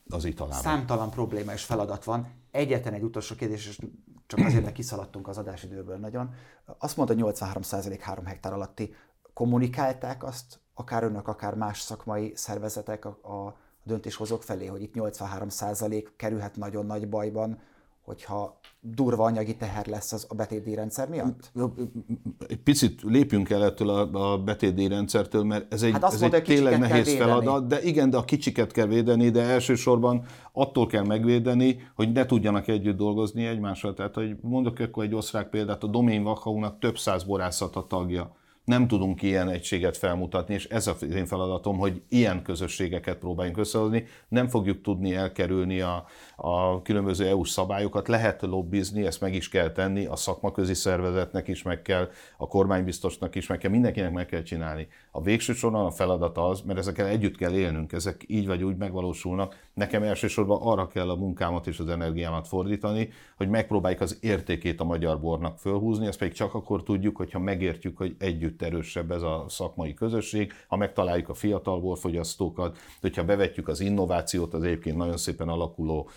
az 0.10 0.26
italában. 0.26 0.62
Számtalan 0.62 1.10
probléma 1.10 1.51
és 1.53 1.64
feladat 1.64 2.03
van. 2.03 2.28
Egyetlen 2.51 2.93
egy 2.93 3.03
utolsó 3.03 3.36
kérdés, 3.36 3.68
és 3.68 3.80
csak 4.28 4.39
azért, 4.45 4.64
mert 4.64 4.76
kiszaladtunk 4.76 5.28
az 5.28 5.38
adásidőből 5.38 5.97
nagyon. 5.97 6.34
Azt 6.78 6.97
mondta, 6.97 7.16
83% 7.18 7.97
3 8.01 8.26
hektár 8.26 8.53
alatti. 8.53 8.93
Kommunikálták 9.34 10.24
azt 10.24 10.60
akár 10.74 11.03
önök, 11.03 11.28
akár 11.28 11.53
más 11.53 11.82
szakmai 11.82 12.32
szervezetek 12.36 13.05
a, 13.05 13.10
a 13.10 13.58
döntéshozók 13.84 14.43
felé, 14.43 14.66
hogy 14.66 14.82
itt 14.82 14.93
83% 14.95 16.08
kerülhet 16.16 16.55
nagyon 16.55 16.86
nagy 16.86 17.10
bajban, 17.10 17.60
hogyha 18.08 18.60
durva 18.80 19.24
anyagi 19.24 19.55
teher 19.55 19.88
lesz 19.88 20.12
az 20.14 20.26
a 20.30 20.36
betétdíjrendszer 20.36 21.10
miatt? 21.10 21.51
Egy 22.47 22.58
picit 22.58 23.01
lépjünk 23.01 23.49
el 23.49 23.64
ettől 23.64 23.89
a, 23.89 24.32
a 24.32 24.38
betétdíjrendszertől, 24.38 25.43
mert 25.43 25.74
ez 25.74 25.84
egy, 25.84 25.91
hát 25.91 26.03
ez 26.03 26.20
mondta, 26.20 26.38
egy 26.38 26.43
tényleg 26.43 26.80
nehéz 26.80 27.16
feladat, 27.16 27.68
de 27.68 27.82
igen, 27.82 28.10
de 28.10 28.18
a 28.18 28.24
kicsiket 28.24 28.72
kell 28.72 28.86
védeni, 28.86 29.30
de 29.30 29.41
elsősorban 29.41 30.26
attól 30.51 30.88
kell 30.88 31.03
megvédeni, 31.03 31.89
hogy 31.95 32.12
ne 32.12 32.26
tudjanak 32.26 32.68
együtt 32.68 32.97
dolgozni 32.97 33.45
egymással. 33.45 33.93
Tehát, 33.93 34.16
hogy 34.16 34.36
mondok 34.41 34.80
akkor 34.80 35.03
egy 35.03 35.16
osztrák 35.16 35.49
példát, 35.49 35.84
a 35.84 35.88
Domain 35.88 36.24
Vakaunak 36.24 36.80
több 36.80 36.97
száz 36.97 37.24
borászat 37.24 37.76
a 37.76 37.88
tagja 37.88 38.36
nem 38.68 38.88
tudunk 38.88 39.22
ilyen 39.22 39.49
egységet 39.49 39.97
felmutatni, 39.97 40.53
és 40.53 40.65
ez 40.65 40.88
az 40.88 41.03
én 41.03 41.26
feladatom, 41.26 41.78
hogy 41.78 42.01
ilyen 42.09 42.41
közösségeket 42.41 43.18
próbáljunk 43.18 43.57
összehozni. 43.57 44.05
Nem 44.28 44.47
fogjuk 44.47 44.82
tudni 44.82 45.15
elkerülni 45.15 45.80
a, 45.80 46.05
a 46.36 46.82
különböző 46.82 47.28
EU-s 47.28 47.49
szabályokat, 47.49 48.07
lehet 48.07 48.41
lobbizni, 48.41 49.05
ezt 49.05 49.22
meg 49.22 49.34
is 49.34 49.49
kell 49.49 49.72
tenni, 49.72 50.05
a 50.05 50.15
szakmaközi 50.15 50.74
szervezetnek 50.74 51.47
is 51.47 51.63
meg 51.63 51.82
kell, 51.82 52.09
a 52.38 52.47
kormánybiztosnak 52.47 53.36
is 53.36 53.47
meg 53.47 53.57
kell, 53.57 53.72
mindenkinek 53.72 54.11
meg 54.11 54.26
kell 54.26 54.41
csinálni. 54.41 54.88
A 55.11 55.22
végső 55.22 55.53
soron 55.53 55.86
a 55.86 55.91
feladat 55.91 56.38
az, 56.38 56.61
mert 56.61 56.80
ezekkel 56.80 57.07
együtt 57.07 57.38
kell 57.38 57.53
élnünk, 57.53 57.91
ezek 57.91 58.24
így 58.28 58.47
vagy 58.47 58.63
úgy 58.63 58.78
megvalósulnak. 58.78 59.70
Nekem 59.74 60.03
elsősorban 60.03 60.61
arra 60.61 60.88
kell 60.88 61.09
a 61.09 61.15
munkámat 61.15 61.68
és 61.68 61.80
az 61.80 61.88
energiámat 61.88 62.47
fordítani, 62.47 63.09
hogy 63.38 63.49
megpróbáljuk 63.49 64.01
az 64.01 64.18
értékét 64.22 64.80
a 64.80 64.84
magyar 64.84 65.20
bornak 65.20 65.57
fölhúzni, 65.57 66.07
ezt 66.07 66.18
pedig 66.18 66.34
csak 66.34 66.53
akkor 66.53 66.84
tudjuk, 66.84 67.18
hogyha 67.18 67.39
megértjük, 67.39 67.97
hogy 67.97 68.15
együtt 68.20 68.55
erősebb 68.62 69.12
ez 69.12 69.22
a 69.22 69.45
szakmai 69.49 69.93
közösség, 69.93 70.53
ha 70.68 70.76
megtaláljuk 70.76 71.30
a 71.30 71.34
fiatal 71.34 71.80
borfogyasztókat, 71.80 72.78
hogyha 73.01 73.24
bevetjük 73.24 73.68
az 73.68 73.80
innovációt, 73.80 74.53
az 74.53 74.64
egyébként 74.64 74.97
nagyon 74.97 75.18
szépen 75.18 75.47
alakuló 75.47 76.10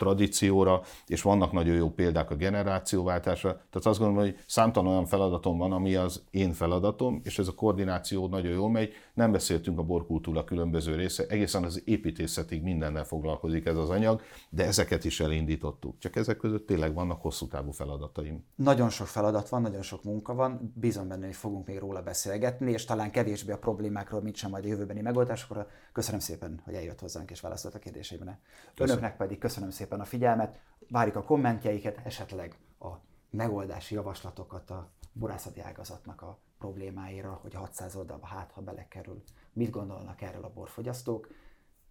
tradícióra, 0.00 0.82
és 1.06 1.22
vannak 1.22 1.52
nagyon 1.52 1.74
jó 1.74 1.90
példák 1.90 2.30
a 2.30 2.34
generációváltásra. 2.34 3.52
Tehát 3.52 3.86
azt 3.86 3.98
gondolom, 3.98 4.24
hogy 4.24 4.38
számtalan 4.46 4.92
olyan 4.92 5.06
feladatom 5.06 5.58
van, 5.58 5.72
ami 5.72 5.94
az 5.94 6.22
én 6.30 6.52
feladatom, 6.52 7.20
és 7.24 7.38
ez 7.38 7.48
a 7.48 7.54
koordináció 7.54 8.28
nagyon 8.28 8.52
jól 8.52 8.70
megy. 8.70 8.92
Nem 9.14 9.32
beszéltünk 9.32 9.78
a 9.78 9.82
borkultúra 9.82 10.44
különböző 10.44 10.94
része, 10.94 11.24
egészen 11.28 11.64
az 11.64 11.82
építészetig 11.84 12.62
mindennel 12.62 13.04
foglalkozik 13.04 13.66
ez 13.66 13.76
az 13.76 13.90
anyag, 13.90 14.20
de 14.50 14.66
ezeket 14.66 15.04
is 15.04 15.20
elindítottuk. 15.20 15.98
Csak 15.98 16.16
ezek 16.16 16.36
között 16.36 16.66
tényleg 16.66 16.94
vannak 16.94 17.22
hosszú 17.22 17.46
távú 17.46 17.70
feladataim. 17.70 18.44
Nagyon 18.54 18.90
sok 18.90 19.06
feladat 19.06 19.48
van, 19.48 19.62
nagyon 19.62 19.82
sok 19.82 20.04
munka 20.04 20.34
van, 20.34 20.72
bízom 20.74 21.08
benne, 21.08 21.26
hogy 21.26 21.34
fogunk 21.34 21.66
még 21.66 21.78
róla 21.78 22.02
beszélgetni, 22.02 22.72
és 22.72 22.84
talán 22.84 23.10
kevésbé 23.10 23.52
a 23.52 23.58
problémákról, 23.58 24.22
mint 24.22 24.36
sem 24.36 24.50
majd 24.50 24.64
a 24.64 24.68
jövőbeni 24.68 25.00
megoldásokra. 25.00 25.66
Köszönöm 25.92 26.20
szépen, 26.20 26.60
hogy 26.64 26.74
eljött 26.74 27.00
hozzánk 27.00 27.30
és 27.30 27.40
válaszolt 27.40 27.74
a 27.74 27.78
kérdéseimre. 27.78 28.38
Önöknek 28.76 29.16
pedig 29.16 29.38
köszönöm 29.38 29.70
szépen 29.90 30.04
a 30.04 30.08
figyelmet, 30.08 30.58
várjuk 30.88 31.16
a 31.16 31.22
kommentjeiket, 31.22 32.00
esetleg 32.04 32.58
a 32.80 32.88
megoldási 33.30 33.94
javaslatokat 33.94 34.70
a 34.70 34.90
borászati 35.12 35.60
ágazatnak 35.60 36.22
a 36.22 36.38
problémáira, 36.58 37.38
hogy 37.42 37.54
600 37.54 37.96
oldalba 37.96 38.26
hát, 38.26 38.52
ha 38.52 38.60
belekerül. 38.60 39.22
Mit 39.52 39.70
gondolnak 39.70 40.22
erről 40.22 40.44
a 40.44 40.52
borfogyasztók? 40.54 41.28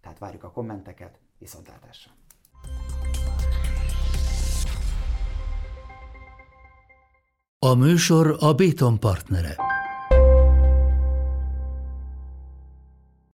Tehát 0.00 0.18
várjuk 0.18 0.44
a 0.44 0.50
kommenteket, 0.50 1.18
viszontlátásra! 1.38 2.12
A 7.58 7.74
műsor 7.74 8.36
a 8.38 8.54
Béton 8.54 9.00
partnere. 9.00 9.79